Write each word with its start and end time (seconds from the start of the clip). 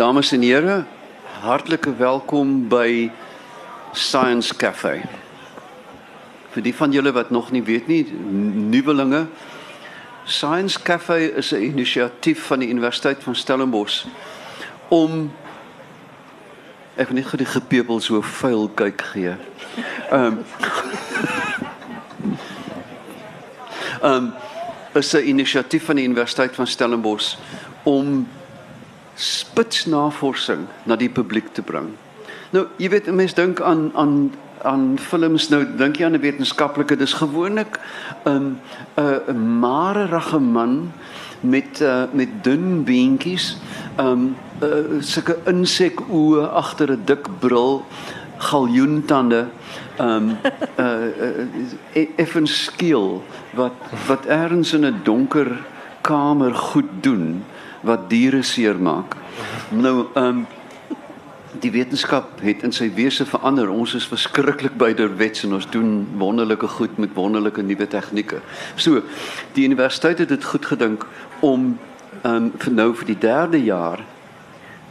Dames 0.00 0.32
en 0.32 0.40
here, 0.40 0.84
hartlike 1.42 1.96
welkom 1.96 2.68
by 2.72 3.10
Science 3.92 4.54
Cafe. 4.56 4.94
Vir 6.54 6.64
die 6.64 6.72
van 6.72 6.94
julle 6.96 7.12
wat 7.12 7.28
nog 7.30 7.50
nie 7.52 7.60
weet 7.66 7.84
nie, 7.90 8.06
nuwelinge, 8.72 9.26
Science 10.24 10.80
Cafe 10.80 11.18
is 11.36 11.52
'n 11.52 11.60
inisiatief 11.60 12.46
van 12.46 12.64
die 12.64 12.68
Universiteit 12.68 13.22
van 13.22 13.36
Stellenbosch 13.36 14.06
om 14.88 15.32
ek 16.96 17.08
wil 17.08 17.16
net 17.20 17.26
gou 17.26 17.36
die 17.36 17.52
gepeupel 17.52 18.00
so 18.00 18.22
vuil 18.22 18.68
kyk 18.74 19.02
gee. 19.02 19.36
Ehm 20.10 20.24
um, 20.24 20.38
ehm 24.00 24.14
um, 24.14 24.32
is 24.94 25.12
'n 25.12 25.28
inisiatief 25.28 25.84
van 25.84 25.96
die 25.96 26.04
Universiteit 26.04 26.54
van 26.54 26.66
Stellenbosch 26.66 27.36
om 27.82 28.28
spitsnavorsing 29.20 30.66
na 30.88 30.96
die 30.96 31.10
publiek 31.12 31.52
te 31.52 31.62
bring. 31.62 31.92
Nou, 32.50 32.66
jy 32.80 32.88
weet 32.88 33.10
mense 33.12 33.36
dink 33.36 33.60
aan 33.60 33.90
aan 33.94 34.32
aan 34.60 34.98
films 35.00 35.48
nou 35.48 35.62
dink 35.64 35.96
jy 35.96 36.04
aan 36.04 36.16
'n 36.16 36.20
wetenskaplike 36.20 36.96
dis 36.96 37.12
gewoonlik 37.16 37.80
'n 38.24 38.28
um, 38.28 38.58
'n 38.96 39.58
marerige 39.60 40.38
man 40.38 40.92
met 41.40 41.80
uh, 41.80 42.04
met 42.12 42.28
dun 42.44 42.84
beentjies, 42.84 43.56
um 43.98 44.36
uh, 44.62 45.00
sulke 45.00 45.38
insek 45.46 46.00
oë 46.00 46.48
agter 46.52 46.92
'n 46.92 47.02
dik 47.04 47.28
bril, 47.40 47.84
galjoentande, 48.36 49.46
um 50.00 50.36
uh, 50.76 51.08
uh 51.96 52.08
effen 52.16 52.46
skiel 52.46 53.22
wat 53.54 53.72
wat 54.06 54.26
ergens 54.26 54.72
in 54.72 54.84
'n 54.84 55.00
donker 55.02 55.64
kamer 56.00 56.54
goed 56.54 56.90
doen 57.00 57.44
wat 57.86 58.08
diere 58.10 58.42
seermaak. 58.42 59.16
Nou 59.70 60.06
ehm 60.14 60.26
um, 60.26 60.46
die 61.60 61.70
wetenskap 61.74 62.38
het 62.40 62.62
in 62.62 62.72
sy 62.72 62.86
wese 62.94 63.24
verander. 63.26 63.68
Ons 63.68 63.96
is 63.98 64.06
verskriklik 64.06 64.76
byderwets 64.78 65.42
en 65.44 65.56
ons 65.58 65.66
doen 65.70 66.06
wonderlike 66.16 66.68
goed 66.76 66.94
met 67.02 67.10
wonderlike 67.14 67.62
nuwe 67.62 67.86
tegnieke. 67.90 68.38
So, 68.76 69.02
die 69.56 69.66
universiteit 69.66 70.22
het 70.22 70.28
dit 70.28 70.44
goed 70.44 70.66
gedink 70.66 71.06
om 71.40 71.78
ehm 72.22 72.34
um, 72.34 72.52
vir 72.58 72.72
nou 72.72 72.94
vir 72.94 73.06
die 73.06 73.18
derde 73.18 73.62
jaar 73.64 74.04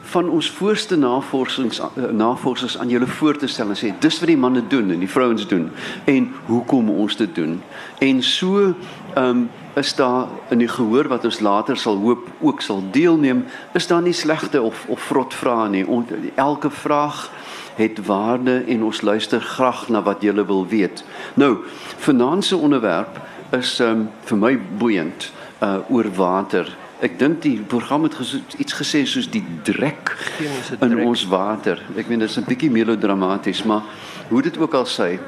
van 0.09 0.29
ons 0.29 0.49
voorste 0.57 0.97
navorsings 0.97 1.79
eh, 1.79 2.03
navorsers 2.11 2.77
aan 2.77 2.89
julle 2.89 3.07
voor 3.07 3.37
te 3.37 3.47
stel 3.47 3.69
en 3.69 3.77
sê 3.77 3.91
dis 3.99 4.19
wat 4.19 4.29
die 4.29 4.37
manne 4.37 4.63
doen 4.67 4.91
en 4.91 4.99
die 4.99 5.09
vrouens 5.09 5.47
doen 5.47 5.69
en 6.09 6.29
hoekom 6.45 6.89
ons 6.89 7.15
dit 7.15 7.35
doen. 7.35 7.59
En 7.99 8.23
so 8.23 8.73
ehm 9.13 9.25
um, 9.25 9.49
is 9.79 9.93
daar 9.95 10.27
in 10.49 10.57
die 10.59 10.67
gehoor 10.67 11.07
wat 11.07 11.23
ons 11.25 11.39
later 11.39 11.77
sal 11.77 11.95
hoop 12.01 12.25
ook 12.39 12.61
sal 12.61 12.83
deelneem, 12.91 13.45
is 13.73 13.87
daar 13.87 14.01
nie 14.01 14.13
slegte 14.13 14.61
of 14.61 14.85
of 14.87 14.99
vrot 14.99 15.33
vrae 15.33 15.69
nie. 15.69 15.85
On, 15.87 16.07
elke 16.35 16.69
vraag 16.69 17.29
het 17.75 18.05
waarde 18.05 18.63
en 18.67 18.83
ons 18.83 19.01
luister 19.01 19.41
graag 19.41 19.87
na 19.87 20.01
wat 20.03 20.21
jy 20.21 20.33
wil 20.33 20.67
weet. 20.67 21.03
Nou, 21.33 21.57
vanaand 21.97 22.45
se 22.45 22.57
onderwerp 22.57 23.21
is 23.55 23.79
um, 23.79 24.09
vir 24.25 24.37
my 24.37 24.59
boeiend 24.77 25.31
uh 25.63 25.77
oor 25.89 26.11
water. 26.15 26.67
Ek 26.99 27.19
dink 27.19 27.41
die 27.41 27.61
program 27.63 28.03
het 28.03 28.17
ges 28.19 28.33
iets 28.59 28.75
gesê 28.75 29.05
soos 29.07 29.29
die 29.31 29.43
drek 29.63 30.11
in 30.39 30.79
drek. 30.79 31.05
ons 31.05 31.23
water. 31.31 31.79
Ek 31.95 32.09
meen 32.09 32.19
dit 32.19 32.29
is 32.29 32.37
'n 32.37 32.43
bietjie 32.43 32.71
melodramaties, 32.71 33.63
maar 33.63 33.83
hoe 34.27 34.41
dit 34.41 34.57
ook 34.57 34.73
al 34.73 34.85
sê. 34.85 35.19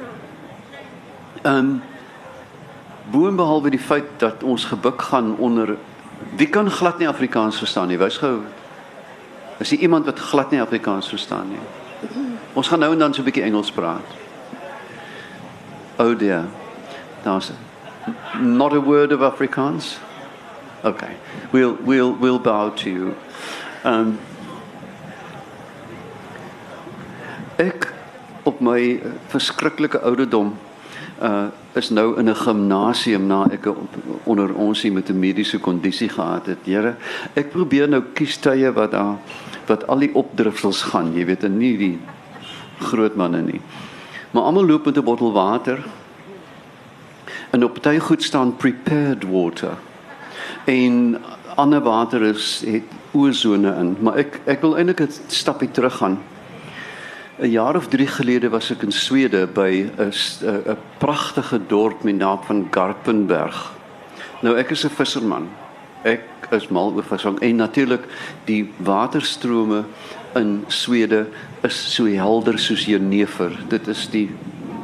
Ehm 1.42 1.56
um, 1.56 1.82
boonbehalwe 3.10 3.70
die 3.70 3.80
feit 3.80 4.04
dat 4.18 4.42
ons 4.42 4.64
gebuk 4.64 5.02
gaan 5.02 5.36
onder 5.36 5.76
wie 6.36 6.46
kan 6.46 6.70
glad 6.70 6.98
nie 6.98 7.08
Afrikaans 7.08 7.58
verstaan 7.58 7.88
nie. 7.88 7.98
Wys 7.98 8.18
gou 8.18 8.42
is 9.58 9.70
jy 9.70 9.78
iemand 9.78 10.04
wat 10.04 10.18
glad 10.18 10.50
nie 10.50 10.60
Afrikaans 10.60 11.08
verstaan 11.08 11.48
nie. 11.48 11.60
Ons 12.52 12.68
gaan 12.68 12.78
nou 12.78 12.92
en 12.92 12.98
dan 12.98 13.14
so 13.14 13.22
'n 13.22 13.24
bietjie 13.24 13.42
Engels 13.42 13.70
praat. 13.70 14.06
Oh 15.98 16.18
dear. 16.18 16.44
Daar's 17.22 17.50
not 18.40 18.72
a 18.72 18.80
word 18.80 19.12
of 19.12 19.20
Afrikaans. 19.20 19.98
Okay. 20.84 21.14
We'll 21.52 21.76
we'll 21.84 22.12
we'll 22.18 22.38
bow 22.40 22.70
to 22.70 22.90
you. 22.90 23.14
Um 23.84 24.18
ek 27.56 27.92
op 28.42 28.58
my 28.60 28.98
verskriklike 29.30 30.00
ouderdom 30.02 30.56
uh 31.22 31.50
is 31.78 31.90
nou 31.90 32.18
in 32.18 32.28
'n 32.28 32.34
gimnasium 32.34 33.26
na 33.26 33.46
ek 33.50 33.68
onder 34.24 34.54
ons 34.54 34.82
hier 34.82 34.92
met 34.92 35.08
'n 35.08 35.18
mediese 35.18 35.58
kondisie 35.58 36.08
gehad 36.08 36.46
het. 36.46 36.58
Here, 36.64 36.96
ek 37.34 37.50
probeer 37.50 37.88
nou 37.88 38.02
kies 38.12 38.36
tye 38.36 38.72
wat 38.72 38.90
daar 38.90 39.16
wat 39.66 39.86
al 39.86 39.98
die 39.98 40.14
opdrifsels 40.14 40.82
gaan, 40.82 41.14
jy 41.14 41.24
weet, 41.24 41.44
en 41.44 41.58
nie 41.58 41.76
die 41.76 41.98
groot 42.80 43.14
manne 43.14 43.42
nie. 43.42 43.60
Maar 44.30 44.42
almal 44.42 44.66
loop 44.66 44.84
met 44.84 44.96
'n 44.98 45.04
bottel 45.04 45.32
water. 45.32 45.78
En 47.50 47.64
op 47.64 47.72
party 47.72 47.98
goed 47.98 48.22
staan 48.22 48.56
prepared 48.56 49.24
water. 49.24 49.78
En 50.64 51.20
ander 51.54 51.80
water 51.80 52.22
is 52.22 52.62
het 52.66 52.82
ozone 53.12 53.74
in, 53.76 53.96
maar 54.00 54.16
ek 54.16 54.40
ek 54.44 54.60
wil 54.60 54.76
eintlik 54.76 55.00
'n 55.00 55.10
stapie 55.26 55.70
terug 55.70 55.96
gaan. 55.96 56.18
'n 57.38 57.50
jaar 57.50 57.76
of 57.76 57.88
3 57.88 58.06
gelede 58.06 58.48
was 58.48 58.70
ek 58.70 58.82
in 58.82 58.92
Swede 58.92 59.46
by 59.46 59.90
'n 59.98 60.12
'n 60.44 60.76
pragtige 60.98 61.60
dorp 61.66 62.02
met 62.02 62.16
naam 62.16 62.38
van 62.42 62.68
Garpenberg. 62.70 63.72
Nou 64.40 64.56
ek 64.56 64.70
is 64.70 64.84
'n 64.84 64.88
visserman. 64.88 65.48
Ek 66.02 66.22
is 66.50 66.68
mal 66.68 66.92
oor 66.92 67.02
visvang 67.02 67.38
en 67.40 67.56
natuurlik 67.56 68.04
die 68.44 68.70
waterstrome 68.76 69.84
in 70.34 70.64
Swede 70.68 71.26
is 71.62 71.94
so 71.94 72.06
helder 72.06 72.58
soos 72.58 72.84
Jenever. 72.84 73.52
Dit 73.68 73.86
is 73.88 74.08
die 74.10 74.30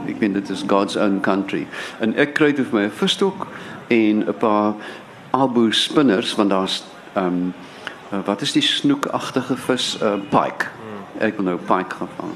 ek 0.08 0.20
meen 0.20 0.32
dit 0.32 0.50
is 0.50 0.64
God's 0.66 0.96
own 0.96 1.20
country. 1.20 1.66
En 2.00 2.14
ek 2.16 2.34
kry 2.34 2.52
dit 2.52 2.66
vir 2.66 2.80
my 2.80 2.84
'n 2.86 2.90
visstok 2.90 3.46
en 3.88 4.24
'n 4.28 4.34
paar 4.38 4.74
abu 5.30 5.72
spinners 5.72 6.34
want 6.34 6.50
daar's 6.50 6.82
ehm 7.14 7.26
um, 7.26 7.54
wat 8.24 8.40
is 8.40 8.52
die 8.52 8.62
snoekagtige 8.62 9.56
vis 9.56 9.98
uh, 10.02 10.14
pike. 10.30 10.70
Ek 11.20 11.36
wil 11.36 11.44
nou 11.44 11.58
pike 11.60 11.98
gaan 11.98 12.08
vang. 12.16 12.30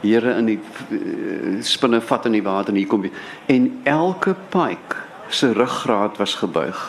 Here 0.00 0.32
in 0.38 0.46
die 0.48 0.60
uh, 0.90 1.58
spinne 1.60 2.00
vat 2.00 2.24
in 2.26 2.32
die 2.38 2.44
water 2.44 2.72
en 2.72 2.80
hier 2.80 2.88
kom 2.88 3.04
jy 3.04 3.12
en 3.52 3.68
elke 3.84 4.32
pike 4.48 5.02
se 5.28 5.52
ruggraat 5.52 6.16
was 6.16 6.38
gebuig 6.40 6.84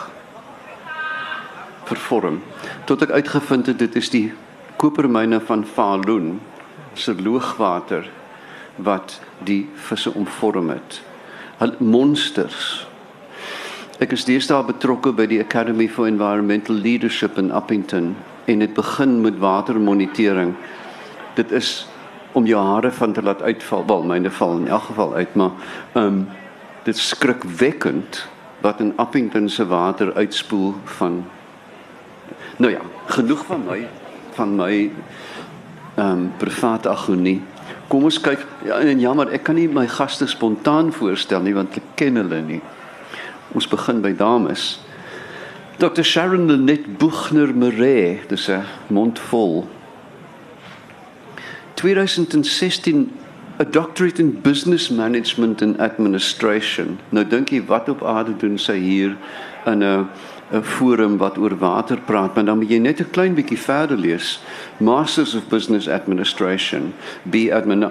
vervorm 1.88 2.40
tot 2.88 3.02
ek 3.04 3.10
uitgevind 3.20 3.66
het 3.66 3.78
dit 3.80 3.96
is 4.00 4.10
die 4.12 4.26
kopermyne 4.80 5.40
van 5.40 5.64
Falun 5.66 6.38
se 6.94 7.14
loogwater 7.18 8.08
wat 8.76 9.20
die 9.44 9.68
visse 9.74 10.12
omvorm 10.14 10.70
het. 10.70 11.02
Hulle 11.58 11.74
monsters. 11.78 12.86
Ek 13.98 14.12
is 14.14 14.22
deesdae 14.28 14.62
betrokke 14.62 15.10
by 15.10 15.24
die 15.26 15.40
Academy 15.42 15.88
for 15.90 16.06
Environmental 16.06 16.76
Leadership 16.78 17.34
in 17.40 17.48
Uppington 17.50 18.12
en 18.46 18.60
dit 18.62 18.74
begin 18.76 19.16
met 19.24 19.40
watermonitering. 19.42 20.52
Dit 21.34 21.50
is 21.50 21.88
om 22.38 22.46
jou 22.46 22.60
hare 22.62 22.92
van 22.94 23.12
te 23.12 23.24
laat 23.26 23.42
uitval. 23.42 23.82
Wel, 23.90 24.06
myne 24.06 24.30
val 24.30 24.54
in 24.60 24.70
elk 24.70 24.86
geval 24.92 25.16
uit, 25.18 25.34
maar 25.34 25.50
ehm 25.98 26.04
um, 26.04 26.20
dit 26.86 26.96
skrikwekkend 26.96 28.22
wat 28.62 28.78
in 28.80 28.94
Appington 28.96 29.48
se 29.48 29.66
water 29.66 30.14
uitspoel 30.14 30.74
van 30.84 31.24
Nou 32.56 32.72
ja, 32.72 32.80
genoeg 33.06 33.44
van 33.46 33.66
my 33.66 33.82
van 34.38 34.56
my 34.56 34.90
ehm 35.96 36.06
um, 36.06 36.32
private 36.38 36.88
agonie. 36.88 37.42
Kom 37.88 38.04
ons 38.04 38.20
kyk 38.20 38.46
ja, 38.64 38.78
en 38.78 39.00
jammer, 39.00 39.32
ek 39.34 39.42
kan 39.42 39.58
nie 39.58 39.68
my 39.68 39.88
gaste 39.90 40.26
spontaan 40.26 40.92
voorstel 40.92 41.42
nie 41.42 41.54
want 41.54 41.74
ek 41.76 41.96
ken 41.98 42.22
hulle 42.22 42.44
nie. 42.46 42.62
Ons 43.54 43.68
begin 43.68 44.02
by 44.02 44.12
dames. 44.12 44.78
Dr. 45.78 46.02
Sharon 46.02 46.48
Lenet 46.48 46.98
Buchner 46.98 47.54
Murray, 47.54 48.20
dis 48.28 48.48
'n 48.48 48.64
mond 48.88 49.18
vol 49.18 49.68
2016 51.74 53.10
'n 53.58 53.70
doctorate 53.70 54.18
in 54.18 54.40
business 54.40 54.90
management 54.90 55.62
and 55.62 55.78
administration. 55.80 56.98
Nou 57.10 57.24
dink 57.24 57.50
jy 57.50 57.62
wat 57.66 57.88
op 57.88 58.02
aarde 58.02 58.36
doen 58.36 58.58
sy 58.58 58.78
hier 58.78 59.16
in 59.66 59.82
'n 59.82 60.08
'n 60.52 60.62
forum 60.62 61.16
wat 61.16 61.38
oor 61.38 61.56
water 61.58 61.98
praat, 62.00 62.34
maar 62.34 62.44
dan 62.44 62.58
moet 62.58 62.70
jy 62.70 62.78
net 62.78 63.00
'n 63.00 63.10
klein 63.10 63.34
bietjie 63.34 63.58
verder 63.58 63.96
lees. 63.96 64.40
Masters 64.78 65.34
of 65.34 65.48
Business 65.48 65.88
Administration, 65.88 66.94
B 67.22 67.34
admin 67.52 67.90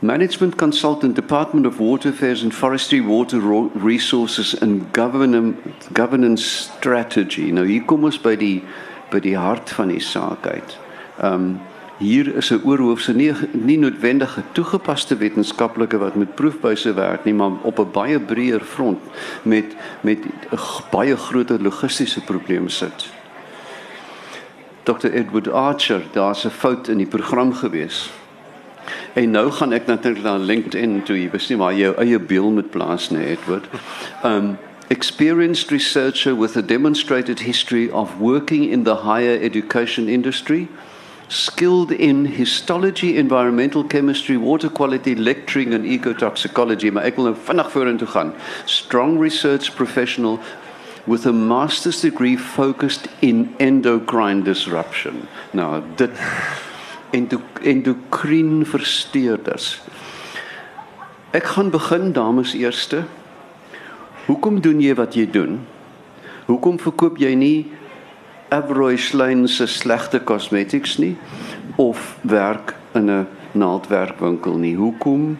Management 0.00 0.56
Consultant 0.58 1.14
Department 1.14 1.66
of 1.66 1.80
Water 1.80 2.10
Affairs 2.10 2.42
and 2.42 2.54
Forestry 2.54 3.00
Water 3.00 3.40
Resources 3.40 4.54
and 4.60 4.92
Governance 4.92 6.44
Strategy. 6.44 7.50
Nou 7.50 7.64
hier 7.64 7.86
kom 7.88 8.04
ons 8.04 8.18
by 8.20 8.34
die 8.36 8.60
by 9.08 9.22
die 9.24 9.36
hart 9.38 9.72
van 9.72 9.88
die 9.88 10.02
saak 10.02 10.44
uit. 10.46 10.76
Ehm 11.22 11.32
um, 11.32 11.48
hier 11.96 12.28
is 12.36 12.50
'n 12.52 12.60
oorhoofse 12.64 13.14
nie 13.14 13.32
nie 13.52 13.78
noodwendige 13.78 14.42
toegepaste 14.52 15.16
wetenskaplike 15.16 15.98
wat 15.98 16.14
met 16.14 16.34
proefbuise 16.34 16.92
werk 16.94 17.24
nie, 17.24 17.34
maar 17.34 17.52
op 17.62 17.78
'n 17.78 17.90
baie 17.92 18.20
breër 18.20 18.60
front 18.60 19.00
met 19.42 19.76
met 20.00 20.18
'n 20.52 20.58
baie 20.90 21.16
groter 21.16 21.62
logistiese 21.62 22.20
probleem 22.20 22.68
sit. 22.68 23.08
Dr 24.82 25.08
Edward 25.08 25.48
Archer, 25.48 26.02
daar's 26.12 26.44
'n 26.44 26.50
fout 26.50 26.88
in 26.88 26.98
die 26.98 27.06
program 27.06 27.52
gewees. 27.52 28.10
En 29.16 29.30
nou 29.30 29.50
gaan 29.50 29.72
ek 29.72 29.86
natuurlik 29.88 30.22
na 30.22 30.36
LinkedIn 30.36 31.02
toe, 31.08 31.16
jy 31.16 31.30
nie 31.48 31.56
waar 31.56 31.74
jou 31.74 31.94
eie 32.02 32.18
beeld 32.20 32.52
moet 32.58 32.70
plaas 32.70 33.08
nie, 33.10 33.24
Edward. 33.32 33.64
Um 34.24 34.56
experienced 34.88 35.72
researcher 35.72 36.32
with 36.34 36.56
a 36.56 36.62
demonstrated 36.62 37.40
history 37.40 37.88
of 37.90 38.20
working 38.20 38.70
in 38.70 38.84
the 38.84 38.94
higher 38.94 39.36
education 39.42 40.08
industry, 40.08 40.68
skilled 41.28 41.90
in 41.90 42.24
histology, 42.26 43.16
environmental 43.16 43.82
chemistry, 43.82 44.36
water 44.36 44.68
quality, 44.68 45.14
lecturing 45.14 45.74
and 45.74 45.84
ecotoxicology, 45.84 46.92
maar 46.92 47.08
ek 47.08 47.18
wil 47.18 47.32
nou 47.32 47.34
vinnig 47.48 47.72
vorentoe 47.72 48.06
gaan. 48.12 48.30
Strong 48.70 49.18
research 49.18 49.74
professional 49.74 50.38
with 51.06 51.26
a 51.26 51.32
master's 51.32 52.00
degree 52.00 52.36
focused 52.36 53.08
in 53.20 53.54
endocrine 53.58 54.44
disruption. 54.44 55.26
Nou, 55.50 55.82
dit 55.96 56.10
endo, 57.16 57.40
endocrine 57.62 58.64
versteurders. 58.68 59.80
Ek 61.36 61.48
gaan 61.56 61.70
begin 61.70 62.12
dames 62.12 62.54
eerste. 62.54 63.04
Hoekom 64.26 64.60
doen 64.60 64.80
jy 64.80 64.94
wat 64.98 65.16
jy 65.16 65.26
doen? 65.30 65.60
Hoekom 66.46 66.78
verkoop 66.82 67.18
jy 67.18 67.34
nie 67.38 67.58
Averroy 68.54 68.96
Schlein 68.96 69.48
se 69.50 69.66
slegte 69.66 70.20
cosmetics 70.22 70.96
nie 71.02 71.16
of 71.82 72.16
werk 72.22 72.74
in 72.94 73.10
'n 73.10 73.26
naaldwerkwinkel 73.52 74.56
nie? 74.58 74.74
Hoekom 74.76 75.38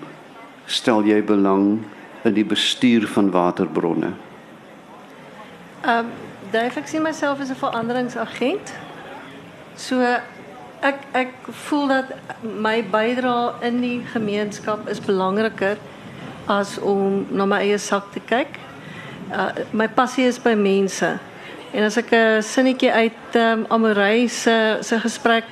stel 0.66 1.04
jy 1.04 1.22
belang 1.22 1.84
in 2.24 2.34
die 2.34 2.44
bestuur 2.44 3.06
van 3.06 3.30
waterbronne? 3.30 4.12
Ehm 5.82 5.98
um, 5.98 6.06
Dave, 6.50 6.78
ek 6.78 6.86
sien 6.86 7.02
myself 7.02 7.40
as 7.40 7.50
'n 7.50 7.58
veranderingsagent. 7.58 8.72
So 9.76 10.00
ek 10.80 10.98
ek 11.12 11.32
voel 11.66 11.88
dat 11.88 12.12
my 12.42 12.82
bydrae 12.90 13.54
in 13.68 13.80
die 13.80 14.00
gemeenskap 14.12 14.88
is 14.88 15.00
belangriker 15.00 15.76
as 16.46 16.78
om 16.78 17.26
na 17.30 17.46
my 17.46 17.60
eie 17.64 17.78
sak 17.78 18.12
te 18.12 18.20
kyk. 18.20 18.58
Uh, 19.32 19.50
my 19.72 19.88
passie 19.88 20.26
is 20.26 20.38
by 20.38 20.54
mense. 20.54 21.18
En 21.72 21.84
as 21.84 21.96
ek 21.96 22.12
'n 22.12 22.42
sinnetjie 22.42 22.92
uit 22.92 23.34
um, 23.34 23.66
Amorey 23.68 24.26
se 24.28 24.78
se 24.80 25.00
gesprek 25.00 25.44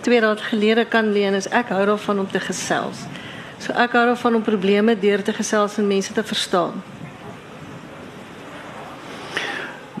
twee 0.00 0.20
dae 0.20 0.36
gelede 0.36 0.84
kan 0.84 1.12
leen, 1.12 1.34
is 1.34 1.48
ek 1.48 1.68
hou 1.68 1.84
daarvan 1.86 2.18
om 2.18 2.30
te 2.30 2.40
gesels. 2.40 3.04
So 3.58 3.72
ek 3.72 3.92
hou 3.92 4.06
daarvan 4.06 4.34
om 4.34 4.42
probleme 4.42 4.98
deur 4.98 5.22
te 5.22 5.32
gesels 5.32 5.78
en 5.78 5.86
mense 5.86 6.12
te 6.12 6.22
verstaan. 6.22 6.82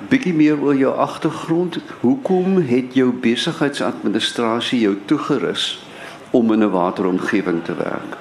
Bietjie 0.08 0.32
meer 0.34 0.60
oor 0.60 0.76
jou 0.76 0.94
agtergrond. 0.96 1.78
Hoekom 2.00 2.56
het 2.68 2.94
jou 2.96 3.10
besigheidsadministrasie 3.12 4.80
jou 4.80 4.96
toegerus 5.04 5.78
om 6.30 6.52
in 6.52 6.64
'n 6.64 6.70
wateromgewing 6.70 7.64
te 7.64 7.74
werk? 7.74 8.16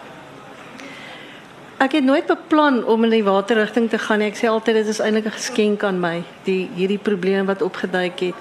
Ek 1.77 1.91
het 1.91 2.03
nooit 2.03 2.25
beplan 2.25 2.85
om 2.85 3.03
in 3.03 3.09
die 3.09 3.23
waterrigting 3.23 3.89
te 3.89 3.97
gaan 3.97 4.19
nie. 4.19 4.27
Ek 4.27 4.37
sê 4.37 4.47
altyd 4.49 4.75
dit 4.75 4.87
is 4.87 4.99
eintlik 4.99 5.25
'n 5.25 5.31
geskenk 5.31 5.83
aan 5.83 5.99
my, 5.99 6.23
die 6.43 6.69
hierdie 6.75 6.97
probleem 6.97 7.45
wat 7.45 7.61
opgeduik 7.61 8.19
het. 8.19 8.35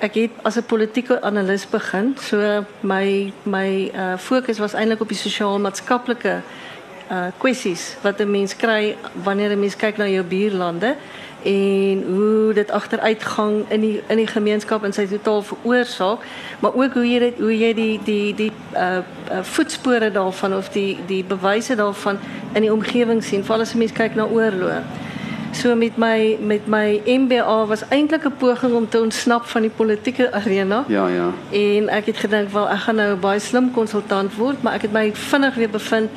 Ek 0.00 0.14
het 0.14 0.30
as 0.42 0.56
'n 0.56 0.62
politieke 0.62 1.22
analis 1.22 1.66
begin. 1.66 2.16
So 2.20 2.64
my 2.80 3.32
my 3.42 3.90
uh 3.94 4.16
fokus 4.16 4.58
was 4.58 4.74
eintlik 4.74 5.00
op 5.00 5.08
die 5.08 5.18
sosiaal-maatskaplike 5.18 6.42
uh 7.10 7.26
kwessies 7.38 7.96
wat 8.02 8.20
'n 8.20 8.30
mens 8.30 8.56
kry 8.56 8.96
wanneer 9.24 9.50
'n 9.50 9.60
mens 9.60 9.76
kyk 9.76 9.96
na 9.96 10.06
jou 10.06 10.24
buurlande 10.24 10.96
en 11.42 12.04
hoe 12.06 12.52
dit 12.54 12.70
agteruitgang 12.70 13.64
in 13.68 13.80
die 13.80 14.02
in 14.06 14.16
die 14.16 14.26
gemeenskap 14.26 14.84
in 14.84 14.92
sy 14.92 15.06
totaal 15.06 15.42
veroorsaak, 15.42 16.24
maar 16.60 16.74
ook 16.74 16.94
hoe 16.94 17.06
jy 17.08 17.18
dit 17.18 17.38
hoe 17.38 17.58
jy 17.58 17.72
die 17.74 18.00
die 18.04 18.34
die 18.34 18.52
uh, 18.74 19.02
uh 19.30 19.42
voetspore 19.42 20.10
daarvan 20.10 20.56
of 20.56 20.68
die 20.74 20.98
die 21.06 21.24
bewyse 21.24 21.76
daarvan 21.76 22.18
in 22.54 22.62
die 22.62 22.72
omgewing 22.72 23.24
sien, 23.24 23.44
veral 23.44 23.60
as 23.66 23.72
jy 23.72 23.78
mens 23.84 23.92
kyk 23.92 24.14
na 24.14 24.26
oorloë. 24.26 24.80
So 25.56 25.74
met 25.74 25.96
my 25.96 26.36
met 26.40 26.66
my 26.66 27.00
MBA 27.06 27.66
was 27.66 27.82
eintlik 27.88 28.24
'n 28.24 28.36
poging 28.38 28.74
om 28.74 28.88
te 28.88 29.00
ontsnap 29.00 29.44
van 29.46 29.62
die 29.62 29.70
politieke 29.70 30.32
arena. 30.32 30.84
Ja, 30.88 31.06
ja. 31.08 31.30
En 31.50 31.88
ek 31.88 32.06
het 32.06 32.16
gedink 32.16 32.50
wel 32.50 32.68
ek 32.68 32.78
gaan 32.78 32.94
nou 32.94 33.12
'n 33.12 33.20
baie 33.20 33.38
slim 33.38 33.70
konsultant 33.72 34.34
word, 34.34 34.62
maar 34.62 34.74
ek 34.74 34.82
het 34.82 34.92
my 34.92 35.14
vinnig 35.14 35.54
weer 35.54 35.70
bevind 35.70 36.10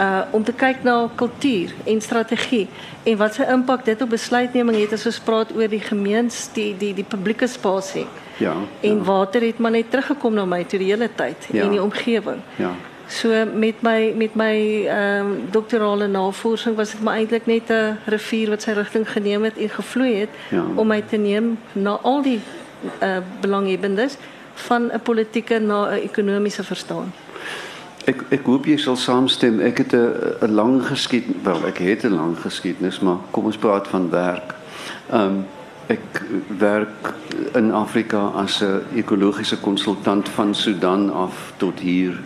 uh 0.00 0.20
om 0.30 0.44
te 0.44 0.52
kyk 0.52 0.82
na 0.82 1.08
kultuur 1.14 1.72
en 1.84 2.00
strategie 2.00 2.68
en 3.02 3.16
wat 3.16 3.34
se 3.34 3.46
impak 3.52 3.84
dit 3.84 4.02
op 4.02 4.10
besluitneming 4.10 4.78
het 4.80 4.92
as 4.92 5.06
ons 5.06 5.20
praat 5.20 5.52
oor 5.56 5.68
die 5.68 5.82
gemeens 5.84 6.48
die 6.56 6.72
die 6.76 6.94
die 6.94 7.04
publieke 7.04 7.46
spasie. 7.46 8.06
Ja. 8.36 8.54
En 8.80 8.96
ja. 8.96 9.04
water 9.04 9.42
het 9.44 9.58
maar 9.58 9.70
net 9.70 9.90
teruggekom 9.90 10.34
na 10.34 10.44
my 10.44 10.64
toe 10.64 10.78
die 10.78 10.92
hele 10.92 11.10
tyd 11.14 11.48
ja. 11.52 11.64
in 11.64 11.76
die 11.76 11.82
omgewing. 11.82 12.40
Ja. 12.56 12.72
So 13.10 13.44
met 13.54 13.82
my 13.82 14.12
met 14.16 14.34
my 14.34 14.54
ehm 14.86 15.26
um, 15.26 15.38
doktorale 15.50 16.06
navorsing 16.06 16.76
was 16.76 16.90
dit 16.90 17.02
maar 17.02 17.14
eintlik 17.14 17.46
net 17.46 17.70
'n 17.70 17.98
rivier 18.06 18.48
wat 18.50 18.62
sy 18.62 18.70
rigting 18.70 19.10
geneem 19.10 19.44
het 19.44 19.58
en 19.58 19.68
gevloei 19.68 20.14
het 20.14 20.30
ja. 20.50 20.64
om 20.74 20.86
my 20.86 21.02
te 21.02 21.16
neem 21.16 21.58
na 21.72 21.98
al 22.02 22.22
die 22.22 22.40
uh 23.02 23.18
belanghebbendes 23.40 24.16
van 24.54 24.90
'n 24.92 25.00
politieke 25.02 25.58
na 25.58 25.90
'n 25.90 26.02
ekonomiese 26.02 26.64
verstaan. 26.64 27.12
Ek 28.10 28.24
ek 28.34 28.48
hoop 28.48 28.66
jy 28.66 28.74
sal 28.80 28.96
saamstem. 28.98 29.60
Ek 29.62 29.78
het 29.78 29.92
'n 29.94 30.46
'n 30.46 30.54
lang 30.54 30.82
geskiedenis, 30.86 31.42
wel 31.44 31.66
ek 31.66 31.78
het 31.78 32.04
'n 32.04 32.14
lang 32.14 32.34
geskiedenis, 32.38 33.00
maar 33.00 33.18
kom 33.30 33.44
ons 33.44 33.56
praat 33.56 33.88
van 33.88 34.10
werk. 34.10 34.54
Um, 35.12 35.46
ek 35.86 36.22
werk 36.58 37.14
in 37.54 37.72
Afrika 37.72 38.32
as 38.34 38.62
'n 38.62 38.82
ekologiese 38.94 39.58
konsultant 39.60 40.28
van 40.28 40.54
Sudan 40.54 41.12
af 41.12 41.52
tot 41.56 41.78
hier. 41.78 42.20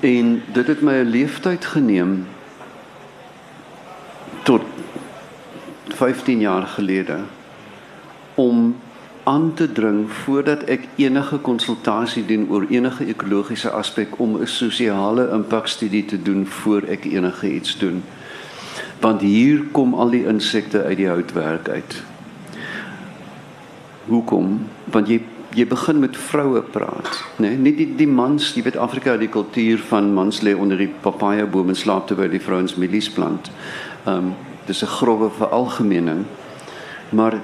En 0.00 0.42
dit 0.52 0.66
het 0.66 0.80
my 0.80 0.92
'n 0.92 1.10
leeftyd 1.10 1.64
geneem 1.64 2.26
tot 4.42 4.62
15 5.88 6.40
jaar 6.40 6.66
gelede 6.66 7.18
om 8.34 8.76
aan 9.28 9.54
te 9.54 9.66
dring 9.72 10.06
voordat 10.24 10.62
ek 10.72 10.86
enige 10.96 11.36
konsultasie 11.44 12.22
doen 12.24 12.46
oor 12.48 12.64
enige 12.72 13.04
ekologiese 13.12 13.70
aspek 13.76 14.14
om 14.24 14.38
'n 14.40 14.46
sosiale 14.46 15.28
impakstudie 15.36 16.04
te 16.04 16.22
doen 16.22 16.46
voor 16.46 16.82
ek 16.88 17.04
enige 17.04 17.54
iets 17.54 17.78
doen. 17.78 18.02
Want 19.00 19.20
hier 19.20 19.64
kom 19.72 19.94
al 19.94 20.10
die 20.10 20.24
insekte 20.24 20.82
uit 20.82 20.96
die 20.96 21.08
houtwerk 21.08 21.68
uit. 21.68 22.02
Hoekom? 24.06 24.66
Want 24.84 25.08
jy 25.08 25.20
jy 25.54 25.66
begin 25.66 25.98
met 25.98 26.16
vroue 26.16 26.60
praat, 26.62 27.24
né? 27.36 27.48
Nee? 27.48 27.56
Nie 27.56 27.76
die 27.76 27.94
die 27.96 28.08
mans, 28.08 28.54
jy 28.54 28.62
weet 28.62 28.76
Afrika 28.76 29.10
het 29.10 29.20
die 29.20 29.28
kultuur 29.28 29.78
van 29.78 30.12
mans 30.14 30.40
lê 30.40 30.54
onder 30.54 30.76
die 30.76 30.92
papaja 31.00 31.46
boom 31.46 31.68
en 31.68 31.76
slaap 31.76 32.06
terwyl 32.06 32.30
die 32.30 32.40
vrouens 32.40 32.74
mielies 32.76 33.10
plant. 33.10 33.50
Ehm 34.04 34.16
um, 34.16 34.34
dis 34.66 34.82
'n 34.82 34.86
grove 34.86 35.30
veralgemening 35.30 36.24
maar 37.10 37.38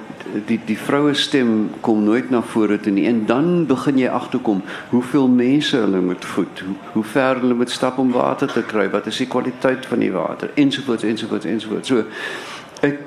die 0.47 0.59
die 0.65 0.77
vroue 0.77 1.13
stem 1.13 1.69
kom 1.81 2.03
nooit 2.03 2.29
na 2.29 2.41
vore 2.41 2.79
toe 2.79 2.91
nie. 2.93 3.07
En 3.07 3.25
dan 3.25 3.65
begin 3.65 3.97
jy 3.97 4.09
agterkom 4.09 4.61
hoeveel 4.89 5.27
mense 5.27 5.77
hulle 5.77 6.01
moet 6.01 6.25
voed 6.25 6.61
hoe, 6.65 6.75
hoe 6.93 7.03
ver 7.03 7.39
hulle 7.39 7.57
moet 7.57 7.71
stap 7.71 7.97
om 7.97 8.11
water 8.11 8.51
te 8.51 8.63
kry 8.63 8.89
wat 8.93 9.07
is 9.07 9.21
die 9.23 9.29
kwaliteit 9.31 9.85
van 9.85 10.03
die 10.03 10.11
water 10.13 10.51
ensovoorts 10.53 11.03
ensovoorts 11.03 11.45
ensovoorts 11.45 11.93
so 11.93 12.03
ek 12.85 12.99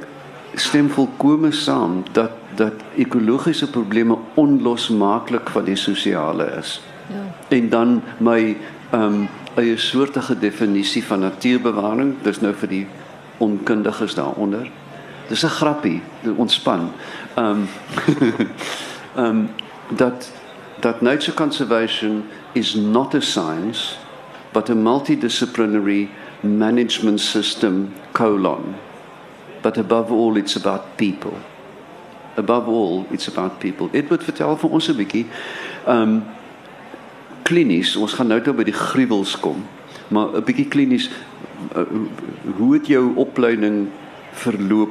stem 0.59 0.89
volkome 0.91 1.53
saam 1.53 2.03
dat 2.13 2.35
dat 2.59 2.81
ekologiese 2.99 3.71
probleme 3.71 4.17
onlosmaaklik 4.35 5.51
van 5.55 5.65
die 5.65 5.77
sosiale 5.77 6.49
is. 6.59 6.81
Ja. 7.07 7.23
En 7.49 7.69
dan 7.69 8.03
my 8.19 8.57
ehm 8.91 9.03
um, 9.03 9.29
eie 9.59 9.77
soortige 9.77 10.39
definisie 10.39 11.05
van 11.05 11.21
natuurbewaring 11.21 12.15
dis 12.23 12.41
nou 12.41 12.53
vir 12.55 12.69
die 12.69 12.87
onkundiges 13.39 14.15
daaronder 14.15 14.71
Dis 15.29 15.45
'n 15.45 15.49
grappie, 15.49 16.03
ontspan. 16.37 16.93
Ehm 17.35 17.47
um, 17.47 17.69
um, 19.25 19.51
dat 19.89 20.33
that 20.81 21.01
nature 21.01 21.35
conservation 21.35 22.25
is 22.53 22.75
not 22.75 23.15
a 23.15 23.21
science 23.21 23.97
but 24.53 24.71
a 24.71 24.75
multidisciplinary 24.75 26.09
management 26.41 27.21
system 27.21 27.93
colon. 28.13 28.75
But 29.63 29.79
above 29.79 30.13
all 30.13 30.37
it's 30.37 30.57
about 30.57 30.97
people. 30.97 31.35
Above 32.37 32.69
all 32.69 33.05
it's 33.11 33.29
about 33.29 33.59
people. 33.59 33.89
Edward 33.93 34.23
vertel 34.25 34.57
vir 34.57 34.71
ons 34.71 34.89
'n 34.89 34.97
bietjie 34.97 35.27
ehm 35.87 36.03
um, 36.03 36.25
klinies, 37.43 37.97
ons 37.97 38.13
gaan 38.13 38.29
nou 38.29 38.41
toe 38.41 38.53
by 38.53 38.65
die 38.65 38.77
gruwels 38.77 39.37
kom. 39.41 39.65
Maar 40.09 40.37
'n 40.37 40.45
bietjie 40.45 40.69
klinies 40.69 41.11
uh, 41.77 41.85
hoe 42.57 42.75
het 42.75 42.87
jou 42.87 43.15
opleiding 43.17 43.89
verloop 44.33 44.88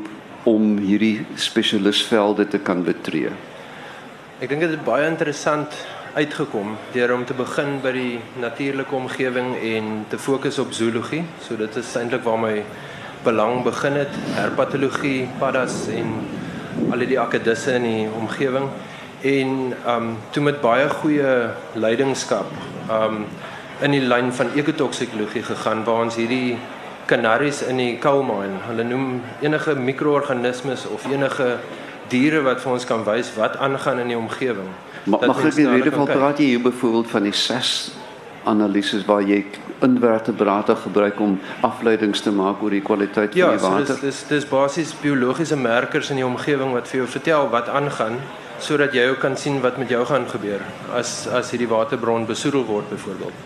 om 0.47 0.77
hierdie 0.79 1.25
spesialisvelde 1.35 2.47
te 2.47 2.61
kan 2.63 2.85
betree? 2.87 3.33
Ek 4.39 4.49
dink 4.49 4.63
dit 4.63 4.73
het 4.73 4.83
baie 4.87 5.07
interessant 5.09 5.75
uitgekom 6.15 6.75
deur 6.95 7.13
om 7.13 7.25
te 7.27 7.35
begin 7.37 7.77
by 7.83 7.93
die 7.93 8.19
natuurlike 8.41 8.95
omgewing 8.95 9.53
en 9.59 10.05
te 10.09 10.17
fokus 10.17 10.59
op 10.63 10.71
zoologie. 10.73 11.23
So 11.45 11.59
dit 11.59 11.75
is 11.75 11.95
eintlik 11.99 12.23
waar 12.25 12.39
my 12.41 12.55
belang 13.25 13.63
begin 13.65 13.99
het, 13.99 14.13
herpatologie, 14.37 15.27
paddas 15.41 15.87
en 15.93 16.13
al 16.93 17.03
die 17.03 17.19
akedisse 17.19 17.75
in 17.75 17.89
die 17.89 18.05
omgewing. 18.15 18.69
en 19.21 19.73
um 19.87 20.17
toe 20.29 20.43
met 20.43 20.61
baie 20.61 20.89
goeie 20.89 21.49
leidingskap 21.73 22.51
um 22.91 23.25
in 23.81 23.93
die 23.93 24.01
lyn 24.01 24.29
van 24.33 24.53
ekotoksikologie 24.57 25.43
gegaan 25.43 25.83
waar 25.85 26.03
ons 26.05 26.15
hierdie 26.15 26.57
kanaries 27.07 27.61
in 27.65 27.79
die 27.81 27.93
coal 28.03 28.23
mine. 28.27 28.61
Hulle 28.67 28.83
noem 28.87 29.21
enige 29.41 29.75
mikroorganismes 29.75 30.85
of 30.93 31.05
enige 31.11 31.57
diere 32.11 32.41
wat 32.45 32.61
vir 32.63 32.73
ons 32.77 32.87
kan 32.87 33.03
wys 33.07 33.31
wat 33.35 33.57
aangaan 33.63 34.03
in 34.03 34.13
die 34.13 34.17
omgewing. 34.17 34.69
Ma, 35.07 35.19
mag 35.23 35.39
ek 35.45 35.55
in 35.55 35.71
ieder 35.79 35.91
geval 35.91 36.11
praat 36.11 36.41
jy 36.43 36.51
hier 36.55 36.63
byvoorbeeld 36.63 37.09
van 37.11 37.27
die 37.27 37.35
ses 37.35 37.71
analises 38.47 39.03
waar 39.07 39.23
jy 39.27 39.41
invertebrate 39.83 40.75
gebruik 40.75 41.19
om 41.19 41.35
afleidings 41.67 42.23
te 42.25 42.31
maak 42.33 42.61
oor 42.63 42.73
die 42.73 42.81
kwaliteit 42.81 43.35
ja, 43.37 43.51
van 43.51 43.57
die 43.57 43.63
water. 43.63 43.79
Ja, 43.79 43.85
so 43.85 44.05
dis 44.05 44.21
dis 44.21 44.23
dis 44.31 44.49
basies 44.49 44.93
biologiese 45.01 45.57
merkers 45.59 46.11
in 46.13 46.21
die 46.21 46.25
omgewing 46.25 46.73
wat 46.75 46.89
vir 46.91 47.03
jou 47.03 47.09
vertel 47.17 47.49
wat 47.53 47.69
aangaan 47.69 48.19
sodat 48.63 48.95
jy 48.97 49.05
ook 49.11 49.19
kan 49.21 49.37
sien 49.37 49.59
wat 49.61 49.77
met 49.77 49.91
jou 49.93 50.01
gaan 50.09 50.25
gebeur 50.29 50.63
as 50.97 51.27
as 51.27 51.51
hierdie 51.53 51.69
waterbron 51.69 52.25
besoedel 52.25 52.65
word 52.65 52.89
byvoorbeeld. 52.89 53.45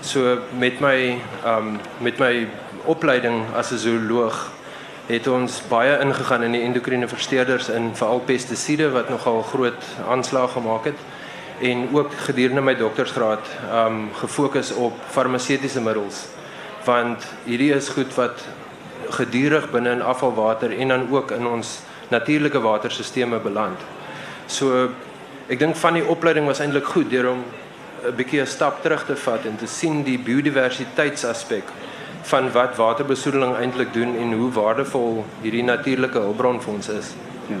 So 0.00 0.38
met 0.58 0.80
my 0.80 1.18
um 1.44 1.76
met 2.00 2.18
my 2.22 2.46
opleiding 2.86 3.44
as 3.54 3.70
'n 3.72 3.78
zooloog 3.78 4.50
het 5.06 5.26
ons 5.26 5.62
baie 5.68 5.98
ingegaan 6.00 6.42
in 6.42 6.52
die 6.52 6.62
endokrine 6.62 7.08
versteurders 7.08 7.68
in 7.68 7.94
veral 7.94 8.20
pestisiede 8.20 8.90
wat 8.90 9.08
nogal 9.08 9.42
groot 9.42 9.84
aanslag 10.08 10.52
gemaak 10.52 10.84
het 10.84 10.98
en 11.60 11.88
ook 11.92 12.12
gedurende 12.12 12.60
my 12.60 12.74
doktorsgraad 12.74 13.46
um 13.72 14.10
gefokus 14.14 14.72
op 14.72 14.92
farmaseutiese 15.10 15.80
middels 15.80 16.26
want 16.84 17.24
hierdie 17.44 17.72
is 17.74 17.88
goed 17.88 18.14
wat 18.14 18.46
gedurig 19.10 19.70
binne 19.70 19.90
in 19.90 20.02
afvalwater 20.02 20.78
en 20.78 20.88
dan 20.88 21.06
ook 21.10 21.30
in 21.30 21.46
ons 21.46 21.78
natuurlike 22.08 22.60
waterstelsels 22.60 23.42
beland. 23.42 23.78
So 24.46 24.90
ek 25.48 25.58
dink 25.58 25.76
van 25.76 25.98
die 25.98 26.06
opleiding 26.06 26.46
was 26.46 26.60
eintlik 26.60 26.84
goed 26.84 27.10
deur 27.10 27.30
om 27.30 27.44
'n 28.06 28.14
bietjie 28.16 28.40
'n 28.40 28.46
stap 28.46 28.82
terug 28.82 29.06
te 29.06 29.16
vat 29.16 29.44
en 29.44 29.56
te 29.56 29.66
sien 29.66 30.02
die 30.02 30.18
biodiversiteitsaspek 30.18 31.64
van 32.22 32.52
wat 32.52 32.76
waterbesoedeling 32.76 33.56
eintlik 33.56 33.92
doen 33.92 34.16
en 34.16 34.32
hoe 34.32 34.50
waardevol 34.52 35.24
hierdie 35.42 35.64
natuurlike 35.64 36.18
hulpbron 36.18 36.60
vir 36.62 36.72
ons 36.72 36.88
is. 36.88 37.14
Ja. 37.48 37.60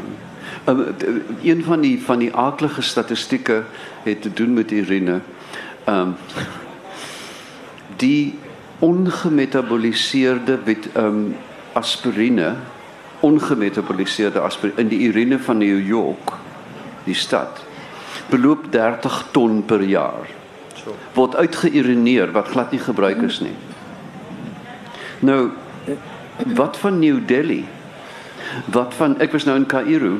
Um, 0.66 0.86
een 1.42 1.64
van 1.64 1.80
die 1.80 2.02
van 2.02 2.18
die 2.18 2.34
aardige 2.34 2.82
statistieke 2.82 3.62
het 4.02 4.22
te 4.22 4.32
doen 4.32 4.54
met 4.54 4.70
urine. 4.70 5.20
Ehm 5.84 6.00
um, 6.00 6.16
die 7.96 8.38
ongemetaboliseerde 8.78 10.58
wit 10.64 10.88
ehm 10.92 11.06
um, 11.06 11.36
aspirine, 11.72 12.54
ongemetaboliseerde 13.20 14.40
aspirine 14.40 14.80
in 14.80 14.88
die 14.88 15.08
urine 15.08 15.38
van 15.38 15.58
New 15.58 15.86
York, 15.86 16.32
die 17.04 17.14
stad, 17.14 17.64
beloop 18.30 18.72
30 18.72 19.24
ton 19.30 19.64
per 19.64 19.82
jaar. 19.82 20.26
Word 21.14 21.36
uitgeurineer 21.36 22.32
wat 22.32 22.48
glad 22.48 22.70
nie 22.70 22.80
gebruik 22.80 23.22
is 23.22 23.40
nie. 23.40 23.54
Nou 25.18 25.50
wat 26.54 26.76
van 26.76 26.98
New 26.98 27.18
Delhi? 27.26 27.64
Wat 28.64 28.94
van 28.94 29.18
ek 29.18 29.32
was 29.32 29.44
nou 29.44 29.56
in 29.56 29.66
Kaïro 29.66 30.18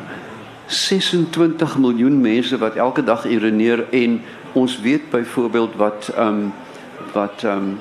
26 0.67 1.79
miljoen 1.79 2.21
mense 2.21 2.59
wat 2.59 2.75
elke 2.75 3.05
dag 3.05 3.27
urineer 3.27 3.85
en 3.91 4.23
ons 4.53 4.81
weet 4.81 5.11
byvoorbeeld 5.11 5.77
wat 5.77 6.11
um, 6.19 6.53
wat 7.13 7.43
um, 7.43 7.79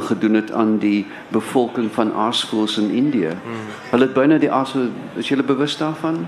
gedoen 0.00 0.34
het 0.34 0.52
aan 0.52 0.78
die 0.78 1.06
bevolking 1.28 1.92
van 1.92 2.12
aasvoëls 2.12 2.78
in 2.78 2.90
Indië. 2.90 3.28
Hmm. 3.28 3.70
Hulle 3.90 4.04
het 4.04 4.12
byna 4.12 4.38
die 4.38 4.52
aas 4.52 4.74
is 5.14 5.28
jy 5.28 5.42
bewus 5.42 5.76
daarvan? 5.76 6.26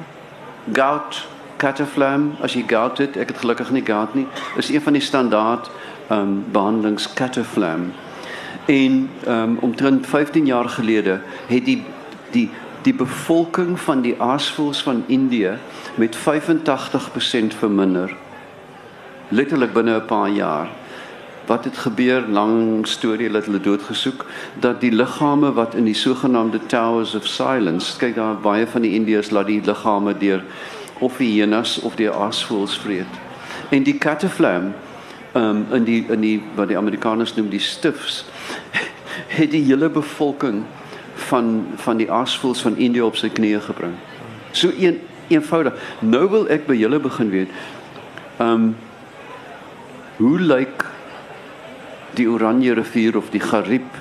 Gout, 0.73 1.27
Cataflam, 1.57 2.33
as 2.41 2.55
jy 2.55 2.65
gout 2.67 2.99
het, 2.99 3.17
ek 3.17 3.29
het 3.29 3.39
gelukkig 3.39 3.71
nie 3.71 3.85
gout 3.85 4.15
nie, 4.15 4.27
is 4.57 4.71
een 4.71 4.81
van 4.83 4.93
die 4.93 5.03
standaard 5.03 5.71
um, 6.11 6.45
behandelings 6.53 7.13
Cataflam. 7.13 7.93
En 8.65 9.11
ehm 9.25 9.43
um, 9.43 9.57
omtrent 9.61 10.07
15 10.07 10.47
jaar 10.47 10.69
gelede 10.69 11.21
het 11.47 11.65
die 11.65 11.83
die 12.31 12.51
die 12.83 12.95
bevolking 12.95 13.81
van 13.81 14.01
die 14.01 14.15
aasvoëls 14.19 14.83
van 14.83 15.05
Indië 15.07 15.51
met 15.95 16.17
85% 16.17 16.21
verminder. 17.59 18.17
Letterlik 19.29 19.73
binne 19.73 19.97
'n 19.97 20.05
paar 20.05 20.29
jaar. 20.29 20.69
Wat 21.47 21.65
het 21.65 21.79
gebeur? 21.79 22.23
Lang 22.29 22.87
storie 22.87 23.31
dat 23.31 23.45
hulle 23.45 23.61
doodgesoek 23.61 24.27
dat 24.59 24.81
die 24.81 24.93
liggame 24.93 25.53
wat 25.53 25.75
in 25.75 25.85
die 25.85 25.95
sogenaamde 25.95 26.67
Towers 26.67 27.15
of 27.15 27.27
Silence, 27.27 27.97
kyk 27.97 28.15
daar 28.15 28.37
baie 28.37 28.67
van 28.67 28.81
die 28.81 28.95
Indiërs 28.95 29.31
laat 29.31 29.47
die 29.47 29.63
liggame 29.65 30.19
deur 30.19 30.45
of 30.99 31.17
hyenas 31.17 31.81
of 31.81 31.95
die 31.95 32.11
aasvoëls 32.11 32.79
vreet. 32.79 33.21
En 33.69 33.83
die 33.83 33.99
cataflam 33.99 34.73
ehm 35.33 35.45
um, 35.45 35.67
in 35.71 35.85
die 35.85 36.05
in 36.09 36.21
die 36.21 36.43
wat 36.55 36.69
die 36.69 36.77
Amerikaners 36.77 37.35
noem 37.35 37.49
die 37.49 37.61
stiffs 37.61 38.25
het 39.39 39.51
die 39.51 39.65
hele 39.65 39.89
bevolking 39.89 40.63
van 41.29 41.67
van 41.77 41.97
die 41.97 42.11
aasvoëls 42.13 42.63
van 42.63 42.77
Indië 42.77 43.03
op 43.03 43.17
sy 43.17 43.29
knieë 43.33 43.61
gebring. 43.69 43.95
So 44.53 44.73
een 44.79 45.01
eenvoudig. 45.29 45.77
Nou 46.01 46.27
wil 46.31 46.49
ek 46.53 46.67
by 46.69 46.77
julle 46.77 47.01
begin 47.01 47.31
weet. 47.33 47.53
Ehm 48.39 48.49
um, 48.49 48.73
hoe 50.17 50.39
lyk 50.39 50.85
die 52.15 52.29
Oranje 52.29 52.75
rivier 52.77 53.17
of 53.17 53.31
die 53.33 53.41
Gariep 53.41 53.97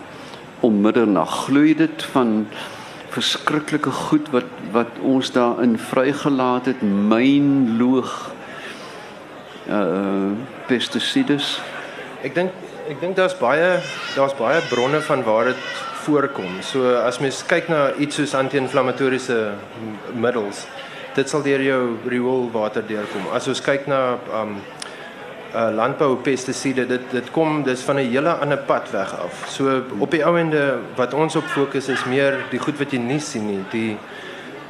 om 0.59 0.81
middernag? 0.81 1.45
Gloei 1.47 1.73
dit 1.75 2.03
van 2.11 2.47
verskriklike 3.11 3.91
goed 3.91 4.29
wat 4.35 4.51
wat 4.71 4.99
ons 5.03 5.31
daarin 5.31 5.77
vrygelaat 5.77 6.65
het, 6.65 6.81
mynloog 6.81 8.11
uh 9.69 10.31
pestisides. 10.67 11.57
Ek 12.23 12.35
dink 12.35 12.70
ek 12.89 12.99
dink 13.01 13.15
daar's 13.15 13.35
baie 13.37 13.79
daar's 14.15 14.33
baie 14.37 14.61
bronne 14.69 15.01
van 15.01 15.23
waar 15.23 15.51
dit 15.51 15.63
voorkom. 16.05 16.61
So 16.65 16.95
as 16.97 17.19
mens 17.21 17.43
kyk 17.45 17.69
na 17.69 17.91
iets 18.01 18.17
soos 18.17 18.33
anti-inflammatoriese 18.37 19.53
middels, 20.13 20.65
dit 21.15 21.29
sal 21.29 21.43
deur 21.45 21.61
jou 21.61 21.81
rioolwater 22.09 22.85
deurkom. 22.87 23.29
As 23.35 23.47
ons 23.51 23.61
kyk 23.61 23.89
na 23.91 24.01
um 24.41 24.61
uh 25.51 25.67
landbou 25.75 26.15
pestisiede, 26.23 26.85
dit 26.87 27.09
dit 27.11 27.31
kom 27.35 27.63
dis 27.63 27.81
van 27.83 27.97
'n 27.99 28.07
hele 28.07 28.31
ander 28.31 28.57
pad 28.57 28.91
weg 28.91 29.11
af. 29.19 29.45
So 29.49 29.83
op 29.99 30.11
die 30.11 30.23
ouende 30.25 30.79
wat 30.95 31.13
ons 31.13 31.35
op 31.35 31.43
fokus 31.43 31.89
is 31.89 32.05
meer 32.05 32.45
die 32.51 32.59
goed 32.59 32.79
wat 32.79 32.91
jy 32.91 32.99
nie 32.99 33.19
sien 33.19 33.47
nie, 33.47 33.63
die 33.71 33.97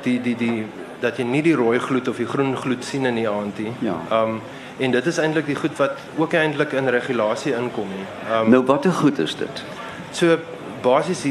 die 0.01 0.21
die 0.21 0.35
die 0.35 0.65
dat 0.99 1.17
jy 1.17 1.23
nie 1.23 1.41
die 1.41 1.55
rooi 1.55 1.79
gloed 1.79 2.07
of 2.07 2.17
die 2.17 2.25
groen 2.25 2.57
gloed 2.57 2.83
sien 2.83 3.05
in 3.05 3.15
die 3.15 3.29
aand 3.29 3.59
nie. 3.59 3.73
Ja. 3.79 3.95
Um 4.11 4.41
en 4.79 4.91
dit 4.91 5.05
is 5.05 5.17
eintlik 5.17 5.45
die 5.45 5.55
goed 5.55 5.77
wat 5.77 5.99
ook 6.17 6.33
eintlik 6.33 6.73
in 6.73 6.89
regulasie 6.89 7.53
inkom 7.55 7.89
nie. 7.89 8.05
Um 8.31 8.49
Nou 8.49 8.63
watter 8.65 8.91
goed 8.91 9.19
is 9.19 9.35
dit? 9.35 9.63
So 10.11 10.37
basies 10.81 11.25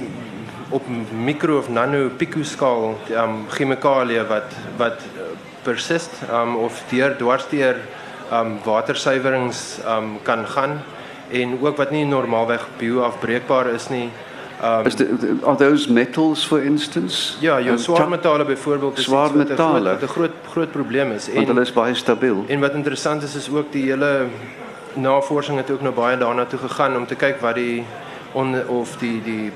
op 0.71 0.87
mikro 1.13 1.59
of 1.59 1.69
nano 1.69 2.09
picoskaal 2.17 2.95
um 3.11 3.47
chemikalieë 3.51 4.27
wat 4.29 4.55
wat 4.79 5.03
uh, 5.17 5.31
persist 5.63 6.11
um 6.31 6.57
of 6.57 6.83
deur 6.91 7.17
dwarsdeur 7.19 7.77
um 8.33 8.59
watersuiwerings 8.65 9.79
um 9.87 10.19
kan 10.23 10.47
gaan 10.47 10.81
en 11.31 11.59
ook 11.61 11.77
wat 11.77 11.91
nie 11.91 12.05
normaalweg 12.05 12.67
bioafbreekbaar 12.79 13.67
is 13.75 13.89
nie. 13.89 14.11
Um 14.63 14.87
is 14.87 14.95
the, 14.95 15.39
are 15.45 15.57
those 15.57 15.89
metals 15.89 16.45
for 16.45 16.63
instance? 16.65 17.37
Ja, 17.41 17.61
jou 17.61 17.73
um, 17.73 17.79
swaar 17.79 18.09
metale 18.09 18.45
byvoorbeeld 18.45 18.99
is 18.99 19.05
swaar 19.05 19.33
wat 19.37 20.03
'n 20.03 20.07
groot 20.07 20.31
groot 20.53 20.71
probleem 20.71 21.13
is 21.13 21.29
en 21.29 21.47
hulle 21.47 21.61
is 21.61 21.73
baie 21.73 21.95
stabiel. 21.95 22.45
En 22.49 22.61
wat 22.61 22.75
interessant 22.75 23.23
is 23.23 23.35
is 23.35 23.49
ook 23.51 23.73
die 23.73 23.85
hele 23.91 24.27
navorsing 24.95 25.57
het 25.57 25.71
ook 25.71 25.81
nou 25.81 25.95
baie 25.95 26.17
daarna 26.17 26.45
toe 26.45 26.59
gegaan 26.59 26.97
om 26.97 27.07
te 27.07 27.15
kyk 27.15 27.41
wat 27.41 27.55
die 27.55 27.85
on, 28.33 28.69
of 28.69 28.97
die 28.99 29.23
die 29.23 29.53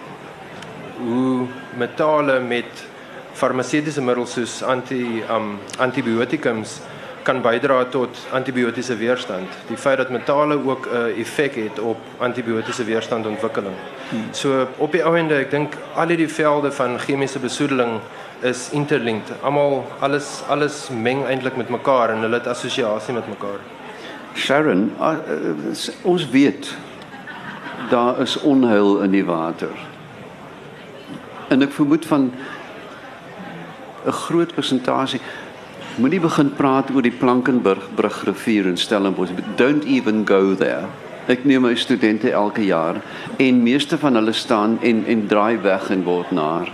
hoe 0.98 1.46
metale 1.76 2.40
met 2.40 2.86
farmaseutiese 3.32 4.02
middels 4.02 4.32
soos 4.32 4.62
anti 4.62 5.22
um 5.30 5.58
antibiotikums 5.78 6.80
kan 7.24 7.40
bydra 7.42 7.84
tot 7.90 8.18
antibiotiese 8.32 8.96
weerstand. 8.96 9.48
Die 9.68 9.76
feit 9.76 9.96
dat 9.96 10.10
metale 10.10 10.58
ook 10.64 10.86
'n 10.86 10.96
uh, 10.96 11.20
effek 11.20 11.54
het 11.54 11.78
op 11.78 11.96
antibiotiese 12.18 12.84
weerstandontwikkeling. 12.84 13.74
Hmm. 14.08 14.28
So 14.30 14.68
op 14.76 14.92
die 14.92 15.04
ou 15.04 15.16
ende, 15.16 15.34
ek 15.34 15.50
dink 15.50 15.76
al 15.94 16.08
hierdie 16.08 16.28
velde 16.28 16.72
van 16.72 16.98
chemiese 16.98 17.38
besoedeling 17.38 18.00
is 18.40 18.68
interlinked. 18.70 19.32
Almal 19.42 19.84
alles 19.98 20.42
alles 20.48 20.88
meng 20.88 21.24
eintlik 21.26 21.56
met 21.56 21.68
mekaar 21.68 22.10
en 22.10 22.20
hulle 22.20 22.34
het 22.34 22.46
assosiasie 22.46 23.14
met 23.14 23.28
mekaar. 23.28 23.60
Sharon, 24.34 24.92
uh, 25.00 25.12
uh, 25.28 25.94
ons 26.02 26.28
weet 26.28 26.74
daar 27.90 28.20
is 28.20 28.40
onheil 28.40 29.00
in 29.00 29.10
die 29.10 29.24
water. 29.24 29.70
En 31.48 31.62
ek 31.62 31.72
vermoed 31.72 32.06
van 32.06 32.32
'n 34.04 34.12
groot 34.12 34.54
persentasie 34.54 35.20
moenie 35.96 36.20
begin 36.20 36.50
praat 36.56 36.90
oor 36.90 37.04
die 37.06 37.14
Plankenburg 37.14 37.84
brug 37.94 38.16
rivier 38.26 38.66
in 38.66 38.78
Stellenbosch. 38.80 39.30
Don't 39.56 39.84
even 39.86 40.24
go 40.26 40.54
there. 40.58 40.88
Ek 41.30 41.44
neem 41.48 41.62
my 41.64 41.74
studente 41.78 42.32
elke 42.34 42.64
jaar 42.66 42.98
en 43.40 43.62
meeste 43.64 43.96
van 43.98 44.18
hulle 44.18 44.34
staan 44.36 44.78
en 44.82 45.04
en 45.08 45.26
draai 45.30 45.60
weg 45.62 45.90
en 45.94 46.02
word 46.04 46.32
naar. 46.34 46.72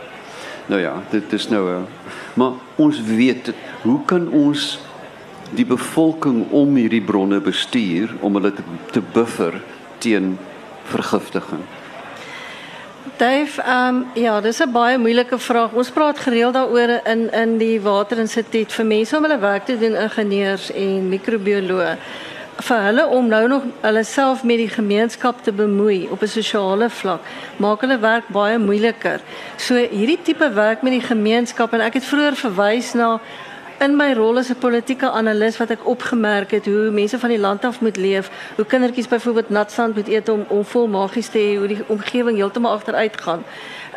Nou 0.66 0.80
ja, 0.80 0.94
dit 1.10 1.32
is 1.32 1.48
nou 1.48 1.64
'n 1.68 1.86
maar 2.34 2.52
ons 2.76 3.02
weet. 3.02 3.52
Hoe 3.82 4.00
kan 4.04 4.28
ons 4.28 4.78
die 5.50 5.66
bevolking 5.66 6.50
om 6.50 6.74
hierdie 6.74 7.02
bronne 7.02 7.40
bestuur 7.40 8.14
om 8.20 8.34
hulle 8.34 8.52
te, 8.52 8.62
te 8.90 9.02
buffer 9.12 9.62
teen 9.98 10.38
vergiftiging? 10.84 11.79
Dave, 13.16 13.62
um, 13.68 14.06
ja, 14.14 14.40
dis 14.40 14.60
'n 14.60 14.72
baie 14.72 14.98
moeilike 14.98 15.38
vraag. 15.38 15.72
Ons 15.72 15.90
praat 15.90 16.18
gereeld 16.18 16.54
daaroor 16.54 17.00
in 17.04 17.32
in 17.32 17.58
die 17.58 17.80
waterinstituut 17.80 18.72
vir 18.72 18.86
mense 18.86 19.16
om 19.16 19.22
hulle 19.22 19.38
werk 19.38 19.64
te 19.64 19.78
doen, 19.78 19.96
ingenieurs 19.96 20.72
en 20.72 21.08
microbioloë 21.08 21.96
vir 22.60 22.82
hulle 22.84 23.06
om 23.06 23.28
nou 23.28 23.48
nog 23.48 23.62
self 24.04 24.42
met 24.44 24.60
die 24.60 24.68
gemeenskap 24.68 25.42
te 25.42 25.52
bemoei 25.52 26.08
op 26.10 26.22
'n 26.22 26.28
sosiale 26.28 26.90
vlak, 26.90 27.20
maak 27.56 27.80
hulle 27.80 27.98
werk 27.98 28.28
baie 28.28 28.58
moeiliker. 28.58 29.20
So 29.56 29.74
hierdie 29.74 30.22
tipe 30.22 30.52
werk 30.52 30.82
met 30.82 30.92
die 30.92 31.06
gemeenskap 31.08 31.72
en 31.72 31.80
ek 31.80 31.94
het 31.94 32.04
vroeër 32.04 32.36
verwys 32.36 32.94
na 32.94 33.20
in 33.80 33.96
my 33.96 34.12
rol 34.12 34.38
as 34.38 34.50
'n 34.50 34.58
politieke 34.58 35.10
analis 35.10 35.56
wat 35.56 35.70
ek 35.70 35.86
opgemerk 35.86 36.50
het 36.50 36.66
hoe 36.66 36.90
mense 36.90 37.18
van 37.18 37.28
die 37.28 37.38
land 37.38 37.64
af 37.64 37.80
moet 37.80 37.96
leef, 37.96 38.30
hoe 38.56 38.64
kindertjies 38.64 39.08
byvoorbeeld 39.08 39.48
natsand 39.48 39.94
moet 39.94 40.08
eet 40.08 40.28
om 40.28 40.44
om 40.48 40.64
vol 40.64 40.86
magies 40.86 41.28
te 41.28 41.38
hê, 41.38 41.56
hoe 41.58 41.66
die 41.66 41.84
omgewing 41.86 42.36
heeltemal 42.36 42.72
agteruit 42.72 43.20
gaan. 43.20 43.44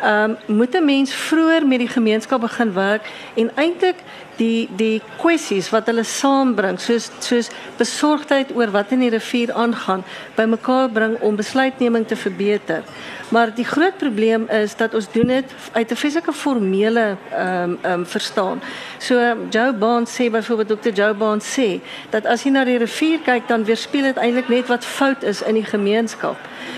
Ehm 0.02 0.36
um, 0.48 0.56
moet 0.56 0.74
'n 0.74 0.84
mens 0.84 1.14
vroeër 1.14 1.66
met 1.66 1.78
die 1.78 1.88
gemeenskap 1.88 2.40
begin 2.40 2.72
werk 2.72 3.02
en 3.34 3.50
eintlik 3.54 3.96
die 4.36 4.68
die 4.76 5.02
kwessies 5.20 5.70
wat 5.70 5.86
hulle 5.90 6.04
saambring 6.04 6.78
soos 6.80 7.10
soos 7.20 7.50
besorgdheid 7.78 8.54
oor 8.56 8.72
wat 8.74 8.92
in 8.92 9.04
die 9.04 9.12
rivier 9.14 9.52
aangaan 9.52 10.04
bymekaar 10.36 10.88
bring 10.90 11.18
om 11.20 11.36
besluitneming 11.36 12.06
te 12.06 12.16
verbeter. 12.16 12.82
Maar 13.28 13.54
die 13.54 13.64
groot 13.64 13.96
probleem 13.98 14.48
is 14.48 14.76
dat 14.76 14.94
ons 14.94 15.08
doen 15.12 15.26
dit 15.26 15.54
uit 15.72 15.90
'n 15.90 15.96
fisieke 15.96 16.32
formele 16.32 17.16
ehm 17.30 17.70
um, 17.70 17.78
ehm 17.82 17.92
um, 17.92 18.06
verstaan. 18.06 18.62
So 18.98 19.14
Joe 19.50 19.72
Barnes 19.72 20.14
sê 20.14 20.30
byvoorbeeld 20.30 20.82
Dr. 20.82 20.92
Joe 20.92 21.14
Barnes 21.14 21.58
sê 21.58 21.80
dat 22.10 22.26
as 22.26 22.42
jy 22.42 22.50
na 22.50 22.64
die 22.64 22.78
rivier 22.78 23.18
kyk 23.24 23.48
dan 23.48 23.64
weerspieël 23.64 24.04
dit 24.04 24.16
eintlik 24.16 24.48
net 24.48 24.66
wat 24.66 24.84
fout 24.84 25.22
is 25.22 25.42
in 25.42 25.54
die 25.54 25.64
gemeenskap. 25.64 26.36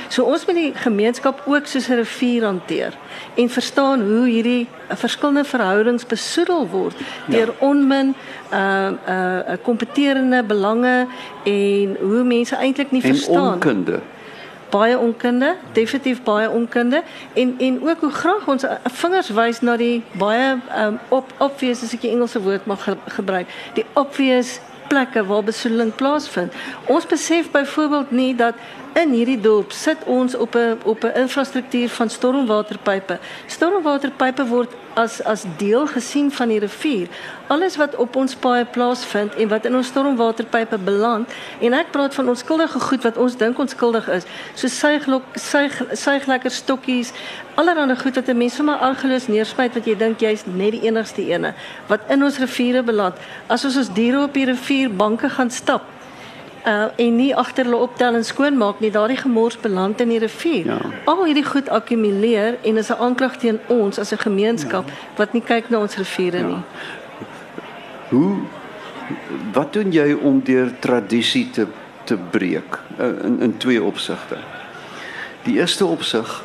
So 0.09 0.23
ons 0.25 0.47
moet 0.47 0.55
die 0.55 0.75
gemeenskap 0.75 1.43
ook 1.47 1.67
soos 1.67 1.89
'n 1.89 1.95
rivier 1.95 2.45
hanteer 2.45 2.93
en 3.35 3.49
verstaan 3.49 4.01
hoe 4.01 4.27
hierdie 4.29 4.69
verskillende 4.89 5.45
verhoudings 5.45 6.07
besoedel 6.07 6.69
word 6.69 6.95
deur 7.27 7.46
ja. 7.47 7.67
onmin 7.67 8.15
uh 8.53 8.91
uh 9.09 9.57
kompeterende 9.63 10.43
belange 10.43 11.07
en 11.45 11.97
hoe 12.01 12.25
mense 12.25 12.57
eintlik 12.57 12.91
nie 12.91 13.03
en 13.03 13.09
verstaan. 13.15 13.53
Onkunde. 13.53 14.01
Baie 14.71 14.99
onkunde, 14.99 15.57
definitief 15.73 16.23
baie 16.23 16.51
onkunde 16.51 17.03
en 17.35 17.55
en 17.59 17.89
ook 17.89 18.01
hoe 18.01 18.11
graag 18.11 18.47
ons 18.47 18.65
vingers 18.83 19.31
wys 19.31 19.61
na 19.61 19.77
die 19.77 20.03
baie 20.19 20.57
um 20.79 20.99
op 21.09 21.33
obvious 21.39 21.83
as 21.83 21.95
ek 21.95 22.01
die 22.01 22.11
Engelse 22.11 22.43
woord 22.43 22.67
mag 22.67 22.83
ge 22.83 22.97
gebruik. 23.19 23.47
Die 23.75 23.87
obvious 23.95 24.61
plekke 24.89 25.25
waar 25.27 25.45
besoedeling 25.45 25.95
plaasvind. 25.95 26.53
Ons 26.87 27.07
besef 27.07 27.51
byvoorbeeld 27.51 28.11
nie 28.11 28.35
dat 28.35 28.55
in 28.97 29.13
hierdie 29.13 29.41
dorp 29.41 29.75
sit 29.77 30.05
ons 30.09 30.35
op 30.35 30.55
'n 30.57 30.79
op 30.85 31.05
'n 31.05 31.17
infrastruktuur 31.25 31.89
van 31.89 32.11
stormwaterpype. 32.11 33.19
Stormwaterpype 33.47 34.47
word 34.47 34.73
as 34.95 35.23
as 35.23 35.45
deel 35.57 35.87
gesien 35.87 36.33
van 36.33 36.49
die 36.49 36.59
rivier. 36.59 37.09
Alles 37.47 37.77
wat 37.77 37.97
op 37.97 38.17
ons 38.17 38.35
paaie 38.35 38.65
plaasvind 38.65 39.35
en 39.35 39.49
wat 39.49 39.65
in 39.65 39.77
ons 39.77 39.87
stormwaterpype 39.87 40.79
beland 40.79 41.29
en 41.61 41.73
ek 41.73 41.91
praat 41.91 42.15
van 42.15 42.29
onskuldige 42.29 42.81
goed 42.81 43.03
wat 43.03 43.17
ons 43.17 43.37
dink 43.37 43.59
onskuldig 43.59 44.09
is, 44.09 44.25
so 44.55 44.67
suiglok 44.67 45.23
suig 45.35 45.83
suiglekker 45.93 46.51
stokkies, 46.51 47.13
allerlei 47.55 47.97
goed 47.97 48.15
wat 48.15 48.29
'n 48.29 48.37
mens 48.37 48.55
sommer 48.55 48.77
argeloos 48.77 49.27
neerspuit 49.27 49.75
wat 49.75 49.85
jy 49.85 49.97
dink 49.97 50.21
jy's 50.21 50.45
net 50.47 50.71
die 50.71 50.83
enigste 50.83 51.23
ene 51.23 51.55
wat 51.87 52.01
in 52.09 52.25
ons 52.25 52.39
riviere 52.39 52.83
beland. 52.83 53.15
As 53.47 53.65
ons 53.65 53.77
ons 53.77 53.93
diere 53.93 54.23
op 54.23 54.33
die 54.33 54.45
rivier 54.45 54.91
banke 54.91 55.29
gaan 55.29 55.51
stap, 55.51 55.83
uh, 56.67 56.85
en 56.97 57.17
nie 57.17 57.35
agter 57.35 57.65
hulle 57.65 57.77
optel 57.77 58.19
en 58.19 58.25
skoonmaak 58.25 58.81
nie, 58.83 58.91
daardie 58.91 59.19
gemors 59.21 59.59
beland 59.63 60.01
in 60.01 60.13
die 60.15 60.19
rivier. 60.23 60.67
Ja. 60.73 60.79
Al 61.05 61.25
hierdie 61.25 61.47
goed 61.47 61.69
akkumuleer 61.69 62.59
en 62.63 62.77
is 62.77 62.91
'n 62.91 63.01
aanklag 63.01 63.37
teen 63.37 63.61
ons 63.67 63.99
as 63.99 64.13
'n 64.13 64.19
gemeenskap 64.19 64.87
ja. 64.87 64.95
wat 65.17 65.33
nie 65.33 65.43
kyk 65.43 65.71
na 65.71 65.79
ons 65.79 65.97
riviere 65.97 66.39
ja. 66.39 66.47
nie. 66.47 66.63
Hoe 68.09 68.37
wat 69.53 69.73
doen 69.73 69.93
jy 69.93 70.13
om 70.13 70.43
deur 70.45 70.71
tradisie 70.79 71.51
te 71.51 71.67
te 72.05 72.17
breek 72.31 72.79
uh, 72.99 73.25
in 73.25 73.41
in 73.41 73.57
twee 73.57 73.83
opsigte? 73.83 74.37
Die 75.43 75.59
eerste 75.59 75.87
opsig 75.87 76.43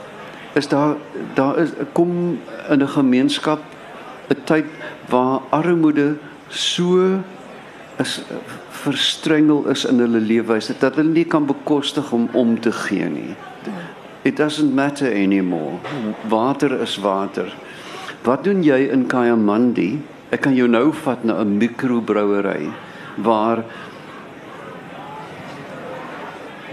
is 0.54 0.68
daar 0.68 0.96
daar 1.34 1.58
is 1.58 1.70
kom 1.94 2.40
in 2.70 2.82
'n 2.82 2.88
gemeenskap 2.88 3.60
'n 4.30 4.42
tyd 4.44 4.66
waar 5.10 5.42
armoede 5.50 6.16
so 6.48 7.22
is 8.02 8.22
verstrengel 8.82 9.68
is 9.70 9.86
in 9.86 10.02
hulle 10.02 10.22
leefwyse 10.24 10.76
dat 10.82 10.98
hulle 11.00 11.14
nie 11.14 11.28
kan 11.30 11.46
bekostig 11.50 12.12
om 12.16 12.30
om 12.38 12.56
te 12.60 12.74
gee 12.86 13.10
nie. 13.10 13.36
It 14.24 14.38
doesn't 14.38 14.74
matter 14.74 15.10
anymore. 15.10 15.80
Water 16.30 16.82
is 16.82 16.98
water. 17.02 17.50
Wat 18.26 18.44
doen 18.46 18.62
jy 18.64 18.84
in 18.94 19.08
Kayamandi? 19.10 19.96
Ek 20.32 20.44
kan 20.46 20.56
jou 20.56 20.68
nou 20.70 20.92
vat 21.04 21.24
na 21.26 21.42
'n 21.42 21.58
mikrobrouery 21.58 22.70
waar 23.18 23.64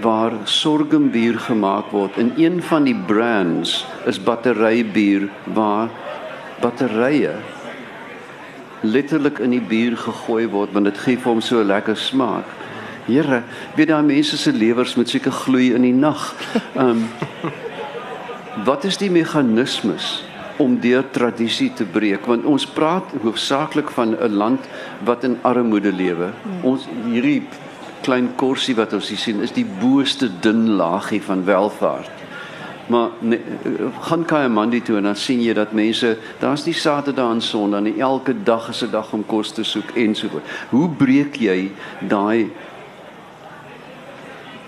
waar 0.00 0.32
sorgembier 0.44 1.38
gemaak 1.38 1.90
word. 1.90 2.16
En 2.16 2.32
een 2.36 2.62
van 2.62 2.84
die 2.84 2.94
brands 2.94 3.86
is 4.06 4.22
batterybier 4.22 5.28
waar 5.44 5.90
batterye 6.60 7.34
letterlik 8.82 9.38
in 9.38 9.50
die 9.50 9.60
bier 9.60 9.96
gegooi 9.96 10.46
word 10.48 10.72
want 10.72 10.84
dit 10.84 10.98
gee 10.98 11.16
vir 11.16 11.32
hom 11.32 11.40
so 11.40 11.60
'n 11.60 11.66
lekker 11.66 11.96
smaak. 11.96 12.44
Here, 13.06 13.42
weet 13.76 13.88
daai 13.88 14.02
mense 14.02 14.36
se 14.36 14.52
lewers 14.52 14.94
moet 14.94 15.08
seker 15.08 15.32
gloei 15.32 15.74
in 15.74 15.82
die 15.82 15.94
nag. 15.94 16.34
Ehm 16.74 16.88
um, 16.88 17.08
Wat 18.64 18.84
is 18.84 18.96
die 18.98 19.10
meganismes 19.10 20.24
om 20.58 20.80
deur 20.82 21.04
tradisie 21.14 21.70
te 21.78 21.84
breek 21.86 22.26
want 22.26 22.46
ons 22.50 22.66
praat 22.66 23.12
hoofsaaklik 23.22 23.90
van 23.94 24.16
'n 24.18 24.34
land 24.34 24.60
wat 25.04 25.24
in 25.24 25.38
armoede 25.42 25.92
lewe. 25.92 26.32
Ons 26.62 26.88
hierdie 27.06 27.42
klein 28.02 28.34
korsie 28.34 28.74
wat 28.74 28.92
ons 28.92 29.08
hier 29.08 29.18
sien 29.18 29.40
is 29.40 29.52
die 29.52 29.66
boeste 29.80 30.30
dun 30.40 30.68
laagie 30.76 31.22
van 31.22 31.44
welvaart. 31.44 32.17
Maar 32.88 33.08
nee, 33.18 33.40
gaan 34.00 34.24
Kayamandi 34.24 34.82
toe 34.82 34.96
en 34.96 35.02
dan 35.10 35.16
sien 35.16 35.42
jy 35.44 35.52
dat 35.52 35.72
mense, 35.76 36.14
daar's 36.40 36.64
nie 36.64 36.74
Saterdag 36.74 37.34
en 37.36 37.42
Sondag 37.44 37.84
nie, 37.84 37.98
elke 38.00 38.32
dag 38.42 38.68
is 38.68 38.82
'n 38.82 38.90
dag 38.90 39.12
om 39.12 39.26
kos 39.26 39.52
te 39.52 39.64
soek 39.64 39.90
en 39.94 40.14
so 40.14 40.28
voort. 40.28 40.44
Hoe 40.70 40.88
breek 40.88 41.36
jy 41.36 41.70
daai 42.00 42.50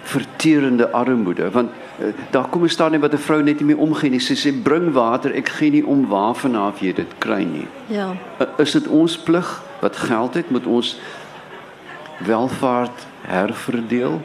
verterende 0.02 0.90
armoede? 0.90 1.50
Want 1.50 1.70
uh, 1.70 2.06
daar 2.30 2.48
kom 2.48 2.62
'n 2.62 2.68
stadium 2.68 3.00
wat 3.00 3.12
'n 3.12 3.18
vrou 3.18 3.42
net 3.42 3.60
nie 3.60 3.66
meer 3.66 3.78
omgee 3.78 4.10
nie. 4.10 4.20
Sy 4.20 4.34
sê 4.34 4.62
bring 4.62 4.92
water, 4.92 5.34
ek 5.34 5.48
gee 5.48 5.70
nie 5.70 5.86
om 5.86 6.06
waarvan 6.06 6.56
af 6.56 6.80
jy 6.80 6.92
dit 6.92 7.18
kry 7.18 7.42
nie. 7.42 7.66
Ja. 7.86 8.16
Uh, 8.40 8.46
is 8.58 8.72
dit 8.72 8.86
ons 8.88 9.18
plig 9.18 9.62
wat 9.80 9.96
geld 9.96 10.34
het 10.34 10.50
moet 10.50 10.66
ons 10.66 11.00
welvaart 12.18 13.06
herverdeel? 13.22 14.20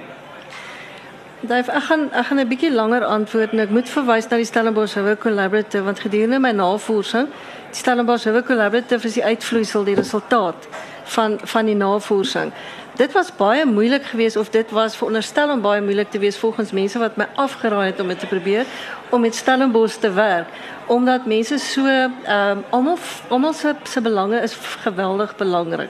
Dave, 1.47 1.71
ek 1.71 1.84
gaan 1.84 2.10
ek 2.12 2.25
gaan 2.25 2.39
'n 2.39 2.47
bietjie 2.47 2.71
langer 2.71 3.03
antwoord 3.05 3.51
en 3.53 3.60
ek 3.60 3.69
moet 3.69 3.89
verwys 3.89 4.29
na 4.29 4.38
die 4.38 4.45
Stellenbosch 4.45 4.95
River 4.95 5.17
Collaborative 5.17 5.84
want 5.84 5.99
gedurende 5.99 6.39
my 6.39 6.51
navorsing, 6.51 7.27
die 7.71 7.79
Stellenbosch 7.79 8.25
River 8.25 8.43
Collaborative 8.43 9.08
is 9.08 9.13
die 9.13 9.23
uitvloeisel 9.23 9.84
die 9.84 9.95
resultaat 9.95 10.67
van 11.05 11.39
van 11.43 11.65
die 11.65 11.75
navorsing. 11.75 12.51
Dit 12.95 13.11
was 13.11 13.35
baie 13.35 13.65
moeilik 13.65 14.05
geweest 14.05 14.37
of 14.37 14.49
dit 14.49 14.71
was 14.71 14.95
veronderstel 14.95 15.51
om 15.51 15.61
baie 15.61 15.81
moeilik 15.81 16.11
te 16.11 16.19
wees 16.19 16.37
volgens 16.37 16.71
mense 16.71 16.99
wat 16.99 17.17
my 17.19 17.27
afgeraai 17.35 17.91
het 17.91 17.99
om 17.99 18.07
dit 18.07 18.19
te 18.19 18.27
probeer 18.27 18.65
om 19.09 19.21
met 19.21 19.35
Stellenbosch 19.35 19.99
te 19.99 20.11
werk 20.11 20.47
omdat 20.87 21.25
mense 21.25 21.57
so 21.57 21.85
ehm 21.85 22.11
um, 22.27 22.63
almal 22.69 22.97
almal 23.27 23.53
se 23.53 23.75
se 23.83 24.01
belange 24.01 24.41
is 24.41 24.55
geweldig 24.83 25.35
belangrik. 25.35 25.89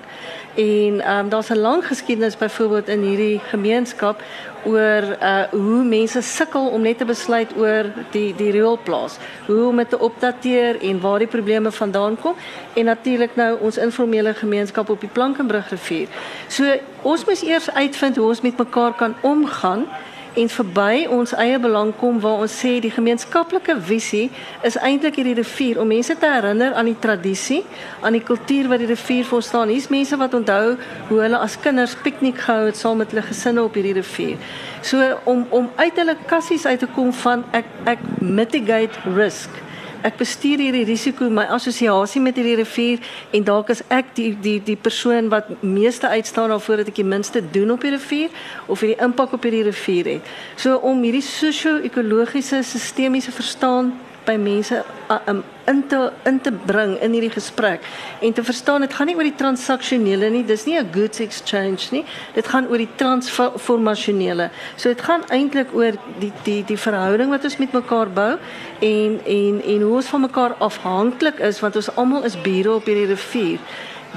En 0.56 1.02
ehm 1.02 1.20
um, 1.20 1.30
daar's 1.30 1.50
'n 1.50 1.58
lang 1.58 1.88
geskiedenis 1.88 2.38
byvoorbeeld 2.38 2.88
in 2.88 3.02
hierdie 3.02 3.40
gemeenskap 3.40 4.22
oor 4.64 5.04
uh 5.22 5.44
hoe 5.52 5.84
mense 5.84 6.22
sukkel 6.22 6.68
om 6.68 6.82
net 6.82 6.98
te 6.98 7.06
besluit 7.06 7.52
oor 7.58 7.86
die 8.12 8.36
die 8.36 8.52
rioolplaas. 8.52 9.18
Hoe 9.46 9.68
om 9.68 9.78
dit 9.78 9.90
te 9.90 10.00
opdateer 10.00 10.82
en 10.82 11.02
waar 11.02 11.20
die 11.20 11.28
probleme 11.28 11.72
vandaan 11.72 12.18
kom 12.22 12.36
en 12.74 12.86
natuurlik 12.86 13.36
nou 13.36 13.58
ons 13.60 13.78
informele 13.78 14.34
gemeenskap 14.34 14.90
op 14.90 15.02
die 15.06 15.14
Plankenbrug 15.14 15.70
rivier. 15.74 16.10
So 16.50 16.76
ons 17.06 17.26
moet 17.26 17.46
eers 17.46 17.70
uitvind 17.72 18.20
hoe 18.20 18.28
ons 18.34 18.44
met 18.46 18.58
mekaar 18.58 18.98
kan 19.00 19.16
omgaan 19.22 19.88
en 20.36 20.50
verby 20.52 21.06
ons 21.12 21.32
eie 21.40 21.58
belang 21.64 21.94
kom 22.00 22.18
waar 22.24 22.42
ons 22.44 22.56
sê 22.60 22.74
die 22.84 22.92
gemeenskaplike 22.92 23.78
visie 23.88 24.26
is 24.68 24.76
eintlik 24.76 25.20
hierdie 25.20 25.38
rivier 25.38 25.80
om 25.80 25.88
mense 25.88 26.16
te 26.20 26.30
herinner 26.30 26.76
aan 26.76 26.90
die 26.90 26.98
tradisie, 27.00 27.62
aan 28.04 28.18
die 28.18 28.24
kultuur 28.26 28.68
wat 28.72 28.84
die 28.84 28.90
rivier 28.92 29.28
vir 29.30 29.46
staan. 29.48 29.72
Hier's 29.72 29.88
mense 29.94 30.20
wat 30.20 30.36
onthou 30.36 30.76
hoe 31.10 31.22
hulle 31.22 31.40
as 31.40 31.56
kinders 31.64 31.96
piknik 32.04 32.42
gehou 32.44 32.68
het 32.68 32.80
saam 32.80 33.00
met 33.00 33.16
hulle 33.16 33.24
gesinne 33.30 33.64
op 33.64 33.80
hierdie 33.80 33.96
rivier. 34.02 34.52
So 34.84 35.08
om 35.24 35.46
om 35.56 35.72
uit 35.80 36.04
hulle 36.04 36.18
kassies 36.28 36.68
uit 36.68 36.84
te 36.84 36.92
kom 36.98 37.14
van 37.24 37.48
ek 37.56 37.72
ek 37.96 38.04
mitigate 38.20 39.16
risk 39.16 39.64
Ek 40.06 40.20
bestuur 40.20 40.62
hierdie 40.62 40.84
risiko, 40.86 41.26
my 41.34 41.48
assosiasie 41.56 42.22
met 42.22 42.38
hierdie 42.38 42.60
rivier 42.60 43.02
en 43.34 43.46
dalk 43.48 43.72
is 43.74 43.82
ek 43.90 44.12
die 44.18 44.28
die 44.38 44.60
die 44.62 44.78
persoon 44.78 45.32
wat 45.34 45.50
meeste 45.64 46.08
uitstaan 46.08 46.54
daarvoor 46.54 46.84
dat 46.84 46.92
ek 46.92 47.00
die 47.00 47.08
minste 47.10 47.42
doen 47.42 47.74
op 47.74 47.82
die 47.82 47.96
rivier 47.96 48.30
of 48.70 48.84
hierdie 48.86 49.00
impak 49.02 49.34
op 49.34 49.48
hierdie 49.48 49.64
rivier 49.66 50.12
het. 50.14 50.34
So 50.62 50.78
om 50.78 51.02
hierdie 51.02 51.26
sosio-ekologiese 51.26 52.62
sistemiese 52.62 53.34
verstaan 53.34 53.96
by 54.26 54.36
mense 54.42 54.84
uh, 55.10 55.20
um, 55.28 55.44
in 55.68 55.88
te 55.88 56.00
in 56.26 56.40
te 56.42 56.52
bring 56.52 56.96
in 57.02 57.16
hierdie 57.16 57.34
gesprek 57.34 57.86
en 58.22 58.34
te 58.34 58.44
verstaan 58.44 58.86
dit 58.86 58.94
gaan 58.94 59.10
nie 59.10 59.16
oor 59.18 59.28
die 59.28 59.38
transaksionele 59.40 60.30
nie 60.30 60.44
dis 60.44 60.66
nie 60.66 60.78
'n 60.80 60.92
goods 60.94 61.20
exchange 61.20 61.92
nie 61.92 62.06
dit 62.34 62.48
gaan 62.48 62.68
oor 62.68 62.78
die 62.78 62.94
transformasionele 63.02 64.50
so 64.76 64.90
dit 64.90 65.02
gaan 65.02 65.24
eintlik 65.30 65.74
oor 65.74 65.98
die 66.20 66.32
die 66.44 66.64
die 66.64 66.78
verhouding 66.78 67.30
wat 67.30 67.44
ons 67.44 67.58
met 67.58 67.74
mekaar 67.74 68.10
bou 68.10 68.38
en 68.80 69.20
en 69.26 69.62
en 69.64 69.82
hoe 69.82 69.96
ons 69.96 70.12
van 70.14 70.22
mekaar 70.22 70.56
afhanklik 70.60 71.40
is 71.40 71.60
want 71.60 71.76
ons 71.76 71.90
almal 71.96 72.24
is 72.24 72.38
bure 72.42 72.74
op 72.74 72.86
hierdie 72.86 73.10
rivier. 73.12 73.60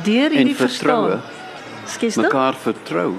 Deur 0.04 0.30
hierdie 0.30 0.56
verstaan 0.56 1.20
skies 1.86 2.16
mekaar 2.16 2.54
vertrou 2.54 3.16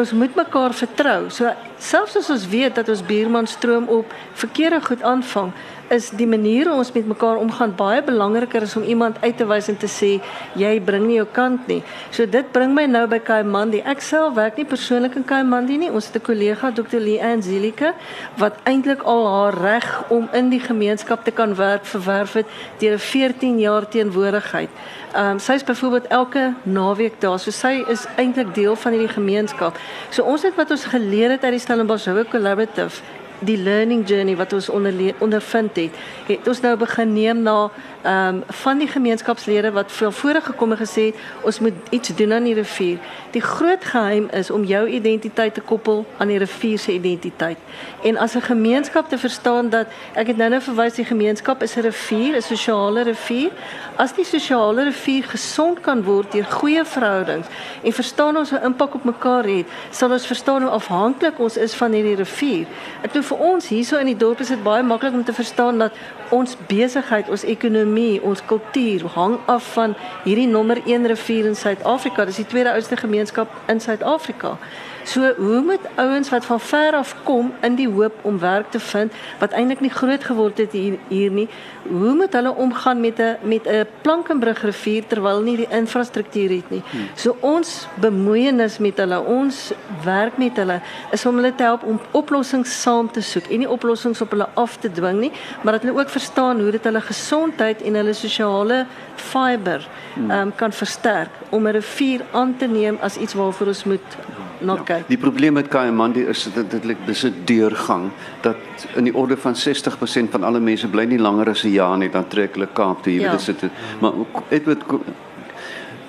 ons 0.00 0.12
moet 0.12 0.34
mekaar 0.34 0.72
vertrou 0.74 1.30
so 1.30 1.50
selfs 1.78 2.16
as 2.16 2.30
ons 2.30 2.48
weet 2.48 2.74
dat 2.74 2.88
ons 2.88 3.04
buurman 3.04 3.46
stroom 3.46 3.88
op 3.88 4.14
verkeerde 4.34 4.80
goed 4.80 5.02
aanvang 5.02 5.52
is 5.92 6.08
die 6.16 6.26
manier 6.26 6.68
hoe 6.70 6.78
ons 6.80 6.92
met 6.94 7.06
mekaar 7.06 7.36
omgaan 7.40 7.74
baie 7.76 8.00
belangriker 8.04 8.64
as 8.64 8.76
om 8.78 8.86
iemand 8.88 9.18
uit 9.20 9.36
te 9.36 9.46
wys 9.48 9.68
en 9.68 9.76
te 9.76 9.90
sê 9.90 10.12
jy 10.58 10.72
bring 10.86 11.04
nie 11.08 11.18
jou 11.18 11.26
kant 11.36 11.68
nie. 11.68 11.80
So 12.14 12.26
dit 12.26 12.48
bring 12.54 12.72
my 12.76 12.86
nou 12.88 13.04
by 13.10 13.18
Kaimandi. 13.20 13.82
Ek 13.84 14.00
self 14.04 14.34
werk 14.38 14.56
nie 14.56 14.68
persoonlik 14.68 15.18
in 15.20 15.26
Kaimandi 15.28 15.76
nie. 15.82 15.90
Ons 15.90 16.08
het 16.08 16.16
'n 16.16 16.26
kollega 16.30 16.70
Dr. 16.70 17.00
Lee 17.00 17.20
Anzelike 17.20 17.92
wat 18.38 18.56
eintlik 18.64 19.02
al 19.02 19.26
haar 19.28 19.54
reg 19.54 20.04
om 20.08 20.28
in 20.32 20.48
die 20.50 20.60
gemeenskap 20.60 21.24
te 21.24 21.30
kan 21.30 21.54
werk 21.54 21.84
verwerf 21.84 22.32
het 22.32 22.46
deur 22.78 22.94
'n 22.94 22.98
14 22.98 23.58
jaar 23.58 23.88
teenwoordigheid. 23.88 24.70
Ehm 25.12 25.30
um, 25.30 25.38
sy 25.38 25.52
is 25.52 25.64
byvoorbeeld 25.64 26.06
elke 26.06 26.54
naweek 26.62 27.20
daar. 27.20 27.38
So 27.38 27.50
sy 27.50 27.84
is 27.88 28.06
eintlik 28.16 28.54
deel 28.54 28.76
van 28.76 28.92
hierdie 28.92 29.14
gemeenskap. 29.14 29.76
So 30.10 30.22
ons 30.28 30.42
het 30.42 30.54
wat 30.56 30.70
ons 30.70 30.84
geleer 30.84 31.30
het 31.30 31.44
uit 31.44 31.56
die 31.56 31.62
Stellenbosch 31.62 32.06
Howe 32.10 32.24
Collaborative 32.28 33.02
die 33.46 33.58
learning 33.58 34.04
journey 34.08 34.36
wat 34.38 34.52
ons 34.52 34.68
onder 34.70 34.94
ondervind 35.18 35.76
het, 35.76 35.96
het 36.28 36.48
ons 36.48 36.60
nou 36.62 36.76
begin 36.78 37.12
neem 37.12 37.42
na 37.42 37.56
ehm 38.02 38.34
um, 38.34 38.42
van 38.46 38.78
die 38.78 38.88
gemeenskapslede 38.88 39.72
wat 39.72 39.92
veel 39.92 40.12
vore 40.12 40.40
gekom 40.40 40.70
en 40.72 40.78
gesê 40.78 41.14
ons 41.42 41.58
moet 41.58 41.74
iets 41.90 42.14
doen 42.16 42.32
aan 42.32 42.44
die 42.44 42.54
rivier. 42.54 42.98
Die 43.30 43.40
groot 43.40 43.84
geheim 43.84 44.28
is 44.30 44.50
om 44.50 44.64
jou 44.64 44.88
identiteit 44.88 45.54
te 45.54 45.60
koppel 45.60 46.06
aan 46.18 46.28
die 46.28 46.38
rivier 46.38 46.78
se 46.78 46.92
identiteit. 46.92 47.58
En 48.02 48.16
as 48.16 48.34
'n 48.34 48.40
gemeenskap 48.40 49.08
te 49.08 49.18
verstaan 49.18 49.68
dat 49.68 49.86
ek 50.14 50.26
het 50.26 50.36
nou-nou 50.36 50.60
verwys 50.60 50.94
die 50.94 51.04
gemeenskap 51.04 51.62
is 51.62 51.76
'n 51.76 51.80
rivier, 51.80 52.36
'n 52.36 52.42
sosiale 52.42 53.02
rivier. 53.02 53.50
As 53.96 54.12
die 54.14 54.24
sosiale 54.24 54.82
rivier 54.84 55.22
gesond 55.22 55.80
kan 55.80 56.02
word 56.02 56.32
deur 56.32 56.44
goeie 56.44 56.84
verhoudings 56.84 57.46
en 57.82 57.92
verstaan 57.92 58.36
ons 58.36 58.52
'n 58.52 58.64
impak 58.64 58.94
op 58.94 59.04
mekaar 59.04 59.44
het, 59.44 59.66
sal 59.90 60.10
ons 60.10 60.26
verstaan 60.26 60.62
hoe 60.62 60.70
afhanklik 60.70 61.38
ons 61.38 61.56
is 61.56 61.74
van 61.74 61.92
hierdie 61.92 62.16
rivier. 62.16 62.66
Ek 63.02 63.12
dink 63.12 63.24
vir 63.24 63.38
ons 63.38 63.68
hierso 63.68 63.96
in 63.96 64.06
die 64.06 64.16
dorp 64.16 64.40
is 64.40 64.48
dit 64.48 64.62
baie 64.62 64.82
maklik 64.82 65.12
om 65.12 65.24
te 65.24 65.32
verstaan 65.32 65.78
dat 65.78 65.92
ons 66.32 66.56
besigheid, 66.66 67.28
ons 67.28 67.44
ekonomie, 67.44 67.91
ons 68.22 68.44
kultuur 68.46 69.06
hang 69.14 69.38
af 69.46 69.72
van 69.74 69.94
hierdie 70.24 70.46
nommer 70.46 70.80
1 70.86 71.06
rivier 71.06 71.46
in 71.46 71.56
Suid-Afrika. 71.56 72.24
Dis 72.24 72.36
die 72.36 72.46
tweede 72.46 72.72
oudste 72.72 72.96
gemeenskap 72.96 73.48
in 73.68 73.80
Suid-Afrika. 73.80 74.56
So 75.04 75.34
hoe 75.36 75.60
moet 75.60 75.80
ouens 75.94 76.28
wat 76.28 76.44
van 76.44 76.60
ver 76.60 76.92
af 76.94 77.14
kom 77.22 77.52
in 77.60 77.74
die 77.74 77.88
hoop 77.88 78.14
om 78.22 78.38
werk 78.38 78.70
te 78.70 78.80
vind 78.80 79.12
wat 79.38 79.52
eintlik 79.52 79.80
nie 79.80 79.90
groot 79.90 80.24
geword 80.24 80.58
het 80.58 80.72
hier 80.72 80.98
hier 81.08 81.30
nie, 81.30 81.48
hoe 81.82 82.14
moet 82.14 82.32
hulle 82.32 82.54
omgaan 82.54 83.00
met 83.00 83.18
'n 83.18 83.36
met 83.42 83.66
'n 83.66 83.86
Plankenbrug 84.02 84.62
rivier 84.62 85.06
terwyl 85.06 85.40
nie 85.40 85.56
die 85.56 85.66
infrastruktuur 85.70 86.50
het 86.50 86.70
nie. 86.70 86.82
Hmm. 86.90 87.08
So 87.14 87.36
ons 87.40 87.86
bemoeienis 87.94 88.78
met 88.78 88.96
hulle, 88.96 89.20
ons 89.20 89.72
werk 90.04 90.36
met 90.36 90.56
hulle 90.56 90.80
is 91.10 91.26
om 91.26 91.34
hulle 91.36 91.54
te 91.54 91.62
help 91.62 91.82
om 91.82 92.00
oplossings 92.10 92.82
saam 92.82 93.10
te 93.10 93.20
soek 93.20 93.46
en 93.46 93.58
nie 93.58 93.70
oplossings 93.70 94.20
op 94.20 94.30
hulle 94.30 94.48
af 94.54 94.76
te 94.76 94.92
dwing 94.92 95.20
nie, 95.20 95.32
maar 95.62 95.72
dat 95.72 95.82
hulle 95.82 95.98
ook 95.98 96.08
verstaan 96.08 96.60
hoe 96.60 96.70
dit 96.70 96.84
hulle 96.84 97.00
gesondheid 97.00 97.82
en 97.82 97.94
hulle 97.94 98.12
sosiale 98.12 98.86
fiber 99.14 99.88
hmm. 100.14 100.30
um, 100.30 100.54
kan 100.54 100.72
versterk 100.72 101.30
om 101.48 101.66
'n 101.66 101.72
rivier 101.72 102.20
aan 102.30 102.56
te 102.56 102.66
neem 102.66 102.98
as 103.00 103.16
iets 103.16 103.34
waarvoor 103.34 103.66
ons 103.66 103.84
moet 103.84 104.16
na 104.62 104.74
ja, 104.74 104.82
kyk. 104.82 104.91
Die 105.08 105.16
probleem 105.16 105.52
met 105.52 105.68
Kaimandi 105.68 106.24
is 106.28 106.48
dat 106.54 106.82
dis 107.06 107.24
'n 107.24 107.42
deurgang 107.44 108.10
dat 108.40 108.56
in 108.94 109.04
die 109.04 109.14
orde 109.14 109.36
van 109.36 109.54
60% 109.56 110.30
van 110.30 110.42
alle 110.42 110.60
mense 110.60 110.88
bly 110.88 111.04
nie 111.04 111.18
langer 111.18 111.48
as 111.48 111.64
'n 111.64 111.72
jaar 111.72 111.98
nie, 111.98 112.10
dan 112.10 112.28
trek 112.28 112.54
hulle 112.54 112.68
Kaap 112.72 113.02
toe, 113.02 113.12
jy 113.12 113.30
weet 113.30 113.60
dit. 113.60 113.70
Maar 114.00 114.12
Edward 114.48 114.82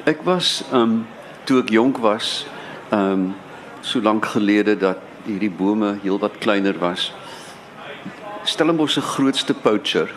ek 0.04 0.24
was 0.24 0.63
um, 0.74 1.06
toe 1.43 1.62
ek 1.62 1.69
jonk 1.69 1.98
was, 1.98 2.46
um, 2.91 3.34
so 3.82 4.02
lank 4.02 4.26
gelede 4.26 4.78
dat 4.78 4.98
hierdie 5.26 5.52
bome 5.52 5.98
heelwat 6.04 6.38
kleiner 6.43 6.76
was. 6.80 7.13
Stellenbosch 8.43 8.93
se 8.93 9.02
grootste 9.02 9.54
poacher. 9.54 10.12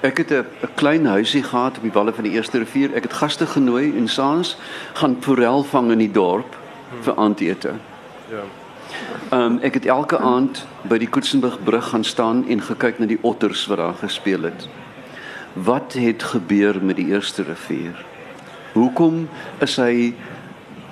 Ek 0.00 0.18
het 0.18 0.30
'n 0.30 0.44
klein 0.74 1.06
huisie 1.06 1.42
gehad 1.42 1.76
op 1.76 1.82
die 1.82 1.92
walle 1.92 2.12
van 2.12 2.24
die 2.24 2.32
eerste 2.32 2.58
rivier. 2.58 2.94
Ek 2.94 3.02
het 3.02 3.12
gaste 3.12 3.46
genooi 3.46 3.96
en 3.96 4.08
saans 4.08 4.56
gaan 4.94 5.16
forel 5.20 5.64
vang 5.64 5.90
in 5.90 5.98
die 5.98 6.12
dorp 6.12 6.56
vir 7.00 7.16
aandete. 7.16 7.93
Ja. 8.30 8.44
Um, 9.32 9.58
ek 9.62 9.74
het 9.74 9.86
elke 9.86 10.18
aand 10.18 10.66
by 10.88 10.98
die 11.00 11.08
Koetsenburg 11.08 11.58
brug 11.64 11.88
gaan 11.88 12.04
staan 12.04 12.44
en 12.48 12.62
gekyk 12.62 12.98
na 12.98 13.08
die 13.10 13.18
otters 13.20 13.66
wat 13.66 13.80
daar 13.80 13.96
gespeel 14.00 14.42
het. 14.48 14.68
Wat 15.52 15.92
het 15.92 16.22
gebeur 16.22 16.78
met 16.82 16.96
die 16.96 17.06
eerste 17.12 17.42
rivier? 17.42 18.04
Hoekom 18.72 19.28
is 19.58 19.76
hy 19.76 20.14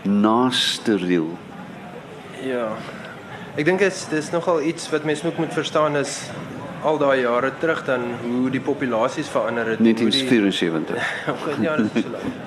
nasteriel? 0.03 1.31
Ja. 2.43 2.73
Ek 3.55 3.67
dink 3.69 3.83
dit 3.83 3.93
is 3.93 4.07
dis 4.11 4.31
nogal 4.33 4.63
iets 4.63 4.89
wat 4.91 5.05
mense 5.05 5.27
ook 5.27 5.39
moet 5.39 5.53
verstaan 5.53 5.97
is 5.97 6.21
al 6.83 6.99
daai 6.99 7.21
jare 7.21 7.53
terug 7.59 7.85
dan 7.87 8.07
hoe 8.23 8.51
die 8.51 8.61
populasies 8.61 9.29
verander 9.31 9.67
het 9.75 9.79
1974. 9.79 10.97
ja, 11.67 11.77
dit 11.77 11.91
is 11.95 12.03
so 12.03 12.11
lank. 12.11 12.41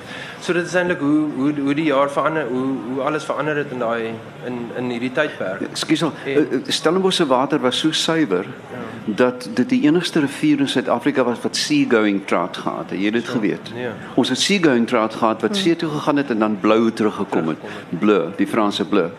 So 0.46 0.54
dit 0.54 0.68
is 0.68 0.74
eintlik 0.78 1.00
hoe 1.02 1.30
hoe 1.36 1.52
hoe 1.66 1.74
die 1.74 1.88
jaar 1.88 2.12
verander, 2.12 2.46
hoe 2.48 2.66
hoe 2.88 3.02
alles 3.02 3.24
verander 3.26 3.58
het 3.58 3.72
in 3.74 3.80
daai 3.82 4.12
in 4.46 4.58
in 4.78 4.90
hierdie 4.94 5.10
tydperk. 5.12 5.62
Ekskuus, 5.72 6.04
eh, 6.06 6.36
eh, 6.38 6.60
Stellenbosch 6.68 7.18
se 7.18 7.26
water 7.26 7.60
was 7.60 7.80
so 7.80 7.92
suiwer 7.92 8.46
ja. 8.74 8.82
dat 9.06 9.48
dit 9.54 9.70
die 9.70 9.82
enigste 9.88 10.20
rivier 10.20 10.60
in 10.60 10.70
Suid-Afrika 10.70 11.24
was 11.24 11.42
wat 11.42 11.56
sea-going 11.56 12.26
trout 12.26 12.58
gehad 12.58 12.90
het. 12.90 13.00
Jy 13.00 13.06
het 13.06 13.14
dit 13.14 13.26
so, 13.26 13.32
geweet. 13.32 13.72
Ja. 13.76 13.94
Ons 14.14 14.30
het 14.30 14.40
sea-going 14.40 14.86
trout 14.88 15.16
gehad 15.16 15.42
wat 15.42 15.52
hmm. 15.52 15.62
see 15.62 15.76
toe 15.76 15.90
gegaan 15.90 16.22
het 16.22 16.30
en 16.30 16.40
dan 16.40 16.60
blou 16.60 16.92
teruggekom 16.92 17.48
het. 17.48 17.66
Bleu, 17.90 18.30
die 18.38 18.48
Franse 18.48 18.86
bleu. 18.86 19.10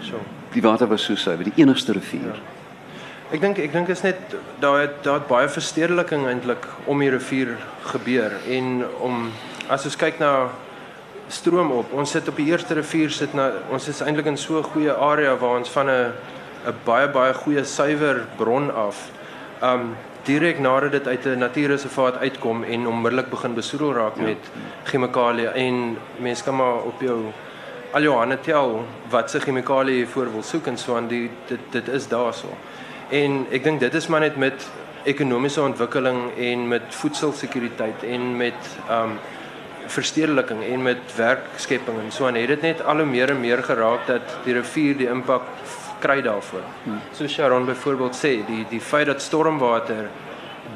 So. 0.00 0.22
Die 0.52 0.62
water 0.62 0.88
was 0.88 1.04
so 1.04 1.14
suiwer, 1.14 1.44
die 1.44 1.60
enigste 1.60 1.92
rivier. 1.92 2.32
Ja. 2.32 2.56
Ek 3.30 3.44
dink 3.44 3.60
ek 3.62 3.76
dink 3.76 3.92
is 3.92 4.00
net 4.02 4.32
daar 4.64 4.80
het 4.80 5.04
daar 5.04 5.20
het 5.20 5.28
baie 5.28 5.48
verstedeliking 5.48 6.24
eintlik 6.26 6.64
om 6.90 6.98
die 7.04 7.12
rivier 7.12 7.52
gebeur 7.92 8.40
en 8.48 8.82
om 8.98 9.28
as 9.68 9.84
ons 9.84 10.00
kyk 10.00 10.18
na 10.18 10.32
stroom 11.30 11.70
op. 11.70 11.92
Ons 11.92 12.10
sit 12.10 12.28
op 12.28 12.36
die 12.36 12.50
eerste 12.50 12.74
rivier 12.74 13.10
sit 13.14 13.34
na 13.38 13.50
ons 13.70 13.88
is 13.88 14.02
eintlik 14.02 14.26
in 14.26 14.36
so 14.36 14.58
'n 14.58 14.70
goeie 14.72 14.92
area 14.92 15.36
waar 15.36 15.58
ons 15.58 15.70
van 15.70 15.88
'n 15.88 16.12
'n 16.66 16.74
baie 16.84 17.08
baie 17.08 17.34
goeie 17.34 17.64
suiwer 17.64 18.26
bron 18.36 18.70
af. 18.74 19.10
Um 19.62 19.96
direk 20.24 20.58
nadat 20.58 20.92
dit 20.92 21.06
uit 21.06 21.24
'n 21.26 21.38
natuurreservaat 21.38 22.16
uitkom 22.16 22.64
en 22.64 22.86
onmiddellik 22.86 23.30
begin 23.30 23.54
besoedel 23.54 23.92
raak 23.92 24.16
ja. 24.16 24.22
met 24.22 24.50
chemikalieë 24.84 25.52
en 25.54 25.96
mense 26.16 26.44
kan 26.44 26.56
maar 26.56 26.82
op 26.82 27.00
jou 27.00 27.32
al 27.92 28.02
jou 28.02 28.16
hande 28.16 28.38
tel 28.40 28.84
wat 29.10 29.30
se 29.30 29.40
chemikalieë 29.40 29.98
jy 29.98 30.06
voor 30.06 30.32
wil 30.32 30.42
soek 30.42 30.66
en 30.66 30.76
so 30.78 30.96
aan 30.96 31.08
die 31.08 31.30
dit 31.46 31.60
dit 31.70 31.88
is 31.88 32.08
daarso. 32.08 32.48
En 33.08 33.46
ek 33.50 33.64
dink 33.64 33.80
dit 33.80 33.94
is 33.94 34.06
maar 34.06 34.20
net 34.20 34.36
met 34.36 34.70
ekonomiese 35.04 35.62
ontwikkeling 35.62 36.36
en 36.36 36.68
met 36.68 36.82
voedselsekuriteit 36.88 38.02
en 38.02 38.36
met 38.36 38.76
um 38.90 39.18
verstedeliking 39.90 40.62
en 40.64 40.82
met 40.82 41.14
werkskepping 41.16 41.98
en 42.04 42.10
so 42.14 42.26
aan 42.26 42.38
het 42.38 42.48
dit 42.54 42.62
net 42.62 42.82
al 42.82 43.02
hoe 43.02 43.06
meer 43.06 43.30
en 43.34 43.40
meer 43.40 43.62
geraak 43.66 44.06
dat 44.06 44.36
die 44.44 44.54
rivier 44.54 44.98
die 44.98 45.08
impak 45.10 45.46
kry 46.00 46.20
daarvoor. 46.24 46.64
Hmm. 46.84 47.00
So 47.12 47.28
Sharon 47.28 47.66
byvoorbeeld 47.66 48.16
sê 48.16 48.32
die 48.46 48.64
die 48.70 48.80
feit 48.80 49.06
dat 49.10 49.22
stormwater 49.22 50.08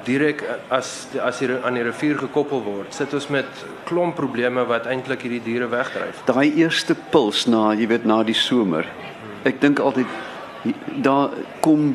direk 0.04 0.42
as 0.68 1.06
as 1.22 1.40
hier 1.40 1.56
aan 1.64 1.78
die 1.78 1.84
rivier 1.86 2.18
gekoppel 2.18 2.62
word, 2.64 2.92
sit 2.94 3.14
ons 3.14 3.28
met 3.32 3.64
klomp 3.88 4.16
probleme 4.18 4.66
wat 4.68 4.88
eintlik 4.90 5.24
hierdie 5.24 5.42
diere 5.44 5.70
wegdryf. 5.72 6.24
Daai 6.28 6.52
eerste 6.60 6.96
puls 7.14 7.46
na, 7.46 7.70
jy 7.78 7.88
weet, 7.88 8.04
na 8.08 8.22
die 8.26 8.36
somer. 8.36 8.88
Ek 9.48 9.60
dink 9.62 9.80
altyd 9.80 10.10
daar 11.04 11.32
kom 11.64 11.94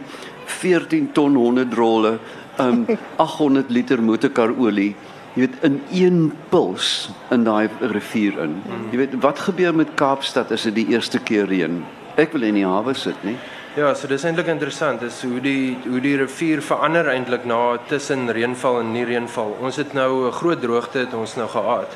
14 0.60 1.12
ton 1.14 1.38
100 1.38 1.78
rolle, 1.78 2.18
um 2.64 2.84
800 3.18 3.70
liter 3.72 4.02
motorkarolie 4.04 4.94
jy 5.36 5.46
weet 5.46 5.64
in 5.64 5.82
een 5.92 6.34
puls 6.50 7.10
in 7.32 7.44
daai 7.44 7.70
rivier 7.80 8.40
in. 8.44 8.62
Jy 8.92 8.98
weet 8.98 9.16
wat 9.22 9.40
gebeur 9.40 9.76
met 9.76 9.96
Kaapstad 9.96 10.52
as 10.52 10.64
dit 10.64 10.76
die 10.76 10.88
eerste 10.96 11.20
keer 11.20 11.48
reën? 11.48 11.84
Ek 12.20 12.34
wil 12.34 12.44
in 12.44 12.58
die 12.60 12.66
hawe 12.66 12.94
sit, 12.94 13.20
nie? 13.24 13.38
Ja, 13.78 13.94
so 13.94 14.10
dis 14.10 14.26
eintlik 14.26 14.48
interessant 14.50 15.04
is 15.06 15.22
hoe 15.24 15.38
die 15.40 15.78
hoe 15.86 16.00
die 16.02 16.16
rivier 16.18 16.60
verander 16.66 17.08
eintlik 17.14 17.46
na 17.46 17.78
tussen 17.88 18.26
reënval 18.34 18.80
en 18.82 18.90
nie 18.96 19.06
reënval. 19.06 19.54
Ons 19.62 19.78
het 19.78 19.94
nou 19.94 20.28
'n 20.28 20.32
groot 20.32 20.62
droogte 20.62 21.00
het 21.06 21.14
ons 21.14 21.36
nou 21.36 21.48
gehad. 21.48 21.96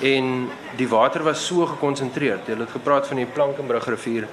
En 0.00 0.48
die 0.76 0.88
water 0.88 1.22
was 1.22 1.46
so 1.46 1.66
gekonsentreer. 1.66 2.40
Jy 2.46 2.56
het 2.58 2.70
gepraat 2.70 3.06
van 3.06 3.16
die 3.16 3.26
Plankenbrug 3.26 3.86
rivier. 3.86 4.26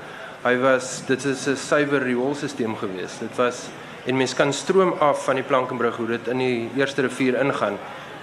Hy 0.43 0.55
was 0.57 1.03
dit 1.07 1.25
is 1.25 1.47
'n 1.47 1.55
suiwer 1.55 2.01
rioolstelsel 2.03 2.75
geweest. 2.75 3.19
Dit 3.19 3.35
was 3.35 3.67
en 4.05 4.17
mens 4.17 4.33
kan 4.33 4.53
stroom 4.53 4.93
af 4.99 5.23
van 5.25 5.35
die 5.35 5.43
Plankenbrug 5.43 5.95
hoe 5.95 6.07
dit 6.07 6.27
in 6.27 6.37
die 6.37 6.69
eerste 6.75 7.01
rivier 7.01 7.35
ingaan. 7.41 7.77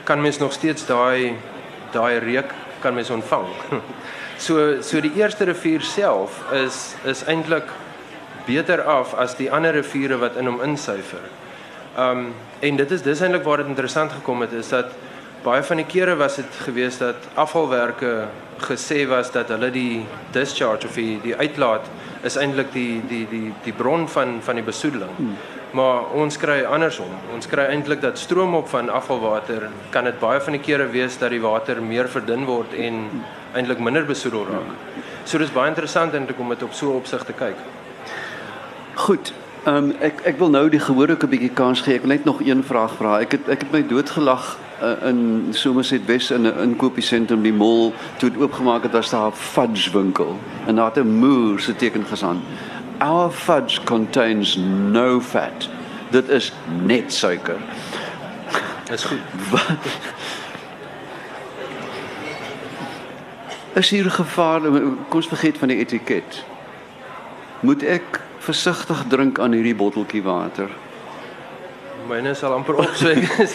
Kan 0.04 0.20
mens 0.20 0.38
nog 0.38 0.52
steeds 0.52 0.86
daai 0.86 1.36
daai 1.92 2.18
reuk 2.18 2.52
kan 2.80 2.94
mens 2.94 3.10
ontvang. 3.10 3.46
so 4.46 4.82
so 4.82 5.00
die 5.00 5.14
eerste 5.16 5.44
rivier 5.44 5.80
self 5.80 6.42
is 6.52 6.94
is 7.04 7.24
eintlik 7.24 7.70
beter 8.46 8.82
af 8.82 9.14
as 9.14 9.36
die 9.38 9.50
ander 9.52 9.72
riviere 9.72 10.18
wat 10.20 10.36
in 10.36 10.46
hom 10.50 10.60
insuiver. 10.62 11.24
Um 11.96 12.32
en 12.60 12.76
dit 12.76 12.90
is 12.90 13.02
dis 13.02 13.20
eintlik 13.20 13.44
waar 13.44 13.62
dit 13.62 13.72
interessant 13.72 14.12
gekom 14.12 14.40
het 14.40 14.52
is 14.52 14.68
dat 14.68 14.92
baie 15.44 15.62
van 15.62 15.76
die 15.76 15.86
kere 15.86 16.16
was 16.16 16.36
dit 16.40 16.60
gewees 16.64 16.98
dat 16.98 17.28
afvalwerke 17.34 18.28
gesê 18.64 19.04
was 19.08 19.30
dat 19.32 19.48
hulle 19.52 19.70
die 19.70 20.06
discharge 20.32 20.86
of 20.88 20.94
die, 20.96 21.18
die 21.22 21.36
uitlaat 21.36 21.88
is 22.24 22.38
eintlik 22.40 22.72
die 22.72 23.02
die 23.08 23.26
die 23.28 23.52
die 23.64 23.72
bron 23.76 24.08
van 24.08 24.38
van 24.42 24.60
die 24.60 24.64
besoedeling. 24.64 25.36
Maar 25.74 26.12
ons 26.14 26.36
kry 26.38 26.60
andersom. 26.62 27.10
Ons 27.34 27.48
kry 27.50 27.64
eintlik 27.72 28.00
dat 28.00 28.18
stroom 28.18 28.54
op 28.54 28.68
van 28.70 28.88
afvalwater 28.88 29.68
kan 29.90 30.06
dit 30.06 30.18
baie 30.20 30.40
van 30.40 30.54
die 30.54 30.62
kere 30.62 30.86
wees 30.92 31.18
dat 31.18 31.34
die 31.34 31.42
water 31.42 31.82
meer 31.82 32.08
verdun 32.08 32.44
word 32.46 32.76
en 32.78 33.08
eintlik 33.58 33.82
minder 33.82 34.06
besoedel 34.06 34.46
raak. 34.46 35.00
So 35.24 35.38
dis 35.42 35.50
baie 35.54 35.72
interessant 35.72 36.14
eintlik 36.14 36.38
om 36.38 36.54
dit 36.54 36.62
op 36.62 36.76
so 36.78 36.94
opsig 36.94 37.24
te 37.26 37.34
kyk. 37.34 37.58
Goed. 38.94 39.32
Ehm 39.64 39.76
um, 39.76 39.92
ek 40.04 40.20
ek 40.28 40.38
wil 40.38 40.50
nou 40.52 40.68
die 40.70 40.80
gehoor 40.80 41.10
ook 41.10 41.24
'n 41.24 41.32
bietjie 41.32 41.54
kans 41.58 41.80
gee. 41.80 41.94
Ek 41.94 42.02
wil 42.06 42.14
net 42.14 42.24
nog 42.24 42.40
een 42.44 42.62
vraag 42.62 42.94
vra. 43.00 43.20
Ek 43.20 43.32
het 43.32 43.48
ek 43.48 43.60
het 43.64 43.72
my 43.72 43.82
doodgelag 43.86 44.58
uh, 44.82 45.08
in 45.08 45.46
Somerset 45.50 46.04
West 46.06 46.30
in 46.30 46.46
'n 46.46 46.58
inkopiesentrum 46.60 47.42
die 47.42 47.52
mall 47.52 47.92
toe 48.18 48.30
dit 48.30 48.40
oopgemaak 48.40 48.82
het 48.82 48.92
was 48.92 49.10
daar 49.10 49.26
'n 49.26 49.32
fudge 49.32 49.90
winkel 49.90 50.38
en 50.66 50.76
daar 50.76 50.94
het 50.94 51.04
'n 51.04 51.18
moer 51.18 51.60
se 51.60 51.76
teken 51.76 52.04
gesaan. 52.06 52.42
Our 53.04 53.30
fudge 53.30 53.84
contains 53.84 54.56
no 54.56 55.20
fat. 55.20 55.68
Dit 56.10 56.28
is 56.28 56.52
net 56.84 57.12
suiker. 57.12 57.60
Dis 58.88 59.04
goed. 59.04 59.20
Is 63.80 63.90
hier 63.90 64.10
gevaar 64.10 64.60
kom 64.60 65.20
ons 65.20 65.28
vergeet 65.28 65.58
van 65.58 65.68
die 65.68 65.78
etiket. 65.84 66.44
Moet 67.60 67.82
ek 67.82 68.20
versigtig 68.46 69.04
drink 69.12 69.38
aan 69.38 69.52
hierdie 69.52 69.76
botteltjie 69.76 70.22
water. 70.24 70.70
Myne 72.08 72.34
sal 72.36 72.52
amper 72.52 72.76
op 72.82 72.96
so 72.98 73.08
ek 73.08 73.38
is 73.44 73.54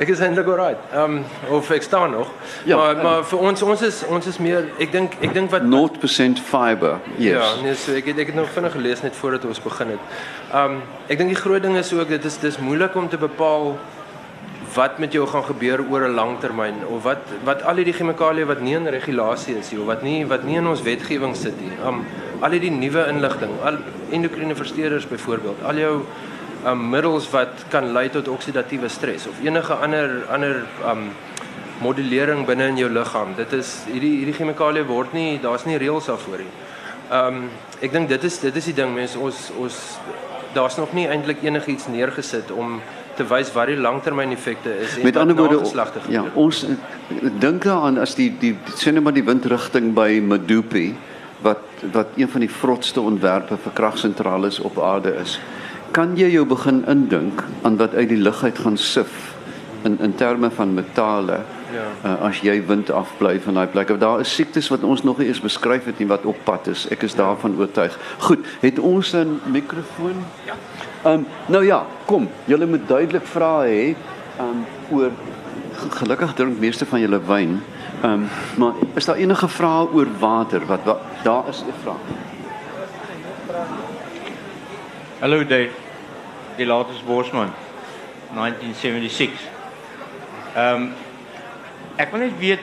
ek 0.00 0.08
is 0.14 0.22
eintlik 0.24 0.48
alright. 0.48 0.80
Ehm 0.92 1.18
um, 1.18 1.54
of 1.56 1.70
ek 1.74 1.84
staan 1.84 2.14
nog. 2.16 2.30
Ja, 2.64 2.76
maar 2.76 2.96
um, 2.96 3.02
maar 3.02 3.24
vir 3.28 3.44
ons 3.50 3.62
ons 3.62 3.82
is 3.82 4.00
ons 4.08 4.26
is 4.26 4.38
meer 4.40 4.70
ek 4.80 4.92
dink 4.92 5.16
ek 5.20 5.34
dink 5.36 5.52
wat 5.52 5.66
0% 5.68 6.42
fiber. 6.50 6.98
Yes. 7.16 7.36
Ja, 7.36 7.48
nee, 7.62 7.76
so 7.76 7.96
ek 7.98 8.12
het 8.12 8.24
ek 8.24 8.32
het 8.32 8.40
nog 8.40 8.50
vinnig 8.54 8.72
gelees 8.78 9.04
net 9.04 9.16
voordat 9.20 9.44
ons 9.44 9.62
begin 9.62 9.96
het. 9.96 10.18
Ehm 10.50 10.76
um, 10.76 10.82
ek 11.08 11.20
dink 11.20 11.34
die 11.34 11.42
groot 11.42 11.62
ding 11.62 11.76
is 11.80 11.92
ook 11.92 12.08
dit 12.08 12.30
is 12.32 12.38
dis 12.40 12.60
moeilik 12.64 12.96
om 12.96 13.08
te 13.08 13.20
bepaal 13.20 13.74
wat 14.74 14.98
met 15.02 15.12
jou 15.12 15.26
gaan 15.26 15.44
gebeur 15.44 15.82
oor 15.90 16.06
'n 16.08 16.14
lang 16.14 16.38
termyn 16.40 16.86
of 16.86 17.02
wat 17.02 17.22
wat 17.44 17.62
al 17.62 17.76
hierdie 17.76 17.94
chemikalieë 17.94 18.46
wat 18.46 18.60
nie 18.60 18.74
in 18.74 18.86
regulasie 18.86 19.58
is 19.58 19.70
nie 19.72 19.80
of 19.80 19.86
wat 19.86 20.02
nie 20.02 20.26
wat 20.26 20.44
nie 20.44 20.56
in 20.56 20.66
ons 20.66 20.82
wetgewing 20.82 21.36
sit 21.36 21.60
nie. 21.60 21.72
Um 21.84 22.04
al 22.40 22.50
hierdie 22.50 22.70
nuwe 22.72 23.06
inligting, 23.08 23.50
al 23.64 23.76
endokrine 24.10 24.54
versteurers 24.54 25.08
byvoorbeeld, 25.08 25.62
al 25.62 25.76
jou 25.76 25.94
um 26.66 26.88
middels 26.90 27.28
wat 27.32 27.64
kan 27.72 27.92
lei 27.92 28.08
tot 28.12 28.28
oksidatiewe 28.28 28.88
stres 28.88 29.26
of 29.26 29.40
enige 29.44 29.74
ander 29.74 30.24
ander 30.28 30.64
um 30.84 31.10
modulering 31.80 32.44
binne 32.44 32.66
in 32.68 32.76
jou 32.76 32.90
liggaam. 32.92 33.32
Dit 33.36 33.52
is 33.56 33.70
hierdie 33.88 34.18
hierdie 34.18 34.36
chemikalieë 34.36 34.84
word 34.88 35.14
nie 35.16 35.38
daar's 35.40 35.64
nie 35.64 35.78
reëls 35.80 36.10
daarvoor 36.12 36.42
nie. 36.44 36.50
Um 37.10 37.44
ek 37.80 37.92
dink 37.92 38.08
dit 38.08 38.24
is 38.28 38.38
dit 38.38 38.56
is 38.56 38.72
die 38.72 38.76
ding 38.76 38.92
mense 38.94 39.18
ons 39.18 39.48
ons 39.56 39.78
daar's 40.54 40.76
nog 40.76 40.92
nie 40.92 41.06
eintlik 41.08 41.42
enigiets 41.46 41.88
neergesit 41.88 42.50
om 42.50 42.80
te 43.16 43.26
wys 43.28 43.52
wat 43.54 43.70
die 43.70 43.78
langtermyneffekte 43.80 44.72
is 44.84 44.96
en 44.96 45.06
met 45.08 45.16
ander 45.20 45.36
woorde 45.36 46.02
ja 46.12 46.24
ons 46.34 46.64
dink 47.42 47.64
daaraan 47.64 48.00
as 48.02 48.16
die 48.18 48.30
die 48.40 48.54
sien 48.74 48.96
nou 48.96 49.04
maar 49.06 49.16
die 49.16 49.24
windrigting 49.26 49.92
by 49.96 50.20
Medupi 50.24 50.88
wat 51.44 51.84
wat 51.94 52.16
een 52.20 52.28
van 52.28 52.44
die 52.44 52.52
vrotste 52.52 53.00
ontwerpe 53.00 53.56
vir 53.64 53.76
kragsentrale 53.76 54.50
op 54.66 54.78
aarde 54.84 55.14
is 55.22 55.38
kan 55.90 56.16
jy 56.16 56.30
jou 56.30 56.44
begin 56.46 56.84
indink 56.90 57.42
aan 57.62 57.76
wat 57.80 57.94
uit 57.94 58.08
die 58.08 58.20
lug 58.20 58.42
uit 58.44 58.58
gaan 58.58 58.76
sif 58.78 59.34
in 59.82 59.98
in 60.00 60.14
terme 60.14 60.50
van 60.50 60.74
metale 60.74 61.40
ja. 61.72 61.86
uh, 62.04 62.14
as 62.28 62.40
jy 62.44 62.58
wind 62.66 62.90
afbly 62.90 63.40
van 63.40 63.58
daai 63.58 63.66
plekke? 63.66 63.96
Daar 63.98 64.20
is 64.20 64.34
siektes 64.34 64.68
wat 64.68 64.84
ons 64.86 65.02
nog 65.02 65.18
nie 65.18 65.30
eens 65.30 65.40
beskryf 65.40 65.88
het 65.88 65.98
nie 65.98 66.08
wat 66.10 66.26
op 66.28 66.38
pad 66.44 66.68
is. 66.70 66.86
Ek 66.92 67.02
is 67.08 67.16
daarvan 67.18 67.56
oortuig. 67.58 67.96
Goed 68.18 68.46
het 68.60 68.78
ons 68.78 69.12
'n 69.16 69.40
mikrofoon? 69.46 70.24
Ja. 70.46 70.54
Ehm 71.02 71.14
um, 71.14 71.26
nou 71.46 71.64
ja, 71.64 71.86
kom, 72.04 72.28
julle 72.44 72.66
moet 72.66 72.88
duidelik 72.88 73.26
vra 73.26 73.60
hê 73.64 73.94
ehm 74.38 74.46
um, 74.46 74.64
oor 74.90 75.10
gelukkig 75.90 76.34
drink 76.34 76.58
meeste 76.58 76.86
van 76.86 77.00
julle 77.00 77.20
wyn. 77.26 77.62
Ehm 78.02 78.12
um, 78.12 78.28
maar 78.56 78.72
is 78.94 79.04
daar 79.04 79.16
enige 79.16 79.48
vrae 79.48 79.88
oor 79.92 80.08
water 80.18 80.66
wat, 80.66 80.84
wat 80.84 81.00
daar 81.22 81.48
is 81.48 81.64
'n 81.64 81.80
vraag. 81.82 82.29
Hallo 85.20 85.44
Dave. 85.44 85.68
Die 86.56 86.64
laatste 86.64 87.04
Bosman 87.04 87.50
1976. 88.32 89.42
Ehm 90.54 90.86
um, 90.86 90.86
ek 92.00 92.14
wil 92.14 92.22
net 92.22 92.38
weet 92.40 92.62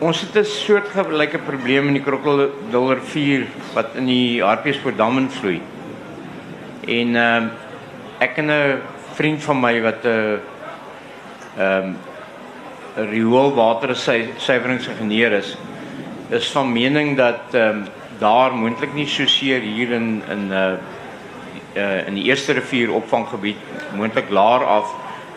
ons 0.00 0.22
het 0.24 0.38
'n 0.40 0.48
soort 0.48 0.88
gelyke 0.94 1.42
probleem 1.44 1.92
in 1.92 1.98
die 1.98 2.02
Krokodilrivier 2.06 3.44
wat 3.74 4.00
in 4.00 4.08
die 4.08 4.40
Hartbeespoort 4.40 4.96
dam 4.96 5.18
invloei. 5.18 5.60
En 6.88 7.14
ehm 7.16 7.42
um, 7.42 7.52
ek 8.18 8.40
en 8.40 8.50
'n 8.50 8.80
vriend 9.20 9.42
van 9.42 9.60
my 9.60 9.76
wat 9.82 10.08
uh, 10.08 10.40
ehm 11.60 11.84
um, 11.84 11.96
'n 12.96 13.10
rioolwater 13.12 13.92
suiweringsingenieur 14.36 15.32
is, 15.44 15.56
is 16.30 16.48
van 16.48 16.72
mening 16.72 17.16
dat 17.16 17.52
ehm 17.52 17.68
um, 17.68 17.86
daar 18.18 18.54
moontlik 18.54 18.94
nie 18.94 19.06
so 19.06 19.26
seer 19.26 19.60
hier 19.60 19.92
in 19.92 20.22
in 20.28 20.48
'n 20.48 20.52
uh, 20.52 20.95
uh, 21.76 22.06
in 22.06 22.14
die 22.14 22.24
eerste 22.30 22.52
rivier 22.56 22.92
opvanggebied 22.92 23.60
moontlik 23.96 24.30
laer 24.30 24.64
af 24.64 24.92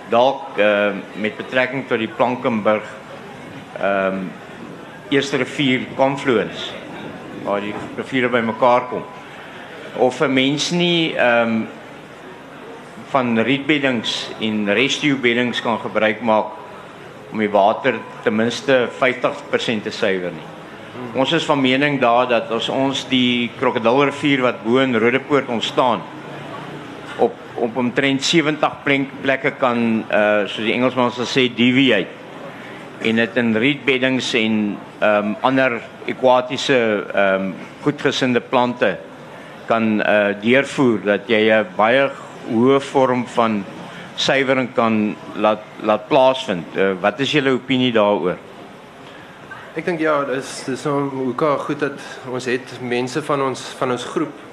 dalk 0.09 0.57
uh, 0.57 0.95
met 1.15 1.37
betrekking 1.37 1.87
tot 1.87 1.99
die 1.99 2.11
Plankenburg 2.11 2.85
ehm 3.79 4.21
um, 4.21 4.29
eerste 5.09 5.39
rivier 5.41 5.87
confluence 5.97 6.69
waar 7.41 7.63
die 7.63 7.73
riviere 7.97 8.29
bymekaar 8.29 8.83
kom 8.89 9.03
of 9.97 10.21
'n 10.21 10.33
mens 10.33 10.71
nie 10.71 11.15
ehm 11.15 11.49
um, 11.49 11.67
van 13.09 13.39
rietbeddings 13.39 14.29
en 14.39 14.73
rescue 14.73 15.15
beddings 15.15 15.61
kan 15.61 15.79
gebruik 15.79 16.21
maak 16.21 16.45
om 17.31 17.39
die 17.39 17.49
water 17.49 17.95
ten 18.23 18.35
minste 18.35 18.87
50% 19.01 19.83
te 19.83 19.91
suiwer 19.91 20.31
nie. 20.31 20.47
Ons 21.13 21.31
is 21.31 21.45
van 21.45 21.61
mening 21.61 21.99
daar 22.01 22.27
dat 22.29 22.51
as 22.51 22.69
ons 22.69 23.05
die 23.09 23.49
Krokodilrivier 23.57 24.41
wat 24.41 24.63
bo 24.63 24.77
in 24.77 24.95
Rodepoort 24.95 25.47
ontstaan 25.47 26.01
op 27.19 27.35
op 27.59 27.75
omtrent 27.77 28.23
70 28.23 28.77
plekke 29.21 29.51
kan 29.59 30.03
uh 30.11 30.47
soos 30.47 30.65
die 30.65 30.73
Engelsman 30.73 31.11
sal 31.11 31.27
sê 31.27 31.49
deviate 31.55 32.17
en 33.01 33.15
dit 33.15 33.37
in 33.37 33.55
rietbeddings 33.55 34.33
en 34.39 34.55
ehm 34.99 35.27
um, 35.27 35.35
ander 35.41 35.79
akwatiese 36.07 36.79
ehm 37.13 37.49
um, 37.49 37.53
goedgesinde 37.83 38.39
plante 38.39 38.97
kan 39.67 39.99
uh 39.99 40.33
deurvoer 40.41 40.99
dat 41.03 41.27
jy 41.27 41.43
'n 41.51 41.67
baie 41.75 42.09
hoë 42.49 42.79
vorm 42.79 43.25
van 43.27 43.63
suiwering 44.15 44.73
kan 44.75 45.15
laat 45.35 45.63
laat 45.81 46.07
plaasvind. 46.07 46.75
Uh, 46.75 46.91
wat 47.01 47.19
is 47.19 47.31
julle 47.31 47.53
opinie 47.55 47.91
daaroor? 47.95 48.37
Ek 49.77 49.85
dink 49.85 50.01
ja, 50.03 50.17
dis 50.27 50.63
dis 50.65 50.83
nou 50.83 51.29
ook 51.29 51.43
goed 51.67 51.79
dat 51.79 51.99
ons 52.27 52.45
het 52.45 52.73
mense 52.81 53.21
van 53.23 53.41
ons 53.41 53.61
van 53.79 53.91
ons 53.95 54.03
groep 54.03 54.48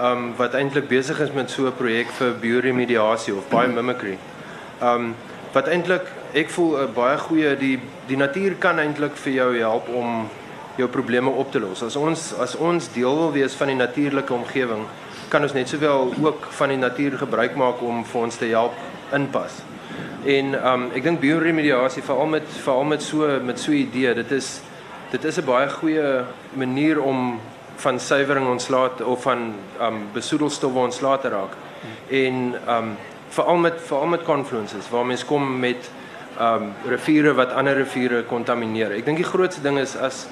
um 0.00 0.34
wat 0.36 0.54
eintlik 0.54 0.88
besig 0.88 1.20
is 1.20 1.32
met 1.32 1.50
so 1.50 1.66
'n 1.66 1.76
projek 1.76 2.10
vir 2.18 2.34
bioremediasie 2.40 3.34
of 3.34 3.48
biomimicry. 3.48 4.18
Um 4.82 5.14
wat 5.52 5.68
eintlik 5.68 6.06
ek 6.34 6.50
voel 6.50 6.78
'n 6.78 6.92
baie 6.94 7.18
goeie 7.18 7.56
die 7.56 7.80
die 8.06 8.16
natuur 8.16 8.54
kan 8.58 8.78
eintlik 8.78 9.16
vir 9.16 9.32
jou 9.32 9.58
help 9.58 9.88
om 9.88 10.28
jou 10.76 10.88
probleme 10.88 11.30
op 11.30 11.52
te 11.52 11.60
los. 11.60 11.82
As 11.82 11.96
ons 11.96 12.34
as 12.38 12.56
ons 12.56 12.92
deel 12.92 13.16
wil 13.16 13.32
wees 13.32 13.54
van 13.54 13.66
die 13.66 13.76
natuurlike 13.76 14.34
omgewing, 14.34 14.84
kan 15.28 15.42
ons 15.42 15.52
net 15.52 15.68
sowel 15.68 16.12
ook 16.22 16.46
van 16.50 16.68
die 16.68 16.78
natuur 16.78 17.18
gebruik 17.18 17.56
maak 17.56 17.80
om 17.82 18.04
vir 18.04 18.20
ons 18.20 18.36
te 18.36 18.46
help 18.46 18.72
inpas. 19.12 19.62
En 20.24 20.54
um 20.66 20.90
ek 20.94 21.02
dink 21.02 21.20
bioremediasie 21.20 22.02
veral 22.02 22.26
met 22.26 22.42
veral 22.48 22.84
met 22.84 23.02
so 23.02 23.40
met 23.42 23.58
so 23.58 23.70
'n 23.72 23.74
idee, 23.74 24.14
dit 24.14 24.30
is 24.32 24.60
dit 25.10 25.24
is 25.24 25.38
'n 25.38 25.44
baie 25.44 25.68
goeie 25.68 26.24
manier 26.54 27.02
om 27.02 27.40
van 27.76 28.00
suiwering 28.00 28.48
ontslaat 28.48 29.02
of 29.02 29.22
van 29.22 29.54
um 29.80 30.08
besoedelstowwe 30.12 30.78
ontslaat 30.78 31.20
te 31.20 31.28
raak. 31.28 31.56
En 32.08 32.54
um 32.68 32.96
veral 33.28 33.56
met 33.56 33.80
veral 33.86 34.06
met 34.06 34.22
confluences 34.22 34.90
waar 34.90 35.06
mense 35.06 35.26
kom 35.26 35.58
met 35.58 35.90
um 36.40 36.72
riviere 36.88 37.34
wat 37.34 37.52
ander 37.52 37.76
riviere 37.76 38.22
kontamineer. 38.24 38.92
Ek 38.96 39.04
dink 39.04 39.20
die 39.22 39.28
grootste 39.28 39.62
ding 39.62 39.78
is 39.78 39.96
as 39.96 40.26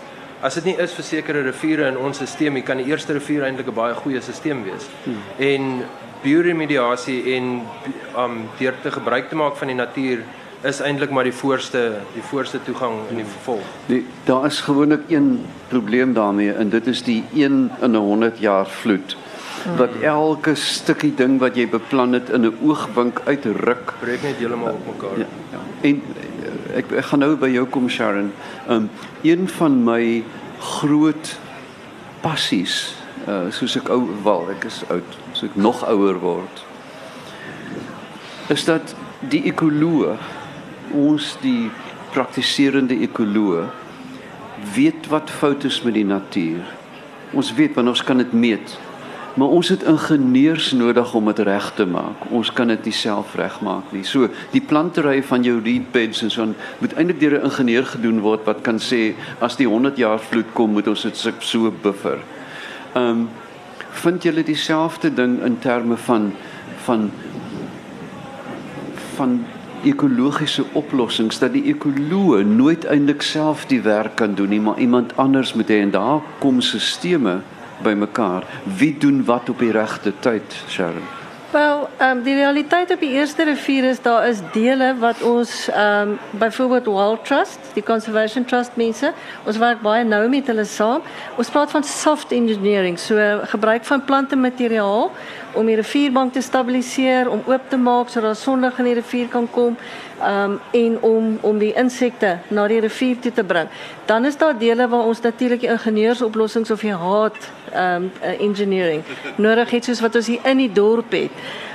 as 0.44 0.58
dit 0.60 0.64
nie 0.64 0.76
is 0.82 0.92
vir 0.92 1.04
sekere 1.04 1.42
riviere 1.46 1.86
in 1.88 1.96
ons 1.96 2.18
stelsel, 2.20 2.62
kan 2.62 2.76
die 2.76 2.90
eerste 2.90 3.14
rivier 3.16 3.46
eintlik 3.46 3.68
'n 3.68 3.74
baie 3.74 3.94
goeie 3.94 4.20
stelsel 4.20 4.64
wees. 4.64 4.88
Hmm. 5.04 5.22
En 5.38 5.84
bioremediasie 6.22 7.34
en 7.36 7.62
um 8.16 8.48
deur 8.58 8.74
te 8.82 8.90
gebruik 8.90 9.28
te 9.28 9.36
maak 9.36 9.56
van 9.56 9.68
die 9.68 9.76
natuur 9.76 10.24
is 10.64 10.80
eintlik 10.80 11.10
maar 11.10 11.24
die 11.24 11.34
voorste 11.34 12.00
die 12.14 12.22
voorste 12.22 12.62
toegang 12.62 12.96
in 13.10 13.20
die 13.20 13.26
vervolg. 13.28 13.64
Die, 13.86 14.06
daar 14.24 14.46
is 14.46 14.60
gewoonlik 14.64 15.10
een 15.12 15.44
probleem 15.68 16.14
daarmee 16.16 16.52
en 16.52 16.70
dit 16.72 16.86
is 16.86 17.02
die 17.02 17.24
1 17.34 17.70
in 17.80 17.90
'n 17.90 17.94
100 17.94 18.38
jaar 18.38 18.66
vloed 18.66 19.16
wat 19.78 19.90
elke 20.02 20.54
stukkie 20.54 21.12
ding 21.16 21.38
wat 21.40 21.56
jy 21.56 21.66
beplan 21.68 22.12
het 22.12 22.30
in 22.30 22.44
'n 22.46 22.56
oogwink 22.62 23.20
uitruk. 23.24 23.94
Breek 24.00 24.22
net 24.22 24.36
heeltemal 24.36 24.72
op 24.72 24.86
mekaar. 24.86 25.18
Ja, 25.18 25.26
ja. 25.50 25.60
En 25.80 26.02
eh, 26.16 26.76
ek, 26.76 26.92
ek 26.92 27.04
gaan 27.04 27.18
nou 27.18 27.36
by 27.36 27.48
jou 27.48 27.66
kom 27.66 27.88
Sharon. 27.88 28.32
Um 28.68 28.90
een 29.22 29.48
van 29.48 29.84
my 29.84 30.24
groot 30.58 31.38
passies, 32.20 32.96
uh 33.28 33.50
soos 33.50 33.76
ek 33.76 33.88
ou 33.88 34.08
wel, 34.24 34.50
ek 34.50 34.64
is 34.64 34.82
oud, 34.88 35.18
so 35.32 35.46
ek 35.46 35.56
nog 35.56 35.84
ouer 35.88 36.18
word. 36.18 36.64
Is 38.48 38.64
dat 38.64 38.94
die 39.18 39.42
ekoloog 39.44 40.20
ons 40.92 41.36
die 41.40 41.70
praktiserende 42.12 42.94
ekoloog 43.00 43.72
weet 44.74 45.06
wat 45.10 45.30
fout 45.30 45.64
is 45.64 45.82
met 45.82 45.94
die 45.94 46.06
natuur. 46.06 46.62
Ons 47.34 47.52
weet 47.54 47.74
want 47.74 47.88
ons 47.88 48.02
kan 48.06 48.20
dit 48.22 48.32
meet. 48.32 48.76
Maar 49.34 49.48
ons 49.48 49.68
het 49.68 49.82
ingenieurs 49.82 50.72
nodig 50.78 51.14
om 51.14 51.26
dit 51.26 51.38
reg 51.38 51.72
te 51.74 51.86
maak. 51.90 52.28
Ons 52.30 52.52
kan 52.54 52.70
dit 52.70 52.84
nie 52.86 52.94
self 52.94 53.34
regmaak 53.34 53.90
nie. 53.92 54.04
So 54.06 54.28
die 54.52 54.62
plantery 54.62 55.22
van 55.26 55.42
jou 55.42 55.56
reed 55.58 55.90
beds 55.92 56.22
en 56.22 56.30
so 56.30 56.46
moet 56.78 56.94
eintlik 56.94 57.18
deur 57.20 57.40
'n 57.40 57.50
ingenieur 57.50 57.86
gedoen 57.86 58.20
word 58.20 58.46
wat 58.46 58.62
kan 58.62 58.78
sê 58.78 59.14
as 59.40 59.56
die 59.56 59.66
100 59.66 59.96
jaar 59.96 60.18
vloed 60.18 60.52
kom, 60.54 60.72
moet 60.72 60.88
ons 60.88 61.02
dit 61.02 61.16
so 61.40 61.70
buffer. 61.82 62.18
Ehm 62.94 63.10
um, 63.10 63.28
vind 63.90 64.22
julle 64.22 64.42
dieselfde 64.42 65.14
ding 65.14 65.42
in 65.42 65.58
terme 65.58 65.96
van 65.96 66.32
van 66.84 67.10
van 69.16 69.44
ekologiese 69.88 70.64
oplossings 70.72 71.38
dat 71.38 71.52
die 71.52 71.64
ekoloog 71.72 72.44
nooit 72.44 72.84
eintlik 72.84 73.22
self 73.22 73.66
die 73.70 73.80
werk 73.84 74.16
kan 74.20 74.34
doen 74.34 74.48
nie, 74.48 74.60
maar 74.60 74.78
iemand 74.78 75.16
anders 75.16 75.54
moet 75.54 75.68
hê 75.68 75.80
en 75.82 75.90
daar 75.94 76.22
kom 76.38 76.60
stelsels 76.60 77.52
bymekaar. 77.82 78.44
Wie 78.78 78.94
doen 78.98 79.24
wat 79.24 79.48
op 79.48 79.58
die 79.58 79.72
regte 79.74 80.12
tyd, 80.20 80.56
Sharon? 80.68 81.04
Wel, 81.54 81.88
um, 82.02 82.22
die 82.26 82.34
realiteit 82.34 82.90
op 82.90 82.98
die 83.00 83.12
eerste 83.14 83.44
rivier 83.46 83.84
is 83.86 84.00
daar 84.02 84.24
is 84.26 84.40
dele 84.52 84.88
wat 84.98 85.20
ons 85.22 85.68
um, 85.70 86.16
byvoorbeeld 86.30 86.84
Wild 86.84 87.24
Trust, 87.24 87.58
die 87.76 87.82
Conservation 87.82 88.44
Trust 88.44 88.74
mense, 88.74 89.12
ons 89.46 89.60
werk 89.62 89.84
baie 89.84 90.02
nou 90.04 90.24
met 90.28 90.50
hulle 90.50 90.64
saam. 90.66 91.04
Ons 91.38 91.52
praat 91.54 91.70
van 91.70 91.86
soft 91.86 92.34
engineering, 92.34 92.98
so 92.98 93.38
gebruik 93.52 93.86
van 93.86 94.02
plante 94.04 94.36
materiaal 94.36 95.12
om 95.54 95.66
die 95.66 95.76
rivierbank 95.76 96.32
te 96.32 96.42
stabiliseer, 96.42 97.30
om 97.30 97.42
oop 97.46 97.68
te 97.68 97.76
maak 97.76 98.08
sodat 98.08 98.38
sonlig 98.38 98.78
in 98.78 98.88
die 98.90 98.94
rivier 99.00 99.28
kan 99.32 99.48
kom, 99.50 99.76
ehm 100.20 100.52
um, 100.52 100.60
en 100.72 100.96
om 101.02 101.38
om 101.42 101.58
die 101.58 101.72
insekte 101.74 102.38
na 102.48 102.66
die 102.68 102.80
rivier 102.80 103.18
toe 103.20 103.32
te 103.32 103.44
bring. 103.44 103.68
Dan 104.06 104.24
is 104.24 104.36
daar 104.36 104.58
dele 104.58 104.88
waar 104.88 105.06
ons 105.10 105.20
natuurlik 105.20 105.62
ingenieursoplossings 105.62 106.70
of 106.70 106.82
jy 106.82 106.96
haat 107.04 107.50
ehm 107.72 108.08
um, 108.08 108.10
engineering 108.38 109.02
nodig 109.36 109.70
het 109.70 109.84
soos 109.84 110.00
wat 110.00 110.16
ons 110.16 110.26
hier 110.26 110.44
in 110.44 110.56
die 110.56 110.72
dorp 110.72 111.12
het. 111.12 111.30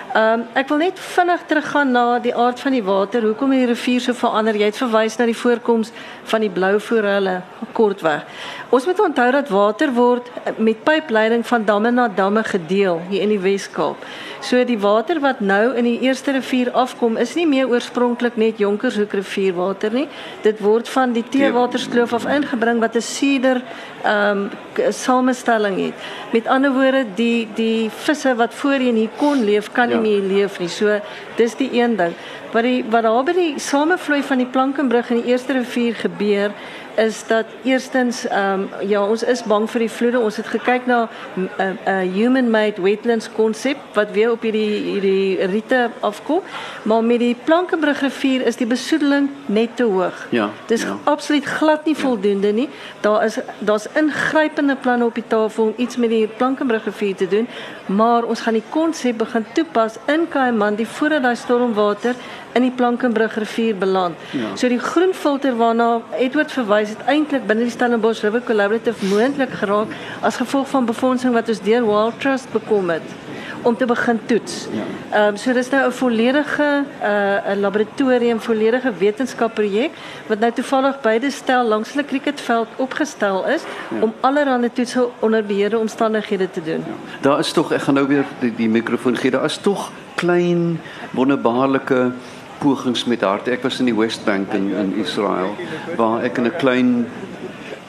Um, 0.09 0.47
ek 0.57 0.71
wil 0.71 0.79
net 0.81 0.97
vinnig 0.97 1.41
teruggaan 1.45 1.91
na 1.93 2.03
die 2.17 2.31
aard 2.33 2.57
van 2.59 2.73
die 2.73 2.81
water. 2.81 3.21
Hoekom 3.21 3.51
het 3.53 3.59
die 3.61 3.67
rivier 3.69 4.01
so 4.01 4.17
verander? 4.17 4.57
Jy 4.57 4.71
het 4.71 4.79
verwys 4.79 5.19
na 5.19 5.27
die 5.29 5.37
voorkoms 5.37 5.91
van 6.31 6.41
die 6.41 6.49
blou 6.49 6.79
forelle 6.81 7.35
kortweg. 7.77 8.25
Ons 8.73 8.87
moet 8.89 9.03
onthou 9.05 9.27
dat 9.35 9.51
water 9.53 9.93
word 9.93 10.31
met 10.57 10.81
pypleiding 10.83 11.45
van 11.45 11.65
damme 11.65 11.91
na 11.93 12.07
damme 12.09 12.41
gedeel 12.43 13.03
hier 13.11 13.21
in 13.21 13.35
die 13.35 13.41
Wes-Kaap. 13.43 14.01
So 14.41 14.63
die 14.63 14.79
water 14.79 15.19
wat 15.19 15.41
nou 15.43 15.73
in 15.75 15.83
die 15.83 15.97
eerste 16.07 16.31
rivier 16.31 16.71
afkom 16.71 17.17
is 17.19 17.33
nie 17.35 17.47
meer 17.47 17.67
oorspronklik 17.67 18.37
net 18.39 18.61
Jonkershoek 18.61 19.11
rivierwater 19.19 19.91
nie. 19.91 20.05
Dit 20.45 20.61
word 20.63 20.87
van 20.89 21.11
die 21.13 21.25
Teewaterskloof 21.27 22.13
af 22.15 22.25
ingebring 22.25 22.79
wat 22.79 22.95
'n 22.95 23.01
suider 23.01 23.61
ehm 24.03 24.47
um, 24.77 24.91
samestelling 24.95 25.75
het. 25.85 25.93
Met 26.31 26.47
ander 26.47 26.71
woorde, 26.71 27.05
die 27.15 27.47
die 27.55 27.89
visse 27.89 28.35
wat 28.35 28.53
voorheen 28.53 28.95
hier 28.95 29.09
kon 29.17 29.43
leef, 29.43 29.71
kan 29.71 29.87
nie 29.87 29.95
ja. 29.95 30.01
meer 30.01 30.21
leef 30.21 30.59
nie. 30.59 30.69
So 30.69 30.99
dis 31.35 31.55
die 31.55 31.69
een 31.73 31.95
ding. 31.95 32.15
Wat 32.51 32.63
die 32.63 32.83
wat 32.89 33.03
daar 33.03 33.23
by 33.23 33.33
die 33.37 33.59
samevloei 33.61 34.21
van 34.23 34.37
die 34.37 34.49
Plankenbrug 34.49 35.09
in 35.09 35.21
die 35.21 35.31
eerste 35.31 35.53
rivier 35.53 35.95
gebeur 35.95 36.53
is 36.99 37.27
dat 37.27 37.45
eerstens 37.63 38.27
ehm 38.27 38.67
um, 38.81 38.87
ja, 38.87 39.05
ons 39.05 39.23
is 39.23 39.43
bang 39.43 39.69
vir 39.71 39.79
die 39.85 39.91
vloede. 39.91 40.19
Ons 40.19 40.37
het 40.37 40.47
gekyk 40.47 40.85
na 40.85 41.07
'n 41.35 41.49
uh, 41.59 41.69
uh, 41.87 42.13
human 42.13 42.49
made 42.51 42.81
wetlands 42.81 43.29
konsep 43.31 43.77
wat 43.93 44.11
weer 44.11 44.31
op 44.31 44.41
hierdie 44.41 44.79
hierdie 44.91 45.45
riete 45.45 45.89
afkom. 45.99 46.41
Maar 46.83 47.03
met 47.03 47.19
die 47.19 47.35
Plankenbrug 47.43 48.01
rivier 48.01 48.45
is 48.45 48.55
die 48.55 48.67
besoedeling 48.67 49.29
net 49.45 49.75
te 49.75 49.83
hoog. 49.83 50.27
Ja. 50.29 50.49
Dis 50.65 50.81
ja. 50.81 50.97
absoluut 51.03 51.45
glad 51.45 51.85
nie 51.85 51.95
ja. 51.95 52.01
voldoende 52.01 52.51
nie. 52.51 52.69
Daar 52.99 53.25
is 53.25 53.39
daar's 53.59 53.87
ingrypende 53.93 54.75
planne 54.75 55.05
op 55.05 55.15
die 55.15 55.27
tafel 55.27 55.63
om 55.63 55.73
iets 55.77 55.97
met 55.97 56.09
die 56.09 56.27
Plankenbrug 56.27 56.85
rivier 56.85 57.15
te 57.15 57.27
doen, 57.27 57.47
maar 57.85 58.23
ons 58.23 58.41
gaan 58.41 58.53
die 58.53 58.69
konsep 58.69 59.17
begin 59.17 59.45
toepas 59.53 59.95
in 60.05 60.27
Kaiman 60.29 60.75
die 60.75 60.87
voordat 60.87 61.23
daai 61.23 61.35
stormwater 61.35 62.15
in 62.53 62.61
die 62.61 62.71
Plankenbrug 62.71 63.37
rivier 63.37 63.75
beland. 63.75 64.15
Ja. 64.31 64.55
So 64.55 64.69
die 64.69 64.79
groen 64.79 65.13
filter 65.13 65.57
waarna 65.57 66.01
Edward 66.17 66.51
verwys 66.51 66.89
het 66.89 67.05
eintlik 67.05 67.47
binne 67.47 67.63
die 67.63 67.73
Stellenbosch 67.73 68.23
River 68.23 68.41
Collaborative 68.41 69.05
moontlik 69.05 69.53
geraak 69.61 69.87
as 70.21 70.35
gevolg 70.41 70.69
van 70.69 70.85
befondsing 70.85 71.33
wat 71.33 71.49
ons 71.49 71.61
deur 71.61 71.85
Wild 71.85 72.19
Trust 72.19 72.51
bekom 72.51 72.89
het 72.89 73.17
om 73.61 73.77
te 73.77 73.85
begin 73.85 74.19
toets. 74.25 74.67
Ja. 74.71 74.83
Ehm 75.09 75.27
um, 75.27 75.37
so 75.37 75.53
dis 75.53 75.69
nou 75.69 75.87
'n 75.87 75.91
volledige 75.91 76.83
uh 77.01 77.53
'n 77.53 77.59
laboratorium, 77.59 78.39
volledige 78.39 78.93
wetenskapprojek 78.97 79.91
wat 80.27 80.39
nou 80.39 80.51
toevallig 80.51 81.01
beide 81.01 81.31
stel 81.31 81.67
langs 81.67 81.91
hulle 81.91 82.05
cricketveld 82.05 82.67
opgestel 82.75 83.47
is 83.47 83.61
ja. 83.89 84.01
om 84.01 84.13
allerlei 84.19 84.71
toetse 84.73 85.09
onder 85.19 85.45
beheerde 85.45 85.77
omstandighede 85.77 86.51
te 86.51 86.63
doen. 86.63 86.83
Ja. 86.87 86.93
Daar 87.21 87.39
is 87.39 87.51
tog 87.51 87.71
ek 87.71 87.81
gaan 87.81 87.93
nou 87.93 88.07
weer 88.07 88.25
die, 88.39 88.55
die 88.55 88.69
mikrofoon 88.69 89.17
gee. 89.17 89.31
Daar 89.31 89.45
is 89.45 89.57
tog 89.57 89.91
klein 90.15 90.79
wonderbaarlike 91.11 92.11
pogings 92.59 93.05
met 93.05 93.21
hart. 93.21 93.47
Ek 93.47 93.63
was 93.63 93.79
in 93.79 93.89
die 93.89 93.95
West 93.95 94.25
Bank 94.25 94.53
in 94.53 94.69
in 94.75 94.93
Israel 94.99 95.55
waar 95.97 96.23
ek 96.23 96.37
in 96.37 96.45
'n 96.45 96.55
klein 96.57 96.91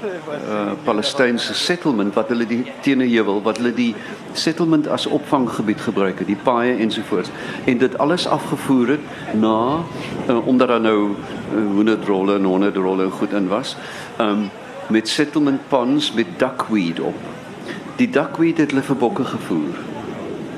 uh 0.01 0.73
Palestynse 0.85 1.55
settlement 1.55 2.15
wat 2.15 2.29
hulle 2.33 2.47
die 2.47 2.65
teeneheuwel 2.81 3.43
wat 3.43 3.59
hulle 3.61 3.73
die 3.75 3.95
settlement 4.33 4.89
as 4.89 5.07
opvanggebied 5.07 5.81
gebruik 5.81 6.19
het, 6.19 6.27
die 6.27 6.39
paaie 6.43 6.77
ensovoorts 6.81 7.31
en 7.65 7.79
dit 7.79 7.99
alles 7.99 8.27
afgevoer 8.27 8.89
het 8.97 9.35
na 9.35 9.83
uh, 10.29 10.47
omdat 10.47 10.69
daar 10.69 10.81
nou 10.81 11.11
uh, 11.11 11.67
honderdrolle 11.75 12.35
en 12.35 12.45
honderdrolle 12.45 13.11
goed 13.11 13.33
in 13.33 13.49
was. 13.49 13.77
Um 14.19 14.51
met 14.91 15.09
settlement 15.09 15.69
ponds 15.69 16.13
met 16.13 16.27
duckweed 16.37 17.01
op. 17.01 17.15
Die 17.97 18.11
duckweed 18.11 18.59
het 18.59 18.71
hulle 18.71 18.83
vir 18.83 18.97
bokke 18.97 19.25
gevoer 19.25 20.00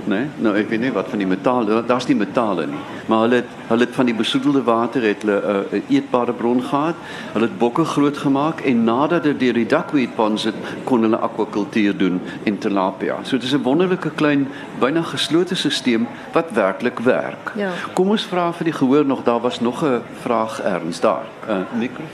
né? 0.07 0.29
Nou 0.37 0.57
ek 0.57 0.69
weet 0.69 0.81
nie 0.81 0.93
wat 0.93 1.09
van 1.09 1.19
die 1.19 1.27
metale, 1.27 1.83
daar's 1.87 2.07
nie 2.07 2.17
metale 2.17 2.67
nie. 2.67 2.81
Maar 3.07 3.21
hulle 3.21 3.35
het 3.35 3.51
hulle 3.69 3.87
het 3.87 3.95
van 3.95 4.07
die 4.07 4.15
besoedelde 4.15 4.63
water 4.63 5.03
het 5.03 5.23
hulle 5.23 5.41
'n 5.41 5.75
uh, 5.75 5.79
'n 5.79 5.85
eetbare 5.89 6.33
bron 6.33 6.63
gehad. 6.63 6.95
Hulle 7.33 7.45
het 7.45 7.59
bokke 7.59 7.85
groot 7.85 8.17
gemaak 8.17 8.61
en 8.61 8.85
nadat 8.85 9.23
dit 9.23 9.41
deur 9.41 9.53
die 9.53 9.67
duckweed 9.67 10.15
ponds 10.15 10.45
het 10.45 10.55
kon 10.85 11.03
hulle 11.03 11.17
akwakultuur 11.17 11.97
doen 11.97 12.21
in 12.43 12.59
tilapia. 12.59 13.17
So 13.23 13.37
dit 13.37 13.45
is 13.45 13.55
'n 13.55 13.63
wonderlike 13.63 14.11
klein 14.11 14.49
byna 14.79 15.03
geslote 15.03 15.55
stelsel 15.55 16.07
wat 16.33 16.51
werklik 16.53 16.99
werk. 16.99 17.53
Ja. 17.57 17.71
Kom 17.93 18.09
ons 18.09 18.25
vra 18.25 18.53
vir 18.53 18.65
die 18.65 18.73
gehoor 18.73 19.07
nog, 19.07 19.23
daar 19.23 19.41
was 19.41 19.61
nog 19.61 19.85
'n 19.85 20.03
vraag 20.23 20.61
erns 20.61 21.01
daar. 21.01 21.25
uh, 21.49 21.57
Mikro. 21.79 22.05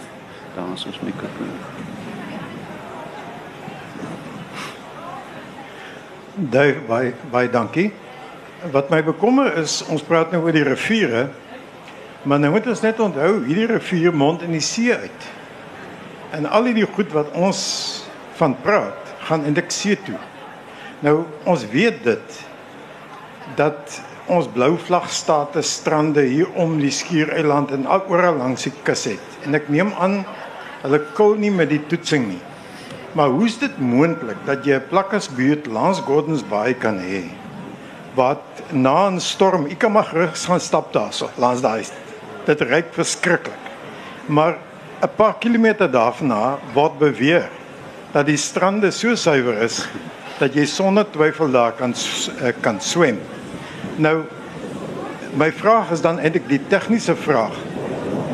Daar 0.55 0.73
is 0.75 0.87
ons 0.87 1.01
mikrofoon. 1.01 1.78
Dui 6.39 6.77
baie 6.87 7.11
baie 7.33 7.49
dankie. 7.51 7.89
Wat 8.71 8.93
my 8.93 9.01
bekommer 9.03 9.57
is, 9.59 9.81
ons 9.91 10.05
praat 10.07 10.31
nou 10.31 10.45
oor 10.45 10.55
die 10.55 10.63
riviere, 10.67 11.25
maar 12.23 12.39
nou 12.39 12.53
moet 12.55 12.69
ons 12.71 12.83
net 12.85 13.01
onthou, 13.03 13.41
hierdie 13.47 13.67
rivier 13.73 14.15
mond 14.15 14.45
in 14.47 14.55
die 14.55 14.63
see 14.63 14.95
uit. 14.95 15.27
En 16.39 16.47
al 16.47 16.71
die 16.77 16.87
goed 16.87 17.11
wat 17.15 17.33
ons 17.35 17.61
van 18.39 18.55
praat, 18.63 19.11
gaan 19.27 19.47
eintlik 19.49 19.75
see 19.75 19.99
toe. 20.07 20.19
Nou 21.03 21.25
ons 21.43 21.65
weet 21.75 22.05
dit 22.07 22.39
dat 23.59 23.99
ons 24.31 24.47
blou 24.55 24.77
vlagstate 24.79 25.63
strande 25.67 26.23
hier 26.29 26.51
om 26.55 26.77
die 26.79 26.93
Skiereiland 26.95 27.73
en 27.75 27.87
al 27.91 28.05
oral 28.13 28.39
langs 28.39 28.69
die 28.69 28.75
kus 28.87 29.09
het. 29.11 29.39
En 29.43 29.59
ek 29.59 29.71
neem 29.73 29.91
aan 29.99 30.21
hulle 30.85 31.03
kol 31.19 31.35
nie 31.41 31.51
met 31.51 31.73
die 31.73 31.83
toetsing 31.91 32.29
nie. 32.31 32.43
Maar 33.19 33.29
hoe 33.29 33.45
is 33.51 33.59
dit 33.59 33.79
moontlik 33.83 34.39
dat 34.47 34.63
jy 34.63 34.77
'n 34.79 34.87
plakkersbuurt 34.89 35.67
langs 35.67 35.99
Gordons 36.07 36.45
Bay 36.47 36.75
kan 36.75 36.99
hê 37.03 37.25
wat 38.15 38.43
na 38.71 39.11
'n 39.11 39.21
storm, 39.21 39.67
ek 39.67 39.79
kan 39.79 39.93
maar 39.93 40.05
gerus 40.05 40.45
gaan 40.47 40.61
stap 40.61 40.93
daarso 40.93 41.31
langs 41.35 41.61
daai. 41.61 41.83
Dit 42.47 42.61
reik 42.61 42.95
verskriklik. 42.95 43.59
Maar 44.27 44.59
'n 45.03 45.11
paar 45.17 45.35
kilometer 45.39 45.91
daarna 45.91 46.59
word 46.73 46.99
beweer 46.99 47.51
dat 48.13 48.27
die 48.27 48.37
strande 48.37 48.91
so 48.91 49.15
suiwer 49.15 49.63
is 49.63 49.89
dat 50.39 50.55
jy 50.55 50.65
sonder 50.65 51.11
twyfel 51.11 51.51
daar 51.51 51.73
kan 51.73 51.95
eh, 52.41 52.53
kan 52.61 52.81
swem. 52.81 53.19
Nou 53.97 54.23
my 55.35 55.53
vraag 55.53 55.91
is 55.91 56.01
dan 56.01 56.19
eintlik 56.19 56.49
die 56.49 56.67
tegniese 56.69 57.17
vraag. 57.17 57.55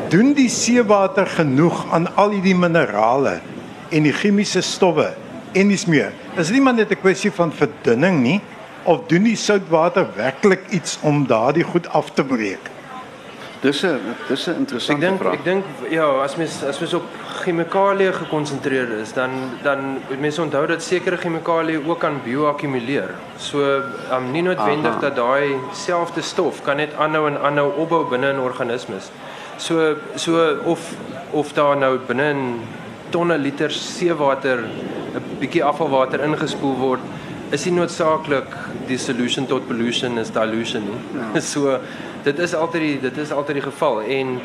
Doen 0.09 0.33
die 0.33 0.49
seewater 0.49 1.27
genoeg 1.27 1.85
aan 1.91 2.15
al 2.15 2.29
hierdie 2.29 2.55
minerale 2.55 3.41
en 3.89 4.03
die 4.03 4.13
chemiese 4.13 4.61
stowwe 4.61 5.13
en 5.53 5.67
dis 5.67 5.85
meer? 5.85 6.11
Is 6.37 6.49
nie 6.51 6.61
maar 6.61 6.73
net 6.73 6.91
'n 6.91 7.01
kwessie 7.01 7.31
van 7.31 7.51
verdunning 7.51 8.21
nie 8.21 8.41
of 8.83 9.07
doen 9.07 9.23
die 9.23 9.35
soutwater 9.35 10.07
werklik 10.15 10.61
iets 10.69 10.97
om 11.01 11.25
daardie 11.27 11.63
goed 11.63 11.87
af 11.89 12.11
te 12.13 12.23
breek? 12.23 12.69
Dis 13.61 13.83
'n 13.83 13.99
dis 14.27 14.47
'n 14.47 14.51
Ek 14.51 14.57
interessante 14.57 15.05
dink 15.05 15.19
vraag. 15.19 15.33
ek 15.33 15.43
dink 15.43 15.65
ja, 15.89 16.05
as 16.21 16.35
mens 16.35 16.63
as 16.63 16.79
mens 16.79 16.93
op 16.93 17.03
chemikalieë 17.43 18.13
gekonsentreer 18.13 18.91
is, 19.01 19.13
dan 19.13 19.29
dan 19.63 19.97
moet 20.09 20.19
mens 20.19 20.39
onthou 20.39 20.67
dat 20.67 20.83
sekere 20.83 21.17
chemikalieë 21.17 21.81
ook 21.87 21.99
kan 21.99 22.21
bioakkumuleer. 22.23 23.09
So 23.37 23.81
um, 24.11 24.31
nie 24.31 24.41
noodwendig 24.41 24.91
Aha. 24.91 24.99
dat 24.99 25.15
daai 25.15 25.55
selfde 25.73 26.21
stof 26.21 26.61
kan 26.61 26.77
net 26.77 26.93
aanhou 26.97 27.27
en 27.27 27.41
aanhou 27.41 27.71
opbou 27.77 28.09
binne 28.09 28.29
in 28.29 28.39
organismes. 28.39 29.09
So 29.57 29.95
so 30.15 30.57
of 30.63 30.79
of 31.31 31.53
daar 31.53 31.77
nou 31.77 31.99
binne 32.07 32.29
in 32.29 32.61
tonne 33.15 33.37
liter 33.39 33.71
seewater 33.71 34.65
'n 35.15 35.23
bietjie 35.39 35.63
afvalwater 35.63 36.23
ingespoel 36.27 36.75
word, 36.79 37.03
is 37.55 37.65
nie 37.65 37.75
noodsaaklik 37.77 38.51
die 38.89 38.97
solution 38.97 39.47
tot 39.47 39.67
pollution 39.67 40.17
is 40.17 40.31
dilution 40.35 40.83
nie. 40.89 40.99
Ja. 41.19 41.41
So 41.53 41.79
dit 42.23 42.39
is 42.39 42.53
altyd 42.53 42.81
die 42.81 42.99
dit 42.99 43.17
is 43.17 43.31
altyd 43.31 43.61
die 43.61 43.67
geval 43.69 44.01
en 44.01 44.39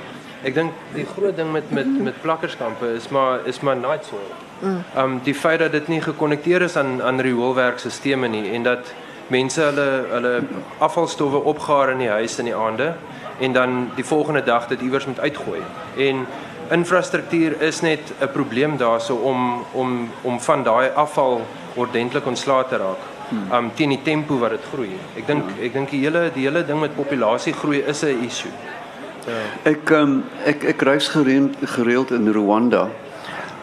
ek 0.45 0.55
dink 0.55 0.73
die 0.95 1.07
groot 1.17 1.37
ding 1.37 1.53
met 1.53 1.71
met 1.71 1.89
met 2.01 2.23
plakkerskampe 2.23 2.95
is 2.97 3.09
maar 3.09 3.47
is 3.47 3.61
maar 3.61 3.77
night 3.77 4.05
soil. 4.05 4.33
Ehm 4.63 5.05
um, 5.05 5.21
die 5.25 5.35
feit 5.35 5.59
dat 5.59 5.73
dit 5.73 5.89
nie 5.89 6.01
gekonnekteer 6.01 6.63
is 6.63 6.77
aan 6.77 7.03
aan 7.03 7.21
rioolwerkstelsels 7.21 8.29
nie 8.31 8.51
en 8.53 8.63
dat 8.63 8.93
mense 9.29 9.63
hulle 9.63 9.89
hulle 10.11 10.43
afvalstowwe 10.79 11.43
opgaar 11.55 11.91
in 11.91 11.99
die 11.99 12.09
huis 12.09 12.39
in 12.39 12.51
die 12.51 12.55
aande 12.55 12.95
en 13.41 13.53
dan 13.53 13.91
die 13.97 14.05
volgende 14.05 14.43
dag 14.45 14.67
dit 14.69 14.81
iewers 14.81 15.07
moet 15.07 15.21
uitgooi. 15.21 15.61
En 15.97 16.27
infrastruktuur 16.71 17.61
is 17.63 17.81
net 17.81 18.13
'n 18.21 18.29
probleem 18.33 18.77
daarso 18.77 19.15
om 19.15 19.65
om 19.73 20.11
om 20.23 20.41
van 20.41 20.63
daai 20.63 20.91
afval 20.95 21.47
ordentlik 21.75 22.27
ontslae 22.27 22.65
te 22.69 22.77
raak. 22.77 23.03
Um 23.53 23.71
teen 23.75 23.89
die 23.89 24.03
tempo 24.03 24.39
wat 24.39 24.51
dit 24.51 24.65
groei. 24.73 24.91
Ek 25.17 25.27
dink 25.27 25.45
ek 25.63 25.73
dink 25.73 25.91
die 25.91 26.01
hele 26.01 26.31
die 26.35 26.47
hele 26.49 26.65
ding 26.67 26.81
met 26.81 26.97
populasiegroei 26.97 27.85
is 27.87 28.03
'n 28.03 28.25
issue. 28.27 28.51
Ek 29.65 29.91
um, 29.91 30.25
ek 30.45 30.65
ek 30.65 30.83
reis 30.83 31.09
gereeld 31.09 31.57
gereeld 31.63 32.11
in 32.11 32.33
Rwanda. 32.33 32.89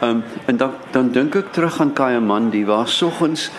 Um 0.00 0.22
en 0.46 0.56
dan 0.56 0.72
dan 0.92 1.12
dink 1.12 1.36
ek 1.36 1.52
terug 1.52 1.80
aan 1.80 1.92
Kayamandi 1.92 2.64
waar 2.64 2.88
soggens 2.88 3.50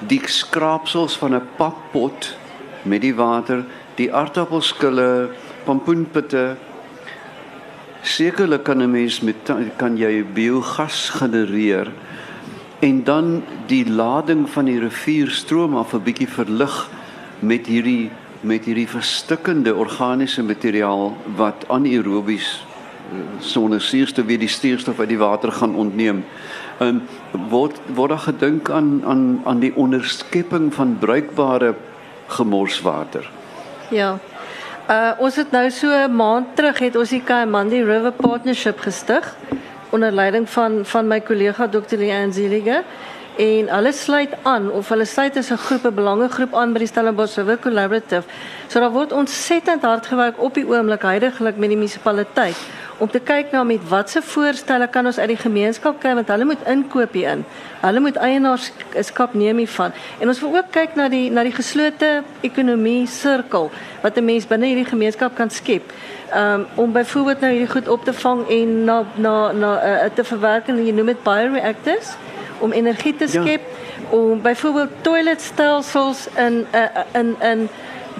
die 0.00 0.20
skraapsels 0.26 1.16
van 1.16 1.34
'n 1.34 1.48
pappot 1.56 2.36
met 2.82 3.00
die 3.00 3.14
water, 3.14 3.64
die 3.94 4.12
aardappelskille, 4.14 5.30
pompoenpitte 5.64 6.56
sekerlik 8.02 8.62
kan 8.64 8.82
'n 8.82 8.90
mens 8.90 9.20
met 9.20 9.52
kan 9.76 9.96
jy 9.96 10.24
biogas 10.24 11.10
genereer 11.10 11.90
en 12.78 13.04
dan 13.04 13.42
die 13.66 13.90
lading 13.90 14.48
van 14.50 14.64
die 14.64 14.78
rivierstroom 14.78 15.76
af 15.76 15.94
'n 15.94 16.02
bietjie 16.02 16.28
verlig 16.28 16.90
met 17.38 17.66
hierdie 17.66 18.10
met 18.40 18.64
hierdie 18.64 18.88
verstikkende 18.88 19.74
organiese 19.74 20.42
materiaal 20.42 21.16
wat 21.36 21.64
anaerobies 21.68 22.64
eh, 23.10 23.18
sonder 23.40 23.80
suurstof 23.80 24.24
weer 24.24 24.38
die 24.38 24.48
suurstof 24.48 25.00
uit 25.00 25.08
die 25.08 25.18
water 25.18 25.52
gaan 25.52 25.74
ontneem. 25.74 26.24
Um 26.80 27.02
word 27.50 27.80
word 27.94 28.10
daar 28.10 28.18
gedink 28.18 28.70
aan 28.70 29.02
aan 29.04 29.40
aan 29.44 29.58
die 29.58 29.74
onderskepping 29.74 30.74
van 30.74 30.96
bruikbare 30.98 31.74
gemorswater. 32.26 33.30
Ja. 33.90 34.18
Uh 34.88 35.10
ons 35.20 35.36
het 35.36 35.50
nou 35.52 35.66
so 35.70 35.86
'n 35.92 36.14
maand 36.16 36.56
terug 36.56 36.78
het 36.78 36.96
ons 36.96 37.10
die 37.10 37.22
Kaimandi 37.22 37.82
River 37.84 38.12
Partnership 38.12 38.78
gestig 38.80 39.36
onder 39.90 40.12
leiding 40.12 40.48
van 40.50 40.80
van 40.84 41.06
my 41.06 41.20
kollega 41.20 41.66
Dr. 41.68 41.96
Leanne 41.96 42.32
Zielige 42.32 42.82
en 43.38 43.68
hulle 43.70 43.92
sluit 43.92 44.32
aan 44.42 44.70
of 44.74 44.88
hulle 44.90 45.04
sluit 45.06 45.36
as 45.36 45.50
'n 45.50 45.56
groep 45.66 45.84
'n 45.86 45.94
belangegroep 45.94 46.54
aan 46.54 46.72
by 46.72 46.78
die 46.78 46.90
Stellenbosch 46.90 47.36
River 47.36 47.58
Collaborative. 47.58 48.26
So 48.68 48.80
daar 48.80 48.90
word 48.90 49.12
ontsettend 49.12 49.82
hard 49.82 50.06
gewerk 50.06 50.42
op 50.42 50.54
die 50.54 50.66
oomblik 50.66 51.02
heidaglik 51.02 51.56
met 51.56 51.68
die 51.68 51.76
munisipaliteit 51.76 52.56
om 52.98 53.10
te 53.10 53.20
kyk 53.20 53.52
na 53.52 53.62
met 53.64 53.88
watse 53.88 54.22
voorstelle 54.22 54.88
kan 54.88 55.06
ons 55.06 55.18
uit 55.18 55.28
die 55.28 55.36
gemeenskap 55.36 56.00
kry 56.00 56.14
want 56.14 56.28
hulle 56.28 56.44
moet 56.44 56.62
inkoop 56.66 57.12
hier 57.12 57.30
in. 57.30 57.44
Hulle 57.80 58.00
moet 58.00 58.16
eienaarskap 58.16 59.34
neem 59.34 59.56
hiervan. 59.56 59.92
En 60.18 60.28
ons 60.28 60.40
wil 60.40 60.56
ook 60.56 60.70
kyk 60.70 60.96
na 60.98 61.08
die 61.08 61.30
na 61.30 61.42
die 61.42 61.54
geslote 61.54 62.22
ekonomie 62.40 63.06
sirkel 63.06 63.70
wat 64.02 64.18
'n 64.18 64.24
mens 64.24 64.46
binne 64.46 64.66
hierdie 64.66 64.90
gemeenskap 64.90 65.34
kan 65.34 65.50
skep. 65.50 65.92
Um 66.34 66.66
om 66.74 66.92
byvoorbeeld 66.92 67.40
nou 67.40 67.52
hierdie 67.52 67.70
goed 67.70 67.88
op 67.88 68.04
te 68.04 68.12
vang 68.12 68.48
en 68.48 68.84
na 68.84 69.04
na 69.14 69.52
na 69.52 69.70
uh, 70.04 70.10
te 70.14 70.24
verwerk 70.24 70.68
en 70.68 70.84
jy 70.86 70.92
noem 70.92 71.06
dit 71.06 71.22
bioreactors 71.22 72.16
om 72.58 72.72
energie 72.72 73.16
te 73.16 73.26
Ja. 73.30 73.42
skep 73.42 73.60
om 74.10 74.42
byvoorbeeld 74.42 74.90
toiletstelsels 75.00 76.28
in 76.36 76.66
uh, 76.74 77.20
in 77.20 77.36
in 77.40 77.68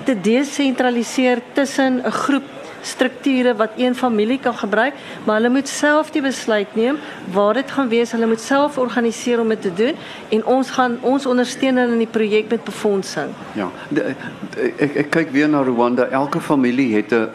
te 0.04 0.20
desentraliseer 0.20 1.38
tussen 1.52 2.02
'n 2.04 2.10
groep 2.10 2.42
strukture 2.80 3.54
wat 3.54 3.70
een 3.76 3.94
familie 3.94 4.38
kan 4.38 4.54
gebruik, 4.54 4.94
maar 5.24 5.34
hulle 5.34 5.48
moet 5.48 5.68
self 5.68 6.10
die 6.10 6.22
besluit 6.22 6.74
neem 6.74 6.96
waar 7.32 7.54
dit 7.54 7.70
gaan 7.70 7.88
wees. 7.88 8.12
Hulle 8.12 8.26
moet 8.26 8.40
self 8.40 8.78
organiseer 8.78 9.40
om 9.40 9.48
dit 9.48 9.62
te 9.62 9.72
doen 9.74 9.94
en 10.28 10.44
ons 10.44 10.70
gaan 10.70 10.98
ons 11.00 11.26
ondersteun 11.26 11.76
hulle 11.76 11.92
in 11.92 11.98
die 11.98 12.10
projek 12.10 12.50
met 12.50 12.64
befondsing. 12.64 13.28
Ja, 13.52 13.68
de, 13.88 14.14
de, 14.54 14.72
ek 14.78 14.96
ek 15.04 15.10
kyk 15.10 15.30
weer 15.30 15.48
na 15.48 15.62
Rwanda. 15.62 16.08
Elke 16.10 16.40
familie 16.40 16.94
het 16.96 17.12
'n 17.12 17.28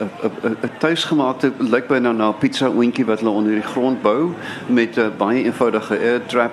'n 0.43 0.70
tuisgemaakte 0.80 1.51
lyk 1.58 1.88
byna 1.88 2.12
na 2.12 2.30
'n 2.30 2.38
pizza 2.39 2.70
oentjie 2.70 3.06
wat 3.06 3.20
hulle 3.20 3.32
onder 3.32 3.51
die 3.54 3.70
grond 3.74 4.01
bou 4.01 4.32
met 4.68 4.97
'n 4.97 5.12
baie 5.18 5.43
eenvoudige 5.43 5.97
air 5.99 6.26
trap 6.26 6.51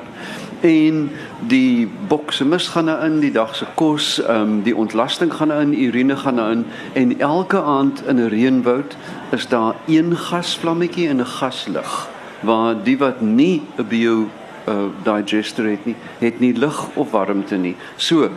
en 0.60 1.10
die 1.48 1.88
bokse 2.08 2.44
mis 2.44 2.68
gaan 2.68 2.86
daarin, 2.86 3.20
die 3.20 3.32
dag 3.32 3.56
se 3.56 3.66
kos, 3.74 4.18
ehm 4.20 4.40
um, 4.40 4.62
die 4.62 4.76
ontlasting 4.76 5.32
gaan 5.34 5.48
daarin, 5.48 5.74
urine 5.74 6.16
gaan 6.16 6.36
daarin 6.36 6.64
en 6.92 7.18
elke 7.20 7.62
aand 7.62 8.02
in 8.06 8.16
'n 8.16 8.28
reënwoud 8.28 8.96
is 9.30 9.48
daar 9.48 9.74
een 9.86 10.16
gasvlammetjie 10.16 11.08
en 11.08 11.20
'n 11.20 11.26
gaslig 11.26 12.08
waar 12.40 12.82
die 12.82 12.98
wat 12.98 13.20
nie 13.20 13.62
'n 13.76 13.86
bio 13.88 14.28
uh, 14.68 14.84
digester 15.02 15.70
het 15.70 15.84
nie, 15.84 15.96
het 16.18 16.40
nie 16.40 16.52
lig 16.52 16.88
of 16.94 17.10
warmte 17.10 17.56
nie. 17.56 17.76
So 17.96 18.30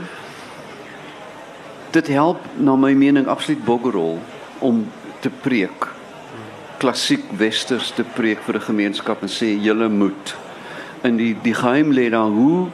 dit 1.91 2.07
help 2.07 2.39
na 2.57 2.76
my 2.76 2.93
mening 2.93 3.28
absoluut 3.28 3.65
boggerol 3.65 4.19
om 4.59 4.88
te 5.19 5.30
preek. 5.30 5.88
Klassiek 6.78 7.24
westers 7.38 7.91
te 7.91 8.03
preek 8.03 8.41
vir 8.41 8.55
'n 8.55 8.61
gemeenskap 8.61 9.21
en 9.21 9.30
sê 9.30 9.61
julle 9.61 9.89
moet. 9.89 10.42
In 11.04 11.18
die 11.20 11.34
die 11.43 11.54
geheim 11.54 11.91
lê 11.91 12.10
daar 12.10 12.32
hoe 12.32 12.68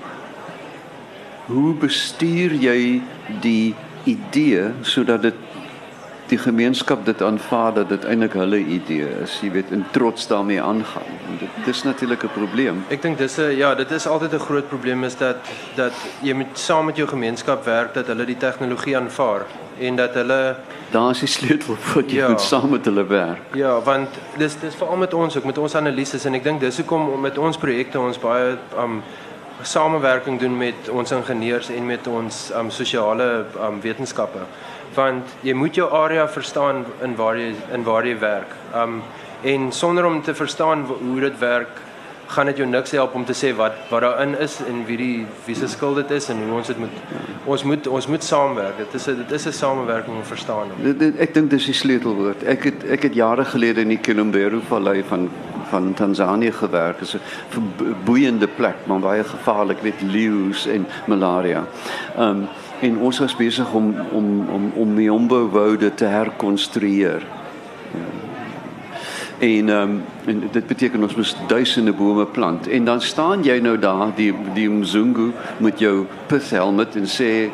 hoe 1.49 1.73
bestuur 1.81 2.53
jy 2.61 3.01
die 3.41 3.73
idee 4.05 4.69
sodat 4.85 5.23
dit 5.25 5.48
die 6.29 6.37
gemeenskap 6.37 7.05
dit 7.05 7.21
aanvaar 7.21 7.73
dat 7.73 7.89
dit 7.89 8.05
eintlik 8.05 8.33
hulle 8.37 8.57
idee 8.57 9.07
is, 9.23 9.39
jy 9.41 9.49
weet, 9.51 9.71
en 9.71 9.85
trots 9.91 10.27
daarmee 10.27 10.61
aangaan. 10.61 11.09
En 11.29 11.37
dit 11.39 11.49
dis 11.65 11.83
natuurlik 11.83 12.23
'n 12.23 12.29
probleem. 12.33 12.83
Ek 12.89 13.01
dink 13.01 13.17
dis 13.17 13.37
'n 13.37 13.55
ja, 13.57 13.75
dit 13.75 13.91
is 13.91 14.07
altyd 14.07 14.33
'n 14.33 14.39
groot 14.39 14.67
probleem 14.69 15.03
is 15.03 15.15
dat 15.17 15.35
dat 15.75 15.93
jy 16.21 16.33
moet 16.33 16.53
saam 16.53 16.85
met 16.85 16.95
jou 16.95 17.07
gemeenskap 17.07 17.65
werk 17.65 17.93
dat 17.93 18.07
hulle 18.07 18.25
die 18.25 18.37
tegnologie 18.37 18.97
aanvaar 18.97 19.45
en 19.79 19.95
dat 19.95 20.13
hulle 20.13 20.55
Daar 20.91 21.11
is 21.11 21.19
die 21.19 21.27
sleutel 21.27 21.75
vir 21.75 22.03
jy 22.07 22.15
Ja. 22.15 22.27
moet 22.29 22.41
saam 22.41 22.69
met 22.69 22.85
hulle 22.85 23.05
werk. 23.07 23.39
Ja, 23.53 23.79
want 23.81 24.09
dis 24.37 24.59
dis 24.59 24.75
veral 24.75 24.97
met 24.97 25.13
ons 25.13 25.37
ook 25.37 25.43
met 25.45 25.57
ons 25.57 25.75
analises 25.75 26.25
en 26.25 26.33
ek 26.33 26.43
dink 26.43 26.59
dis 26.59 26.77
hoekom 26.77 27.21
met 27.21 27.37
ons 27.37 27.57
projekte 27.57 27.99
ons 27.99 28.17
baie 28.19 28.57
um 28.77 29.03
samewerking 29.61 30.39
doen 30.39 30.57
met 30.57 30.89
ons 30.89 31.11
ingenieurs 31.11 31.69
en 31.69 31.85
met 31.85 32.07
ons 32.07 32.51
um 32.55 32.69
sosiale 32.71 33.45
um 33.61 33.81
wetenskappe. 33.81 34.39
Want 34.95 35.25
jy 35.41 35.53
moet 35.53 35.75
jou 35.75 35.89
area 35.91 36.27
verstaan 36.27 36.85
in 37.01 37.15
waar 37.15 37.37
jy 37.37 37.53
in 37.73 37.83
waar 37.83 38.05
jy 38.05 38.19
werk. 38.19 38.55
Um 38.75 39.01
en 39.43 39.71
sonder 39.71 40.05
om 40.05 40.21
te 40.21 40.35
verstaan 40.35 40.85
hoe 40.99 41.19
dit 41.19 41.37
werk, 41.39 41.69
gaan 42.29 42.45
dit 42.45 42.57
jou 42.61 42.67
niks 42.69 42.91
help 42.91 43.13
om 43.17 43.25
te 43.25 43.33
sê 43.33 43.49
wat 43.57 43.77
wat 43.89 44.03
daarin 44.05 44.35
is 44.37 44.59
en 44.67 44.83
wie 44.85 44.97
die 44.97 45.25
wie 45.45 45.55
se 45.57 45.67
skuld 45.67 45.95
dit 46.01 46.11
is 46.17 46.29
en 46.29 46.43
hoe 46.45 46.57
ons 46.59 46.67
dit 46.67 46.77
moet 46.77 46.97
ons 47.45 47.63
moet 47.71 47.87
ons 47.87 48.07
moet 48.07 48.23
saamwerk. 48.23 48.77
Dit 48.77 48.93
is 48.93 49.07
'n 49.07 49.17
dit 49.17 49.31
is 49.31 49.47
'n 49.47 49.51
samewerking 49.51 50.15
om 50.15 50.23
verstaan. 50.23 50.67
Dit, 50.83 50.99
dit, 50.99 51.17
ek 51.17 51.33
dink 51.33 51.49
dis 51.49 51.65
die 51.65 51.73
sleutelwoord. 51.73 52.43
Ek 52.43 52.63
het 52.63 52.83
ek 52.83 53.03
het 53.03 53.13
jare 53.13 53.45
gelede 53.45 53.81
in 53.81 53.89
die 53.89 53.97
Kilombero 54.01 54.59
Vallei 54.67 55.03
van 55.03 55.29
van 55.69 55.93
Tansanië 55.93 56.51
gewerk. 56.51 56.99
Dit 56.99 57.07
is 57.07 57.15
'n 57.15 57.95
boeiende 58.05 58.47
plek, 58.47 58.75
maar 58.85 58.99
baie 58.99 59.23
gevaarlik 59.23 59.81
met 59.81 60.01
leeu's 60.01 60.67
en 60.67 60.87
malaria. 61.05 61.65
Ehm 62.17 62.29
um, 62.29 62.47
en 62.81 62.97
ons 62.97 63.19
was 63.19 63.35
besig 63.35 63.73
om 63.73 63.95
om 64.11 64.49
om 64.49 64.71
om 64.75 64.93
Miombo 64.93 65.49
woude 65.49 65.93
te 65.93 66.05
herkonstrueer. 66.05 67.25
En 69.39 69.69
ehm 69.69 69.89
um, 69.89 70.03
en 70.25 70.43
dit 70.51 70.67
beteken 70.67 71.03
ons 71.03 71.15
moet 71.15 71.37
duisende 71.47 71.93
bome 71.93 72.25
plant. 72.25 72.67
En 72.67 72.85
dan 72.85 73.01
staan 73.01 73.43
jy 73.43 73.59
nou 73.59 73.77
daar 73.79 74.11
die 74.15 74.33
die 74.53 74.69
Mzungu 74.69 75.31
met 75.57 75.79
jou 75.79 76.05
pith 76.27 76.49
helmet 76.49 76.95
en 76.95 77.07
sê 77.07 77.49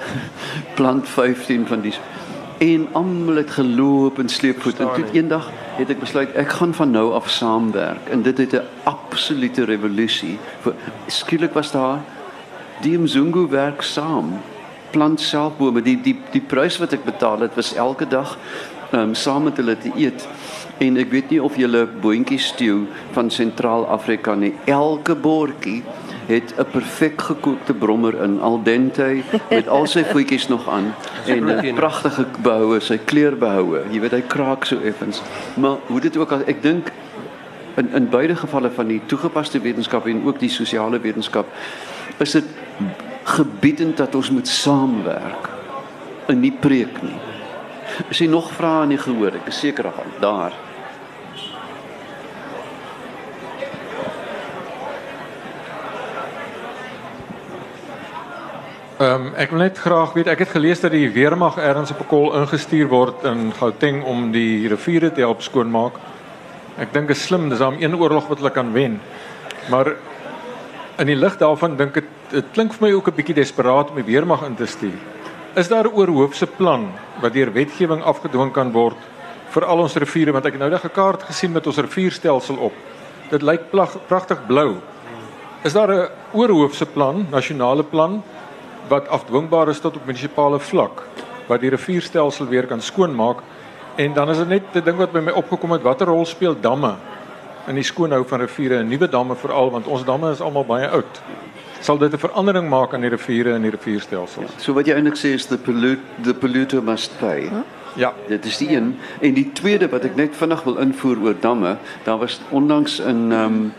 plant 0.78 1.08
15 1.08 1.66
van 1.66 1.80
die 1.80 1.94
en 2.60 2.88
almal 2.92 3.40
het 3.40 3.50
geloop 3.50 4.18
en 4.18 4.28
sleepvoet 4.28 4.80
en 4.80 4.90
toe 4.94 5.04
eendag 5.12 5.50
het 5.78 5.90
ek 5.90 6.00
besluit 6.00 6.34
ek 6.36 6.50
gaan 6.58 6.74
van 6.76 6.90
nou 6.90 7.12
af 7.16 7.30
saamwerk 7.30 8.10
en 8.12 8.22
dit 8.22 8.38
het 8.38 8.52
'n 8.52 8.66
absolute 8.84 9.64
revolusie. 9.64 10.38
Skielik 11.06 11.52
was 11.52 11.72
daar 11.72 11.98
die 12.80 12.98
Mzungu 12.98 13.46
werk 13.48 13.82
saam 13.82 14.40
plant 14.90 15.20
die 15.84 15.96
die 16.02 16.16
die 16.32 16.40
prys 16.40 16.78
wat 16.78 16.92
ek 16.92 17.04
betaal 17.04 17.40
het 17.40 17.54
was 17.54 17.74
elke 17.74 18.06
dag 18.08 18.36
um, 18.92 19.14
saam 19.14 19.44
met 19.44 19.56
hulle 19.56 19.76
te 19.78 19.90
eet. 19.96 20.26
En 20.78 20.96
ek 20.96 21.10
weet 21.10 21.30
nie 21.30 21.42
of 21.42 21.56
julle 21.56 21.86
boontjies 21.86 22.46
stew 22.54 22.86
van 23.12 23.30
Sentraal-Afrika 23.30 24.34
nie. 24.34 24.54
Elke 24.64 25.14
bordjie 25.14 25.82
het 26.30 26.54
'n 26.56 26.64
perfek 26.72 27.20
gekookte 27.20 27.74
brommer 27.74 28.22
in. 28.22 28.40
Al 28.40 28.62
dente 28.62 29.22
met 29.50 29.68
al 29.68 29.86
sy 29.86 30.04
voetjies 30.04 30.48
nog 30.48 30.68
aan. 30.68 30.94
En 31.26 31.44
'n 31.44 31.74
pragtige 31.74 32.26
behoue 32.42 32.80
sy 32.80 32.98
kleur 33.04 33.36
behoue 33.36 33.82
jy 33.90 34.00
weet 34.00 34.12
hy 34.12 34.22
kraak 34.26 34.64
so 34.64 34.78
effens. 34.80 35.22
Maar 35.54 35.76
hoe 35.86 36.00
dit 36.00 36.16
ook 36.16 36.32
al 36.32 36.42
ek 36.46 36.62
dink 36.62 36.92
in 37.76 37.92
in 37.92 38.08
beide 38.08 38.36
gevalle 38.36 38.70
van 38.70 38.86
die 38.86 39.00
toegepaste 39.06 39.60
wetenskap 39.60 40.06
en 40.06 40.26
ook 40.26 40.38
die 40.38 40.48
sosiale 40.48 41.00
wetenskap 41.00 41.46
is 42.18 42.30
dit 42.30 42.44
gebiedend 43.24 43.96
dat 43.96 44.14
ons 44.14 44.30
moet 44.30 44.48
saamwerk 44.48 45.48
in 46.28 46.40
nie 46.40 46.52
preek 46.52 47.02
nie. 47.02 47.18
Is 48.08 48.18
jy 48.22 48.26
nog 48.30 48.52
vrae 48.54 48.84
aan 48.84 48.94
die 48.94 48.98
gehoor? 48.98 49.34
Ek 49.40 49.50
is 49.50 49.60
seker 49.60 49.88
daarvan. 49.90 50.12
Daar. 50.22 50.58
Ehm 59.00 59.26
um, 59.26 59.28
ek 59.40 59.50
wil 59.50 59.62
net 59.62 59.78
graag 59.80 60.12
weet 60.12 60.28
ek 60.28 60.42
het 60.44 60.50
gelees 60.52 60.82
dat 60.84 60.92
die 60.92 61.08
weermag 61.08 61.56
ergens 61.56 61.90
op 61.90 62.00
'n 62.04 62.06
kol 62.06 62.34
ingestuur 62.36 62.88
word 62.88 63.24
in 63.24 63.52
Gauteng 63.56 64.04
om 64.04 64.30
die 64.32 64.68
riviere 64.68 65.12
te 65.12 65.20
help 65.24 65.42
skoonmaak. 65.42 65.96
Ek 66.76 66.92
dink 66.92 67.08
dit 67.08 67.16
is 67.16 67.22
slim, 67.22 67.48
dis 67.48 67.58
dan 67.58 67.80
een 67.80 67.96
oorlog 67.96 68.28
wat 68.28 68.38
hulle 68.38 68.50
kan 68.50 68.72
wen. 68.72 69.00
Maar 69.70 69.94
in 70.98 71.06
die 71.06 71.16
lig 71.16 71.36
daarvan 71.36 71.76
dink 71.76 71.96
ek 71.96 72.04
dit 72.30 72.50
klink 72.54 72.74
vir 72.76 72.86
my 72.86 72.92
ook 72.94 73.08
'n 73.08 73.16
bietjie 73.16 73.34
desperaat 73.34 73.90
om 73.90 73.96
die 73.96 74.04
weermag 74.12 74.42
in 74.46 74.54
te 74.54 74.66
stuur. 74.66 74.98
Is 75.54 75.68
daar 75.68 75.84
'n 75.84 75.94
oorhoofse 75.94 76.46
plan 76.46 76.92
wat 77.20 77.32
deur 77.32 77.52
wetgewing 77.52 78.02
afgedwing 78.02 78.52
kan 78.52 78.72
word 78.72 78.96
vir 79.50 79.64
al 79.64 79.78
ons 79.78 79.96
riviere 79.96 80.32
want 80.32 80.46
ek 80.46 80.52
het 80.52 80.60
nou 80.60 80.70
net 80.70 80.84
'n 80.84 80.94
kaart 80.94 81.22
gesien 81.22 81.52
met 81.52 81.66
ons 81.66 81.78
rivierstelsel 81.78 82.56
op. 82.56 82.72
Dit 83.30 83.42
lyk 83.42 83.70
pragtig 84.06 84.46
blou. 84.46 84.76
Is 85.64 85.72
daar 85.72 85.90
'n 85.90 86.08
oorhoofse 86.32 86.86
plan, 86.86 87.26
nasionale 87.30 87.82
plan 87.82 88.22
wat 88.88 89.08
afdwingbaar 89.08 89.68
is 89.68 89.80
tot 89.80 89.96
op 89.96 90.06
munisipale 90.06 90.58
vlak 90.58 91.02
wat 91.46 91.60
die 91.60 91.70
rivierstelsel 91.70 92.46
weer 92.46 92.66
kan 92.66 92.80
skoonmaak 92.80 93.38
en 93.96 94.12
dan 94.14 94.30
is 94.30 94.38
dit 94.38 94.48
net 94.48 94.62
'n 94.74 94.84
ding 94.84 94.96
wat 94.96 95.12
by 95.12 95.20
my 95.20 95.32
opgekom 95.32 95.70
het 95.70 95.82
watter 95.82 96.06
rol 96.06 96.26
speel 96.26 96.60
damme 96.60 96.94
in 97.66 97.74
die 97.74 97.84
skoonhou 97.84 98.24
van 98.24 98.40
riviere 98.40 98.78
en 98.78 98.88
nuwe 98.88 99.08
damme 99.08 99.34
veral 99.34 99.70
want 99.70 99.86
ons 99.86 100.04
damme 100.04 100.30
is 100.30 100.40
almal 100.40 100.64
baie 100.64 100.88
oud 100.88 101.20
sal 101.80 101.98
dit 101.98 102.12
'n 102.12 102.18
verandering 102.18 102.68
maak 102.68 102.94
aan 102.94 103.00
die 103.00 103.10
riviere 103.10 103.54
en 103.54 103.62
die 103.62 103.70
rivierstelsels. 103.70 104.50
So 104.58 104.72
wat 104.72 104.86
jy 104.86 104.94
eintlik 104.94 105.16
sê 105.16 105.34
is 105.34 105.46
the 105.46 105.58
pollute 105.58 106.00
the 106.22 106.34
polluter 106.34 106.82
must 106.82 107.18
pay. 107.18 107.48
Huh? 107.48 107.62
Ja, 107.96 108.14
dit 108.28 108.44
is 108.44 108.56
die 108.56 108.70
een 108.76 108.98
en 109.20 109.34
die 109.34 109.50
tweede 109.52 109.88
wat 109.88 110.04
ek 110.04 110.16
net 110.16 110.36
vinnig 110.36 110.62
wil 110.62 110.78
invoer 110.78 111.18
oor 111.22 111.34
damme, 111.40 111.76
daar 112.04 112.18
was 112.18 112.40
onlangs 112.50 113.00
in 113.00 113.32
ehm 113.32 113.44
um, 113.44 113.72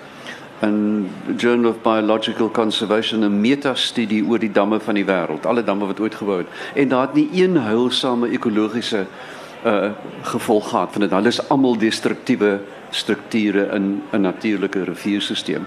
in 0.62 1.10
Journal 1.38 1.72
of 1.72 1.82
Biological 1.82 2.52
Conservation 2.52 3.24
'n 3.24 3.41
metastudie 3.41 4.26
oor 4.26 4.39
die 4.39 4.52
damme 4.52 4.80
van 4.80 4.93
die 4.93 5.06
wêreld, 5.06 5.45
alle 5.45 5.64
damme 5.64 5.86
wat 5.86 5.99
ooit 5.99 6.16
gebou 6.16 6.38
het 6.38 6.47
en 6.74 6.88
daar 6.88 7.02
het 7.02 7.14
nie 7.14 7.43
een 7.43 7.58
heilsame 7.58 8.30
ekologiese 8.30 9.06
uh 9.66 9.89
gevolg 10.22 10.70
gehad 10.70 10.91
van 10.91 11.02
dit. 11.02 11.12
Hulle 11.12 11.28
is 11.28 11.49
almal 11.49 11.78
destruktiewe 11.78 12.60
strukture 12.89 13.70
in 13.74 14.02
'n 14.12 14.22
natuurlike 14.22 14.84
rivierstelsel 14.84 15.62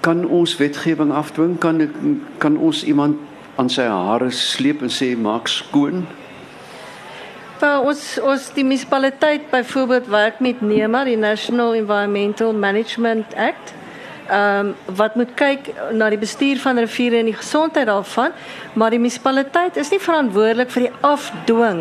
kan 0.00 0.24
ons 0.28 0.56
wetgewing 0.56 1.12
afdwing? 1.12 1.58
Kan 1.58 1.90
kan 2.38 2.56
ons 2.56 2.84
iemand 2.84 3.16
aan 3.56 3.68
sy 3.68 3.84
hare 3.88 4.30
sleep 4.30 4.82
en 4.82 4.92
sê 4.92 5.12
maak 5.18 5.48
skoon 5.48 6.06
Wel 7.60 7.82
ons 7.84 8.02
ons 8.24 8.46
die 8.56 8.64
munisipaliteit 8.64 9.50
byvoorbeeld 9.52 10.06
werk 10.08 10.38
met 10.40 10.62
NEMA 10.64 11.04
die 11.04 11.18
National 11.20 11.74
Environmental 11.76 12.54
Management 12.56 13.34
Act 13.36 13.74
ehm 14.30 14.66
um, 14.66 14.96
wat 14.96 15.14
moet 15.14 15.30
kyk 15.34 15.70
na 15.92 16.08
die 16.12 16.18
bestuur 16.18 16.58
van 16.62 16.78
riviere 16.78 17.18
en 17.18 17.28
die 17.30 17.36
gesondheid 17.36 17.86
daarvan, 17.86 18.30
maar 18.72 18.90
die 18.90 18.98
munisipaliteit 18.98 19.76
is 19.76 19.90
nie 19.90 19.98
verantwoordelik 20.00 20.70
vir 20.70 20.86
die 20.86 20.92
afdwing 21.00 21.80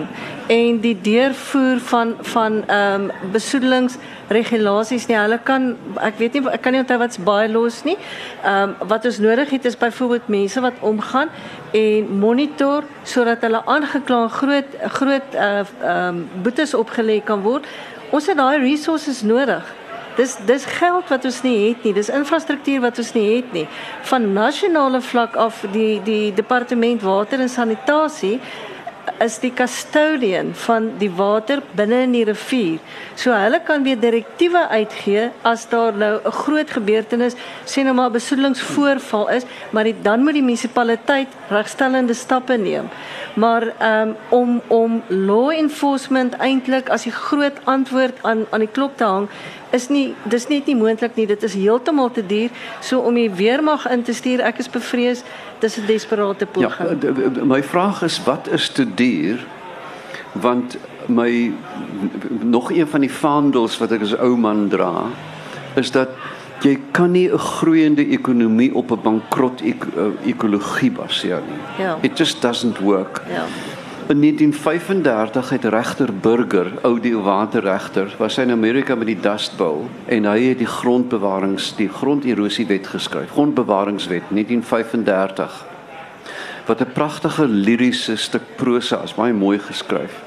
en 0.50 0.80
die 0.82 0.96
deurvoer 1.02 1.80
van 1.92 2.16
van 2.32 2.64
ehm 2.66 3.10
um, 3.10 3.32
besoedelingsregulasies 3.32 5.06
nie. 5.08 5.18
Hulle 5.18 5.38
kan 5.44 5.76
ek 6.02 6.18
weet 6.18 6.38
nie 6.38 6.44
ek 6.50 6.62
kan 6.66 6.74
nie 6.74 6.82
onthou 6.82 6.98
wat's 6.98 7.22
baie 7.32 7.50
los 7.52 7.84
nie. 7.86 7.98
Ehm 8.44 8.74
um, 8.82 8.90
wat 8.94 9.06
ons 9.06 9.20
nodig 9.22 9.54
het 9.54 9.66
is 9.66 9.78
byvoorbeeld 9.78 10.28
mense 10.28 10.62
wat 10.66 10.82
omgaan 10.82 11.30
en 11.72 12.10
monitor 12.20 12.84
sodat 13.04 13.46
hulle 13.46 13.62
aangekla 13.66 14.28
groot 14.40 14.80
groot 14.98 15.36
eh, 15.36 15.60
ehm 15.60 15.68
uh, 15.84 16.08
um, 16.08 16.26
boetes 16.44 16.74
opgelê 16.74 17.22
kan 17.24 17.46
word. 17.46 17.70
Ons 18.10 18.26
het 18.26 18.38
daai 18.38 18.58
resources 18.58 19.22
nodig. 19.22 19.79
Dis 20.20 20.36
dis 20.46 20.66
geld 20.66 21.08
wat 21.08 21.26
ons 21.26 21.42
nie 21.46 21.58
het 21.70 21.86
nie. 21.88 21.94
Dis 21.96 22.10
infrastruktuur 22.12 22.82
wat 22.84 22.98
ons 23.00 23.14
nie 23.16 23.28
het 23.38 23.54
nie. 23.56 23.68
Van 24.10 24.34
nasionale 24.36 25.00
vlak 25.02 25.38
af 25.40 25.62
die 25.72 26.02
die 26.04 26.34
departement 26.36 27.06
water 27.08 27.40
en 27.40 27.50
sanitasie 27.50 28.40
is 29.24 29.40
die 29.40 29.52
custodian 29.54 30.54
van 30.66 30.92
die 31.00 31.10
water 31.12 31.62
binne 31.76 32.02
in 32.06 32.16
die 32.16 32.24
rivier. 32.28 32.80
So 33.16 33.34
hulle 33.36 33.60
kan 33.66 33.84
weer 33.84 34.00
direktiewe 34.00 34.68
uitgee 34.70 35.30
as 35.44 35.68
daar 35.70 35.94
nou 35.94 36.20
'n 36.24 36.32
groot 36.32 36.70
gebeurtenis, 36.72 37.36
sien 37.66 37.86
nou 37.86 37.96
maar 37.96 38.12
besoedelingsvoorval 38.12 39.30
is, 39.30 39.44
maar 39.70 39.84
die, 39.84 39.96
dan 40.02 40.24
moet 40.24 40.34
die 40.34 40.44
munisipaliteit 40.44 41.28
regstellende 41.50 42.14
stappe 42.14 42.58
neem. 42.58 42.90
Maar 43.36 43.64
um, 43.82 44.16
om 44.30 44.62
om 44.68 45.04
law 45.08 45.52
enforcement 45.52 46.34
eintlik 46.38 46.90
as 46.90 47.04
die 47.04 47.12
groot 47.12 47.58
antwoord 47.64 48.18
aan 48.22 48.46
aan 48.50 48.60
die 48.60 48.72
klop 48.72 48.98
te 48.98 49.04
hang 49.04 49.30
is 49.72 49.88
nie 49.90 50.16
dis 50.30 50.48
net 50.50 50.66
nie 50.70 50.76
moontlik 50.78 51.18
nie 51.18 51.28
dit 51.30 51.44
is 51.46 51.54
heeltemal 51.58 52.10
te 52.14 52.24
duur 52.26 52.50
so 52.82 53.00
om 53.06 53.18
die 53.18 53.30
weermag 53.30 53.86
in 53.94 54.04
te 54.04 54.16
stuur 54.18 54.42
ek 54.46 54.64
is 54.64 54.72
bevrees 54.72 55.24
dis 55.60 55.78
'n 55.78 55.86
desperate 55.86 56.46
poging. 56.46 57.04
Ja, 57.36 57.44
my 57.44 57.64
vraag 57.64 58.02
is 58.02 58.24
wat 58.24 58.48
is 58.52 58.70
te 58.70 58.94
duur? 58.94 59.46
Want 60.32 60.78
my 61.06 61.52
nog 62.42 62.72
een 62.72 62.88
van 62.88 63.00
die 63.00 63.12
vaandels 63.12 63.78
wat 63.78 63.92
ek 63.92 64.02
as 64.02 64.18
ou 64.18 64.38
man 64.38 64.68
dra 64.68 65.04
is 65.76 65.92
dat 65.92 66.10
jy 66.62 66.80
kan 66.92 67.12
nie 67.12 67.32
'n 67.32 67.38
groeiende 67.38 68.08
ekonomie 68.08 68.74
op 68.76 68.92
'n 68.92 69.02
bankrot 69.02 69.62
ek, 69.62 69.86
uh, 69.98 70.04
ekologie 70.26 70.92
baseer 70.92 71.42
nie. 71.48 71.86
Ja. 71.86 71.98
it 72.02 72.18
just 72.18 72.42
doesn't 72.42 72.78
work. 72.80 73.22
Ja 73.30 73.46
In 74.10 74.22
1935 74.22 75.50
het 75.50 75.64
regter 75.64 76.14
Burger, 76.14 76.72
ou 76.82 77.00
die 77.00 77.18
waterregter, 77.18 78.16
was 78.18 78.40
hy 78.40 78.48
in 78.48 78.56
Amerika 78.56 78.96
met 78.98 79.06
die 79.12 79.20
Dust 79.22 79.54
Bowl 79.60 79.84
en 80.10 80.26
hy 80.26 80.48
het 80.48 80.58
die 80.64 80.70
grondbewarings, 80.70 81.68
die 81.78 81.86
gronderosiewet 81.94 82.90
geskryf. 82.90 83.30
Grondbewaringswet 83.36 84.32
1935. 84.34 85.60
Wat 86.66 86.82
'n 86.82 86.92
pragtige 86.94 87.46
liriese 87.46 88.16
stuk 88.16 88.56
prosa 88.56 89.04
is, 89.04 89.14
baie 89.14 89.34
mooi 89.34 89.60
geskryf. 89.60 90.18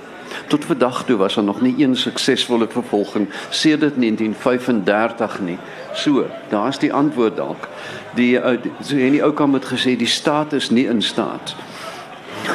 Tot 0.47 0.65
vandag 0.65 1.05
toe 1.05 1.17
was 1.17 1.35
daar 1.35 1.45
nog 1.45 1.61
nie 1.61 1.75
een 1.79 1.97
suksesvolle 1.97 2.69
vervolging 2.69 3.29
sedert 3.51 3.97
1935 3.97 5.41
nie. 5.41 5.59
So, 5.93 6.27
daar's 6.49 6.79
die 6.79 6.93
antwoord 6.93 7.37
dalk. 7.37 7.69
Die 8.15 8.39
so 8.81 8.97
en 8.97 9.11
die 9.11 9.25
ou 9.25 9.33
kan 9.33 9.51
met 9.51 9.65
gesê 9.65 9.97
die 9.97 10.07
staat 10.07 10.53
is 10.53 10.71
nie 10.71 10.87
in 10.87 11.03
staat 11.03 11.55
nie 11.57 11.72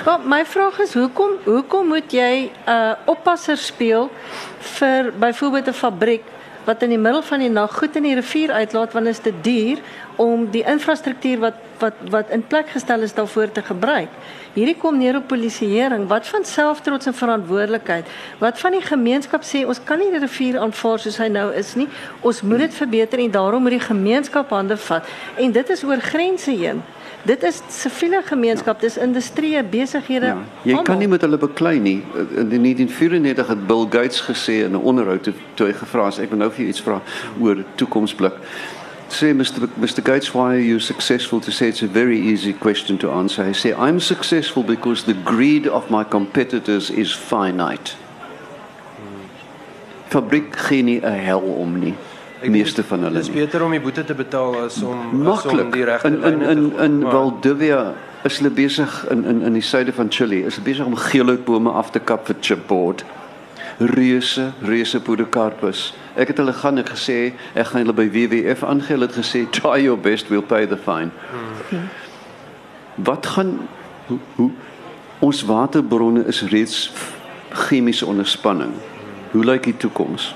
Maar 0.06 0.20
my 0.24 0.46
vraag 0.46 0.80
is 0.80 0.94
hoekom 0.94 1.32
hoekom 1.44 1.88
moet 1.88 2.12
jy 2.12 2.50
'n 2.50 2.70
uh, 2.70 2.92
oppasser 3.06 3.58
speel 3.58 4.10
vir 4.60 5.14
byvoorbeeld 5.20 5.68
'n 5.68 5.74
fabriek 5.74 6.24
wat 6.66 6.82
in 6.82 6.90
die 6.90 7.00
middel 7.00 7.22
van 7.22 7.40
die 7.40 7.50
nag 7.50 7.78
goed 7.78 7.96
in 7.96 8.04
die 8.04 8.16
rivier 8.16 8.52
uitlaat 8.52 8.94
wanneer 8.94 9.14
dit 9.14 9.24
te 9.24 9.34
duur 9.42 9.78
om 10.16 10.50
die 10.52 10.64
infrastruktuur 10.64 11.40
wat 11.40 11.54
wat 11.80 11.94
wat 12.10 12.30
in 12.30 12.44
plek 12.48 12.70
gestel 12.70 13.02
is 13.02 13.14
daarvoor 13.14 13.52
te 13.52 13.62
gebruik. 13.62 14.10
Hierdie 14.54 14.78
kom 14.78 14.98
neer 14.98 15.16
op 15.16 15.28
polisieering. 15.28 16.08
Wat 16.08 16.28
van 16.28 16.46
selftrots 16.46 17.06
en 17.06 17.14
verantwoordelikheid? 17.14 18.06
Wat 18.40 18.60
van 18.60 18.72
die 18.72 18.82
gemeenskap 18.82 19.44
sê 19.46 19.66
ons 19.68 19.82
kan 19.84 20.00
nie 20.02 20.10
die 20.12 20.24
rivier 20.24 20.60
aanvaar 20.60 21.00
soos 21.00 21.20
hy 21.22 21.28
nou 21.30 21.52
is 21.54 21.76
nie. 21.76 21.88
Ons 22.22 22.42
moet 22.42 22.66
dit 22.66 22.74
verbeter 22.74 23.22
en 23.22 23.32
daarom 23.32 23.68
moet 23.68 23.78
die 23.78 23.88
gemeenskap 23.88 24.50
hande 24.50 24.78
vat. 24.78 25.06
En 25.38 25.52
dit 25.52 25.70
is 25.70 25.84
oor 25.84 26.02
grense 26.02 26.52
heen. 26.52 26.82
Dit 27.28 27.44
is 27.44 27.60
siviele 27.74 28.22
gemeenskap, 28.24 28.80
dis 28.80 28.96
industrie, 28.98 29.58
besighede. 29.64 30.26
Ja, 30.26 30.38
jy 30.64 30.72
almal. 30.78 30.84
kan 30.88 31.02
nie 31.02 31.10
met 31.12 31.22
hulle 31.26 31.38
beklei 31.38 31.76
nie. 31.80 31.98
In 32.16 32.64
1994 32.64 33.48
het 33.52 33.68
Bill 33.68 33.86
Gates 33.90 34.22
gesê 34.30 34.64
in 34.64 34.72
'n 34.72 34.82
onderhoud 34.82 35.24
toe, 35.24 35.34
toe 35.54 35.68
hy 35.68 35.74
gevra 35.74 36.08
is, 36.08 36.20
ek 36.20 36.30
wil 36.30 36.40
nou 36.40 36.50
vir 36.50 36.60
jou 36.60 36.70
iets 36.70 36.82
vra 36.82 37.02
oor 37.42 37.64
toekomsblik. 37.76 38.34
Sê 39.10 39.34
Mr 39.34 39.68
Mr 39.80 40.04
Gates, 40.04 40.34
why 40.34 40.56
are 40.56 40.60
you 40.60 40.80
successful 40.80 41.40
to 41.42 41.52
say 41.52 41.70
it's 41.70 41.82
a 41.82 41.88
very 41.88 42.20
easy 42.20 42.54
question 42.54 42.98
to 42.98 43.12
answer. 43.12 43.46
Hy 43.46 43.54
sê 43.54 43.74
I'm 43.78 44.00
successful 44.00 44.64
because 44.64 45.04
the 45.04 45.14
greed 45.14 45.68
of 45.68 45.90
my 45.90 46.04
competitors 46.04 46.90
is 46.90 47.12
finite. 47.14 47.96
Fabriek 50.10 50.56
gee 50.68 50.84
nie 50.84 51.00
'n 51.00 51.20
hel 51.20 51.42
om 51.42 51.80
nie. 51.80 51.96
Ek 52.42 52.50
Meeste 52.50 52.84
van 52.84 53.00
hulle 53.08 53.18
Dis 53.18 53.32
beter 53.34 53.64
om 53.66 53.72
die 53.74 53.82
boete 53.82 54.04
te 54.06 54.14
betaal 54.14 54.60
as 54.66 54.82
om 54.86 55.28
as 55.28 55.46
om 55.46 55.72
die 55.72 55.86
regte 55.86 56.08
in 56.08 56.22
in 56.24 56.24
lyne 56.24 56.40
te 56.40 56.52
in 56.52 56.70
volg. 56.70 56.82
in 56.84 57.00
Maar 57.00 57.12
Valdivia 57.12 57.94
is 58.24 58.38
hulle 58.38 58.52
besig 58.54 59.06
in 59.12 59.24
in 59.26 59.42
in 59.42 59.54
die 59.54 59.62
suide 59.62 59.94
van 59.94 60.12
Chili 60.12 60.44
is 60.46 60.60
besig 60.62 60.86
om 60.86 60.96
geelhoutbome 60.96 61.70
af 61.70 61.92
te 61.92 62.00
kap 62.00 62.28
vir 62.28 62.36
chipboard 62.42 63.04
reuse 63.78 64.52
reuse 64.62 65.00
podocarpus 65.00 65.94
ek 66.16 66.32
het 66.32 66.40
hulle 66.42 66.54
gaan 66.54 66.82
ek 66.82 66.90
gesê 66.96 67.18
ek 67.54 67.70
gaan 67.70 67.84
hulle 67.84 67.94
by 67.98 68.08
WWF 68.10 68.64
aangee 68.66 68.96
hulle 68.96 69.10
het 69.10 69.20
gesê 69.20 69.44
try 69.54 69.78
your 69.84 70.00
best 70.00 70.32
we'll 70.34 70.42
pay 70.42 70.66
the 70.66 70.78
fine. 70.78 71.12
Wat 72.96 73.26
gaan 73.26 73.68
hoe, 74.08 74.20
hoe 74.36 74.52
ons 75.20 75.44
waterbronne 75.46 76.26
is 76.26 76.42
reeds 76.50 76.90
chemiese 77.68 78.06
onderspanning 78.06 78.74
hoe 79.32 79.44
lyk 79.46 79.70
die 79.70 79.78
toekoms 79.78 80.32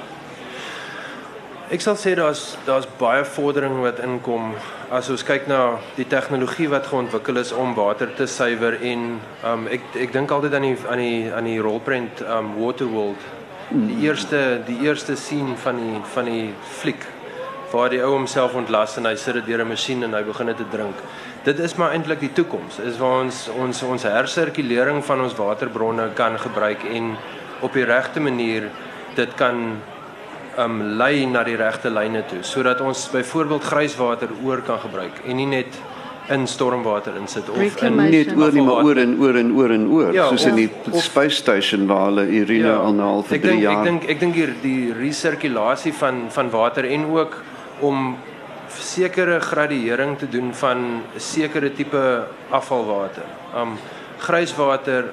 Ek 1.72 1.80
sal 1.80 1.96
sê 1.96 2.12
daar's 2.20 2.58
daar's 2.68 2.84
baie 3.00 3.22
vordering 3.24 3.78
wat 3.80 4.02
inkom 4.04 4.50
as 4.92 5.08
ons 5.14 5.22
kyk 5.24 5.46
na 5.48 5.78
die 5.96 6.04
tegnologie 6.04 6.66
wat 6.68 6.90
geontwikkel 6.92 7.40
is 7.40 7.54
om 7.56 7.72
water 7.78 8.10
te 8.18 8.26
suiwer 8.28 8.76
en 8.90 9.06
um, 9.48 9.64
ek 9.72 9.86
ek 10.04 10.12
dink 10.12 10.34
altyd 10.36 10.58
aan 10.58 10.66
die 10.68 10.74
aan 10.92 11.00
die 11.00 11.30
aan 11.32 11.48
die 11.48 11.62
rolprent 11.64 12.20
um, 12.28 12.50
Waterworld. 12.58 13.24
Die 13.72 14.02
eerste 14.04 14.42
die 14.68 14.82
eerste 14.84 15.16
scene 15.16 15.56
van 15.64 15.80
die 15.80 16.02
van 16.12 16.28
die 16.28 16.50
fliek 16.82 17.08
waar 17.72 17.88
die 17.96 18.02
ou 18.04 18.10
homself 18.18 18.58
ontlas 18.60 18.98
en 19.00 19.08
hy 19.08 19.16
sit 19.16 19.40
dit 19.40 19.48
deur 19.54 19.64
'n 19.64 19.72
masjien 19.72 20.04
en 20.04 20.18
hy 20.20 20.24
begin 20.28 20.52
dit 20.52 20.60
te 20.60 20.68
drink. 20.76 21.00
Dit 21.48 21.64
is 21.64 21.78
maar 21.80 21.96
eintlik 21.96 22.20
die 22.20 22.34
toekoms. 22.34 22.82
Is 22.84 23.00
waar 23.00 23.24
ons 23.24 23.48
ons 23.48 23.84
ons 23.84 24.04
hersirkulering 24.04 25.00
van 25.08 25.24
ons 25.24 25.40
waterbronne 25.40 26.12
kan 26.20 26.36
gebruik 26.36 26.84
en 26.84 27.16
op 27.62 27.72
die 27.72 27.88
regte 27.88 28.20
manier 28.20 28.68
dit 29.16 29.36
kan 29.40 29.80
um 30.58 30.82
lei 30.98 31.26
na 31.26 31.44
die 31.44 31.56
regte 31.56 31.90
lyne 31.90 32.24
toe 32.28 32.42
sodat 32.44 32.82
ons 32.82 33.10
byvoorbeeld 33.12 33.64
grijswater 33.64 34.30
oor 34.44 34.62
kan 34.62 34.80
gebruik 34.80 35.22
en 35.26 35.36
nie 35.36 35.46
net 35.46 35.80
in 36.30 36.48
stormwater 36.48 37.16
insit 37.20 37.50
of 37.50 37.58
in 37.84 37.96
net 37.98 38.36
oor 38.38 38.52
nie 38.54 38.62
maar 38.64 38.84
oor 38.86 38.98
en 38.98 39.16
oor 39.20 39.36
en 39.36 39.52
oor 39.56 39.72
en 39.72 39.88
oor 39.88 40.14
Ja, 40.14 40.28
soos 40.30 40.46
in 40.46 40.52
of- 40.52 40.58
die 40.58 40.70
of- 40.92 41.04
space 41.04 41.36
station 41.36 41.88
waar 41.88 42.06
hulle 42.06 42.28
Irina 42.30 42.68
ja, 42.68 42.76
al 42.78 43.00
al 43.02 43.24
vir 43.24 43.36
ek 43.38 43.42
3 43.42 43.52
dink 43.52 43.62
jaar. 43.64 43.78
ek 43.80 43.84
dink 43.84 44.10
ek 44.10 44.20
dink 44.20 44.36
hier 44.36 44.54
die 44.62 44.94
resirkulasie 44.94 45.94
van 45.94 46.26
van 46.30 46.50
water 46.50 46.86
en 46.86 47.06
ook 47.12 47.36
om 47.82 48.16
sekere 48.70 49.40
gradiëring 49.40 50.18
te 50.18 50.28
doen 50.30 50.54
van 50.54 51.02
sekere 51.18 51.72
tipe 51.74 52.24
afvalwater. 52.50 53.24
Um 53.56 53.78
grijswater 54.20 55.06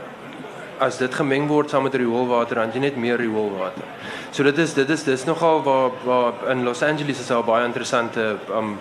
as 0.80 0.98
dit 0.98 1.14
gemeng 1.14 1.46
word 1.48 1.70
saam 1.70 1.82
met 1.82 1.94
rioolwater 1.94 2.54
dan 2.60 2.70
jy 2.74 2.80
net 2.80 2.96
meer 2.96 3.16
rioolwater. 3.18 3.84
So 4.30 4.42
dit 4.42 4.58
is 4.58 4.74
dit 4.74 4.90
is 4.90 5.02
dis 5.04 5.24
nogal 5.24 5.62
waar 5.62 5.90
waar 6.04 6.32
in 6.50 6.64
Los 6.64 6.82
Angeles 6.82 7.20
is 7.20 7.26
daar 7.26 7.44
baie 7.44 7.64
interessante 7.64 8.36
um 8.54 8.78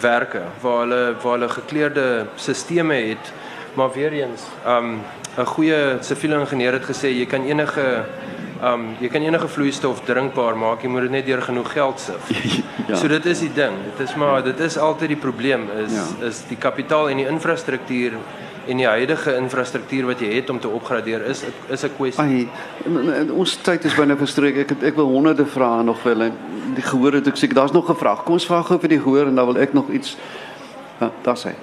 werke 0.00 0.42
waar 0.62 0.80
hulle 0.86 1.14
waar 1.22 1.38
hulle 1.38 1.48
gekleurde 1.48 2.26
het 3.10 3.32
maar 3.74 3.90
weer 3.92 4.12
eens 4.12 4.42
um 4.66 5.00
'n 5.38 5.44
goeie 5.46 5.98
siviele 6.00 6.40
ingenieur 6.40 6.72
het 6.72 6.84
gesê 6.84 7.08
jy 7.08 7.26
kan 7.26 7.44
enige 7.44 8.04
um 8.62 8.96
jy 9.00 9.08
kan 9.08 9.22
enige 9.22 9.48
vloeistof 9.48 10.00
drinkbaar 10.04 10.56
maak 10.56 10.82
jy 10.82 10.88
moet 10.88 11.02
dit 11.02 11.10
net 11.10 11.26
deur 11.26 11.42
genoeg 11.42 11.72
geld 11.72 12.00
sif. 12.00 12.22
Ja. 12.90 12.96
So 12.96 13.08
dit 13.08 13.26
is 13.26 13.38
die 13.38 13.52
ding. 13.54 13.76
Dit 13.96 14.08
is 14.08 14.14
maar 14.16 14.42
dit 14.42 14.60
is 14.60 14.76
altyd 14.78 15.08
die 15.08 15.16
probleem 15.16 15.68
is 15.84 15.92
Ja. 15.92 16.26
is 16.26 16.42
die 16.48 16.56
kapitaal 16.56 17.08
en 17.10 17.16
die 17.16 17.26
infrastruktuur 17.26 18.12
en 18.68 18.76
die 18.76 18.86
huidige 18.86 19.36
infrastruktuur 19.36 20.06
wat 20.06 20.20
jy 20.20 20.34
het 20.34 20.50
om 20.50 20.60
te 20.60 20.68
opgradeer 20.68 21.26
is 21.26 21.42
is 21.68 21.84
'n 21.84 21.94
kwessie. 21.96 22.22
Ai, 22.22 22.48
ons 23.32 23.56
tyd 23.56 23.84
is 23.84 23.94
byna 23.94 24.16
verstreek. 24.16 24.56
Ek 24.56 24.68
het, 24.68 24.82
ek 24.82 24.94
wil 24.94 25.06
honderde 25.06 25.46
vrae 25.46 25.82
nog 25.82 26.02
wil 26.02 26.20
en 26.20 26.32
die 26.74 26.82
gehoor 26.82 27.12
het 27.12 27.26
ek 27.26 27.36
seker 27.36 27.54
daar's 27.54 27.72
nog 27.72 27.90
'n 27.90 27.96
vraag. 27.96 28.22
Kom 28.24 28.32
ons 28.32 28.46
vra 28.46 28.62
gou 28.62 28.78
vir 28.78 28.88
die 28.88 29.00
gehoor 29.00 29.26
en 29.26 29.34
dan 29.34 29.46
wil 29.46 29.58
ek 29.58 29.72
nog 29.72 29.90
iets 29.90 30.16
Ja, 31.00 31.10
daar's 31.22 31.44
hy. 31.48 31.54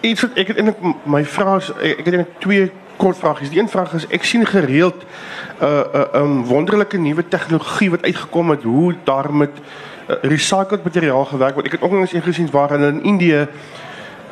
Iets 0.00 0.24
wat 0.24 0.38
ek 0.38 0.50
het 0.50 0.58
eintlik 0.58 1.06
my 1.06 1.22
vraag 1.24 1.62
is 1.62 1.68
ek 1.76 2.00
ek 2.02 2.08
het 2.08 2.16
eintlik 2.16 2.40
twee 2.42 2.64
kort 2.98 3.18
vragies. 3.18 3.50
Die 3.50 3.60
een 3.60 3.70
vraag 3.70 3.94
is 3.94 4.06
ek 4.10 4.26
sien 4.26 4.46
gereeld 4.46 5.04
'n 5.04 5.64
uh, 5.64 5.68
'n 5.68 5.98
uh, 5.98 6.20
um, 6.20 6.44
wonderlike 6.44 6.98
nuwe 6.98 7.28
tegnologie 7.28 7.90
wat 7.90 8.02
uitgekom 8.02 8.50
het 8.50 8.62
hoe 8.62 8.94
daar 9.04 9.34
met 9.34 9.50
uh, 9.54 10.16
recycled 10.22 10.84
materiaal 10.84 11.24
gewerk 11.24 11.54
word. 11.54 11.66
Ek 11.66 11.72
het 11.72 11.82
ook 11.82 11.90
nog 11.90 12.00
eens 12.00 12.12
een 12.12 12.22
gesien 12.22 12.50
waar 12.50 12.70
hulle 12.70 12.86
in 12.86 13.02
Indië 13.02 13.48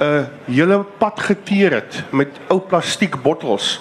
'n 0.03 0.05
uh, 0.05 0.55
hele 0.55 0.85
pad 0.99 1.21
geteer 1.21 1.73
het 1.73 2.05
met 2.11 2.29
ou 2.49 2.61
plastiek 2.61 3.23
bottels. 3.23 3.81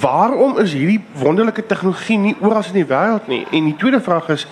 Waarom 0.00 0.58
is 0.58 0.72
hierdie 0.72 1.04
wonderlike 1.12 1.66
tegnologie 1.66 2.18
nie 2.18 2.36
oral 2.40 2.64
in 2.66 2.72
die 2.72 2.86
wêreld 2.86 3.26
nie? 3.26 3.46
En 3.50 3.64
die 3.64 3.76
tweede 3.76 4.00
vraag 4.00 4.28
is 4.28 4.46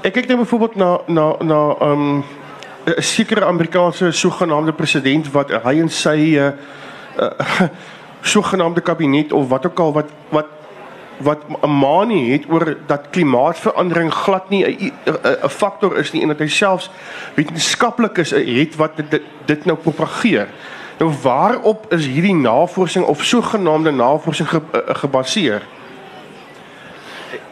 ek 0.00 0.12
kyk 0.12 0.26
nou 0.30 0.38
byvoorbeeld 0.38 0.76
na 0.76 0.98
na 1.06 1.34
na 1.40 1.60
um 1.80 2.24
'n 2.84 3.02
sekere 3.02 3.44
Amerikaanse 3.44 4.12
sogenaamde 4.12 4.72
president 4.72 5.30
wat 5.32 5.50
hy 5.50 5.80
en 5.80 5.88
sy 5.88 6.38
uh, 6.38 6.52
uh 7.18 7.68
sogenaamde 8.20 8.80
kabinet 8.80 9.32
of 9.32 9.48
wat 9.48 9.66
ook 9.66 9.78
al 9.78 9.92
wat 9.92 10.08
wat 10.28 10.46
wat 11.20 11.38
'n 11.62 11.68
manie 11.68 12.32
het 12.32 12.44
oor 12.48 12.76
dat 12.86 13.10
klimaatsverandering 13.10 14.12
glad 14.14 14.48
nie 14.48 14.64
'n 14.64 14.92
'n 15.42 15.48
faktor 15.48 15.96
is 15.96 16.12
nie 16.12 16.22
en 16.22 16.28
dat 16.28 16.38
hy 16.38 16.46
selfs 16.46 16.90
wetenskaplikes 17.34 18.30
het 18.30 18.76
wat 18.76 18.96
dit 18.96 19.22
dit 19.44 19.64
nou 19.64 19.78
propageer. 19.78 20.48
Nou 20.98 21.12
waarop 21.22 21.92
is 21.92 22.06
hierdie 22.06 22.34
navorsing 22.34 23.04
of 23.04 23.24
sogenaamde 23.24 23.90
navorsing 23.90 24.48
ge, 24.48 24.60
uh, 24.72 24.80
gebaseer? 24.94 25.62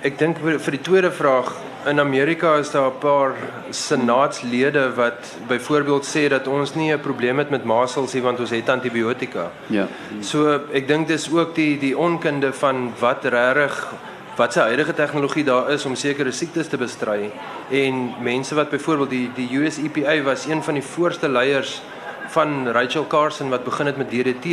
Ek 0.06 0.14
dink 0.14 0.38
vir, 0.38 0.60
die 0.70 0.78
tweede 0.78 1.10
vraag 1.10 1.48
in 1.90 1.98
Amerika 1.98 2.52
is 2.58 2.70
daar 2.70 2.90
'n 2.90 2.98
paar 3.00 3.34
senaatslede 3.70 4.94
wat 4.94 5.36
byvoorbeeld 5.48 6.04
sê 6.06 6.28
dat 6.28 6.46
ons 6.46 6.74
nie 6.74 6.92
'n 6.92 7.00
probleem 7.00 7.38
het 7.38 7.50
met 7.50 7.64
masels 7.64 8.14
nie 8.14 8.22
want 8.22 8.40
ons 8.40 8.50
het 8.50 8.68
antibiotika. 8.68 9.50
Ja. 9.66 9.86
So 10.20 10.60
ek 10.72 10.86
dink 10.86 11.08
dis 11.08 11.30
ook 11.32 11.54
die 11.54 11.78
die 11.78 11.98
onkunde 11.98 12.52
van 12.52 12.92
wat 13.00 13.24
regtig 13.24 13.94
wat 14.36 14.52
se 14.52 14.60
huidige 14.60 14.94
tegnologie 14.94 15.44
daar 15.44 15.70
is 15.70 15.84
om 15.84 15.94
sekere 15.94 16.32
siektes 16.32 16.68
te 16.68 16.76
bestry 16.76 17.30
en 17.70 18.14
mense 18.20 18.54
wat 18.54 18.70
byvoorbeeld 18.70 19.10
die 19.10 19.30
die 19.34 19.58
US 19.58 19.78
EPA 19.78 20.22
was 20.22 20.46
een 20.46 20.62
van 20.62 20.74
die 20.74 20.82
voorste 20.82 21.28
leiers 21.28 21.82
van 22.28 22.68
Rachel 22.68 23.06
Carson 23.06 23.48
wat 23.48 23.64
begin 23.64 23.86
het 23.86 23.96
met 23.96 24.10
DDT 24.10 24.46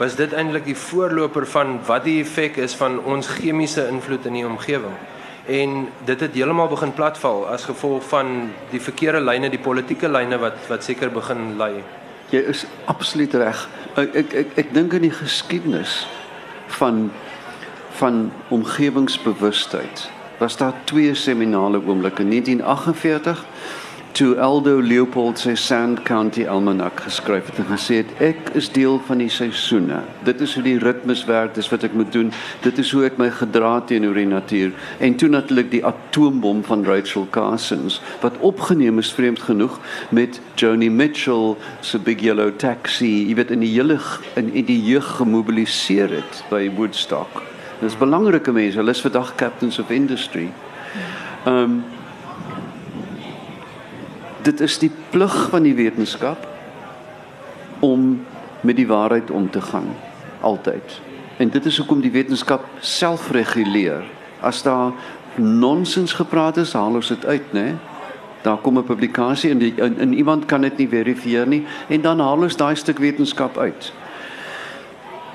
was 0.00 0.16
dit 0.16 0.32
eintlik 0.32 0.64
die 0.64 0.76
voorloper 0.76 1.44
van 1.52 1.74
wat 1.84 2.06
die 2.08 2.22
effek 2.22 2.56
is 2.56 2.72
van 2.80 2.96
ons 3.04 3.26
chemiese 3.36 3.84
invloed 3.92 4.24
in 4.30 4.38
die 4.38 4.46
omgewing. 4.48 4.94
En 5.44 5.88
dit 6.08 6.20
het 6.20 6.36
heeltemal 6.36 6.70
begin 6.72 6.94
platval 6.96 7.44
as 7.52 7.66
gevolg 7.68 8.06
van 8.08 8.48
die 8.70 8.80
verkeerde 8.80 9.20
lyne, 9.20 9.50
die 9.52 9.60
politieke 9.60 10.08
lyne 10.08 10.38
wat 10.40 10.56
wat 10.72 10.86
seker 10.88 11.12
begin 11.12 11.58
lei. 11.60 11.82
Jy 12.32 12.40
is 12.52 12.64
absoluut 12.88 13.34
reg. 13.42 13.66
Ek 14.00 14.16
ek 14.22 14.32
ek, 14.44 14.56
ek 14.64 14.72
dink 14.72 14.96
in 14.96 15.04
die 15.10 15.12
geskiedenis 15.12 16.06
van 16.80 17.10
van 18.00 18.30
omgewingsbewustheid 18.48 20.06
was 20.40 20.56
daar 20.56 20.72
twee 20.88 21.12
seminale 21.14 21.82
oomblikke. 21.84 22.24
1948 22.24 23.44
toe 24.12 24.34
Aldo 24.40 24.80
Leopold 24.80 25.38
sy 25.38 25.52
Sand 25.54 26.02
County 26.02 26.46
Almanac 26.48 27.00
geskryf 27.04 27.46
het 27.50 27.58
en 27.62 27.68
gesê 27.70 28.00
het 28.00 28.10
ek 28.24 28.50
is 28.58 28.70
deel 28.72 28.98
van 29.06 29.20
die 29.22 29.30
seisoene. 29.32 30.00
Dit 30.26 30.40
is 30.44 30.54
hoe 30.56 30.64
die 30.64 30.78
ritmes 30.82 31.22
werk, 31.28 31.54
dis 31.54 31.68
wat 31.72 31.84
ek 31.86 31.94
moet 31.96 32.10
doen. 32.12 32.32
Dit 32.64 32.80
is 32.82 32.90
hoe 32.94 33.04
ek 33.08 33.20
my 33.20 33.30
gedra 33.34 33.72
teenoor 33.86 34.18
die 34.18 34.26
natuur. 34.30 34.72
En 34.98 35.14
toe 35.20 35.28
natuurlik 35.32 35.70
die 35.72 35.82
atoombom 35.86 36.64
van 36.66 36.84
Rachel 36.88 37.28
Carson's 37.30 38.00
wat 38.24 38.40
opgeneem 38.44 38.98
is 39.02 39.12
vreemd 39.14 39.44
genoeg 39.46 39.78
met 40.10 40.40
Joni 40.60 40.90
Mitchell 40.90 41.54
se 41.80 41.98
Big 41.98 42.24
Yellow 42.24 42.50
Taxi, 42.56 43.28
jy 43.28 43.38
weet 43.38 43.54
in 43.54 43.64
die 43.64 43.72
hele 43.72 44.00
in, 44.34 44.50
in 44.52 44.66
die 44.66 44.80
jeug 44.82 45.16
gemobiliseer 45.20 46.12
het 46.20 46.42
by 46.50 46.66
Woodstock. 46.76 47.42
Dis 47.80 47.96
belangrike 47.96 48.52
mense, 48.52 48.76
hulle 48.76 48.92
is 48.92 49.00
vandag 49.00 49.34
captains 49.40 49.78
of 49.80 49.90
industry. 49.90 50.50
Ehm 51.46 51.56
um, 51.56 51.80
dit 54.42 54.60
is 54.60 54.78
die 54.78 54.90
plig 55.10 55.36
van 55.50 55.62
die 55.62 55.74
wetenskap 55.74 56.46
om 57.80 58.24
met 58.60 58.76
die 58.76 58.86
waarheid 58.86 59.30
om 59.30 59.50
te 59.50 59.60
gaan 59.60 59.88
altyd. 60.40 61.00
En 61.36 61.48
dit 61.48 61.66
is 61.66 61.78
hoekom 61.80 62.00
die 62.00 62.12
wetenskap 62.12 62.64
self 62.80 63.30
reguleer. 63.30 64.04
As 64.40 64.62
daar 64.62 64.92
nonsens 65.40 66.12
gepraat 66.12 66.56
is, 66.60 66.72
haal 66.72 67.00
ons 67.00 67.08
dit 67.08 67.24
uit, 67.26 67.52
né? 67.52 67.76
Daar 68.42 68.56
kom 68.56 68.78
'n 68.78 68.84
publikasie 68.84 69.50
en, 69.50 69.58
die, 69.58 69.74
en, 69.76 69.98
en 69.98 70.12
iemand 70.12 70.44
kan 70.44 70.60
dit 70.60 70.76
nie 70.76 70.88
verifieer 70.88 71.46
nie 71.46 71.66
en 71.88 72.00
dan 72.00 72.20
haal 72.20 72.42
ons 72.42 72.56
daai 72.56 72.76
stuk 72.76 72.98
wetenskap 72.98 73.58
uit. 73.58 73.92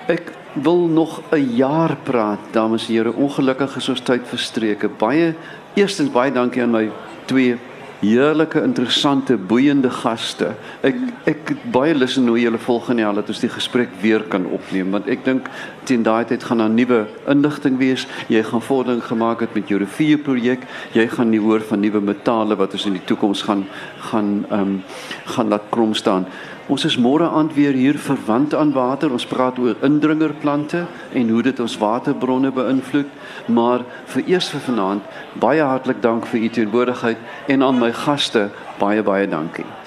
Ek 0.07 0.31
wil 0.53 0.87
nog 0.87 1.21
'n 1.31 1.55
jaar 1.55 1.97
praat, 2.03 2.39
dames 2.51 2.87
en 2.87 2.93
here. 2.93 3.13
Ongelukkig 3.13 3.75
is 3.75 3.89
ons 3.89 3.99
tyd 3.99 4.21
verstreke. 4.27 4.89
Baie 4.89 5.33
eerstens 5.73 6.11
baie 6.11 6.31
dankie 6.31 6.61
aan 6.61 6.71
my 6.71 6.91
twee 7.25 7.57
heerlike, 8.05 8.61
interessante, 8.61 9.37
boeiende 9.37 9.89
gaste. 9.89 10.53
Ek 10.85 10.97
ek 11.25 11.53
het 11.55 11.63
baie 11.73 11.95
lus 11.97 12.17
in 12.19 12.27
hoe 12.29 12.37
julle 12.39 12.61
volgende 12.61 13.01
jaar 13.01 13.17
dat 13.17 13.31
ons 13.33 13.41
die 13.41 13.49
gesprek 13.49 13.89
weer 14.01 14.23
kan 14.29 14.45
opneem 14.53 14.91
want 14.93 15.07
ek 15.09 15.23
dink 15.25 15.47
teen 15.85 16.03
daai 16.03 16.25
tyd 16.25 16.43
gaan 16.43 16.57
daar 16.63 16.69
nuwe 16.69 17.05
inligting 17.31 17.77
wees. 17.77 18.07
Jy 18.27 18.43
gaan 18.43 18.61
vordering 18.61 19.03
gemaak 19.03 19.39
het 19.45 19.53
met 19.55 19.69
jou 19.69 19.79
rivier 19.79 20.17
projek. 20.17 20.65
Jy 20.93 21.07
gaan 21.13 21.29
nie 21.29 21.39
hoor 21.39 21.61
van 21.61 21.79
nuwe 21.79 22.01
metale 22.01 22.57
wat 22.59 22.73
ons 22.73 22.85
in 22.89 22.97
die 22.97 23.05
toekoms 23.05 23.45
gaan 23.47 23.65
gaan 24.11 24.45
ehm 24.49 24.61
um, 24.61 24.83
gaan 25.25 25.47
laat 25.49 25.69
krom 25.69 25.93
staan. 25.93 26.25
Ons 26.67 26.85
is 26.85 26.97
môre 26.97 27.27
aand 27.29 27.53
weer 27.53 27.73
hier 27.77 27.97
verwant 28.01 28.53
aan 28.57 28.73
water. 28.73 29.11
Ons 29.11 29.25
praat 29.29 29.59
oor 29.61 29.77
indringerplante 29.85 30.85
en 31.13 31.29
hoe 31.29 31.43
dit 31.45 31.59
ons 31.59 31.77
waterbronne 31.77 32.51
beïnvloed. 32.51 33.13
Maar 33.45 33.85
vir 34.15 34.27
eers 34.33 34.49
vir 34.49 34.65
vanaand 34.71 35.15
baie 35.39 35.61
hartlik 35.61 36.01
dank 36.01 36.25
vir 36.25 36.41
u 36.41 36.49
teenwoordigheid 36.49 37.17
en 37.47 37.63
aan 37.63 37.79
my 37.79 37.93
gaste 38.05 38.49
baie 38.81 39.03
baie 39.03 39.27
dankie. 39.29 39.84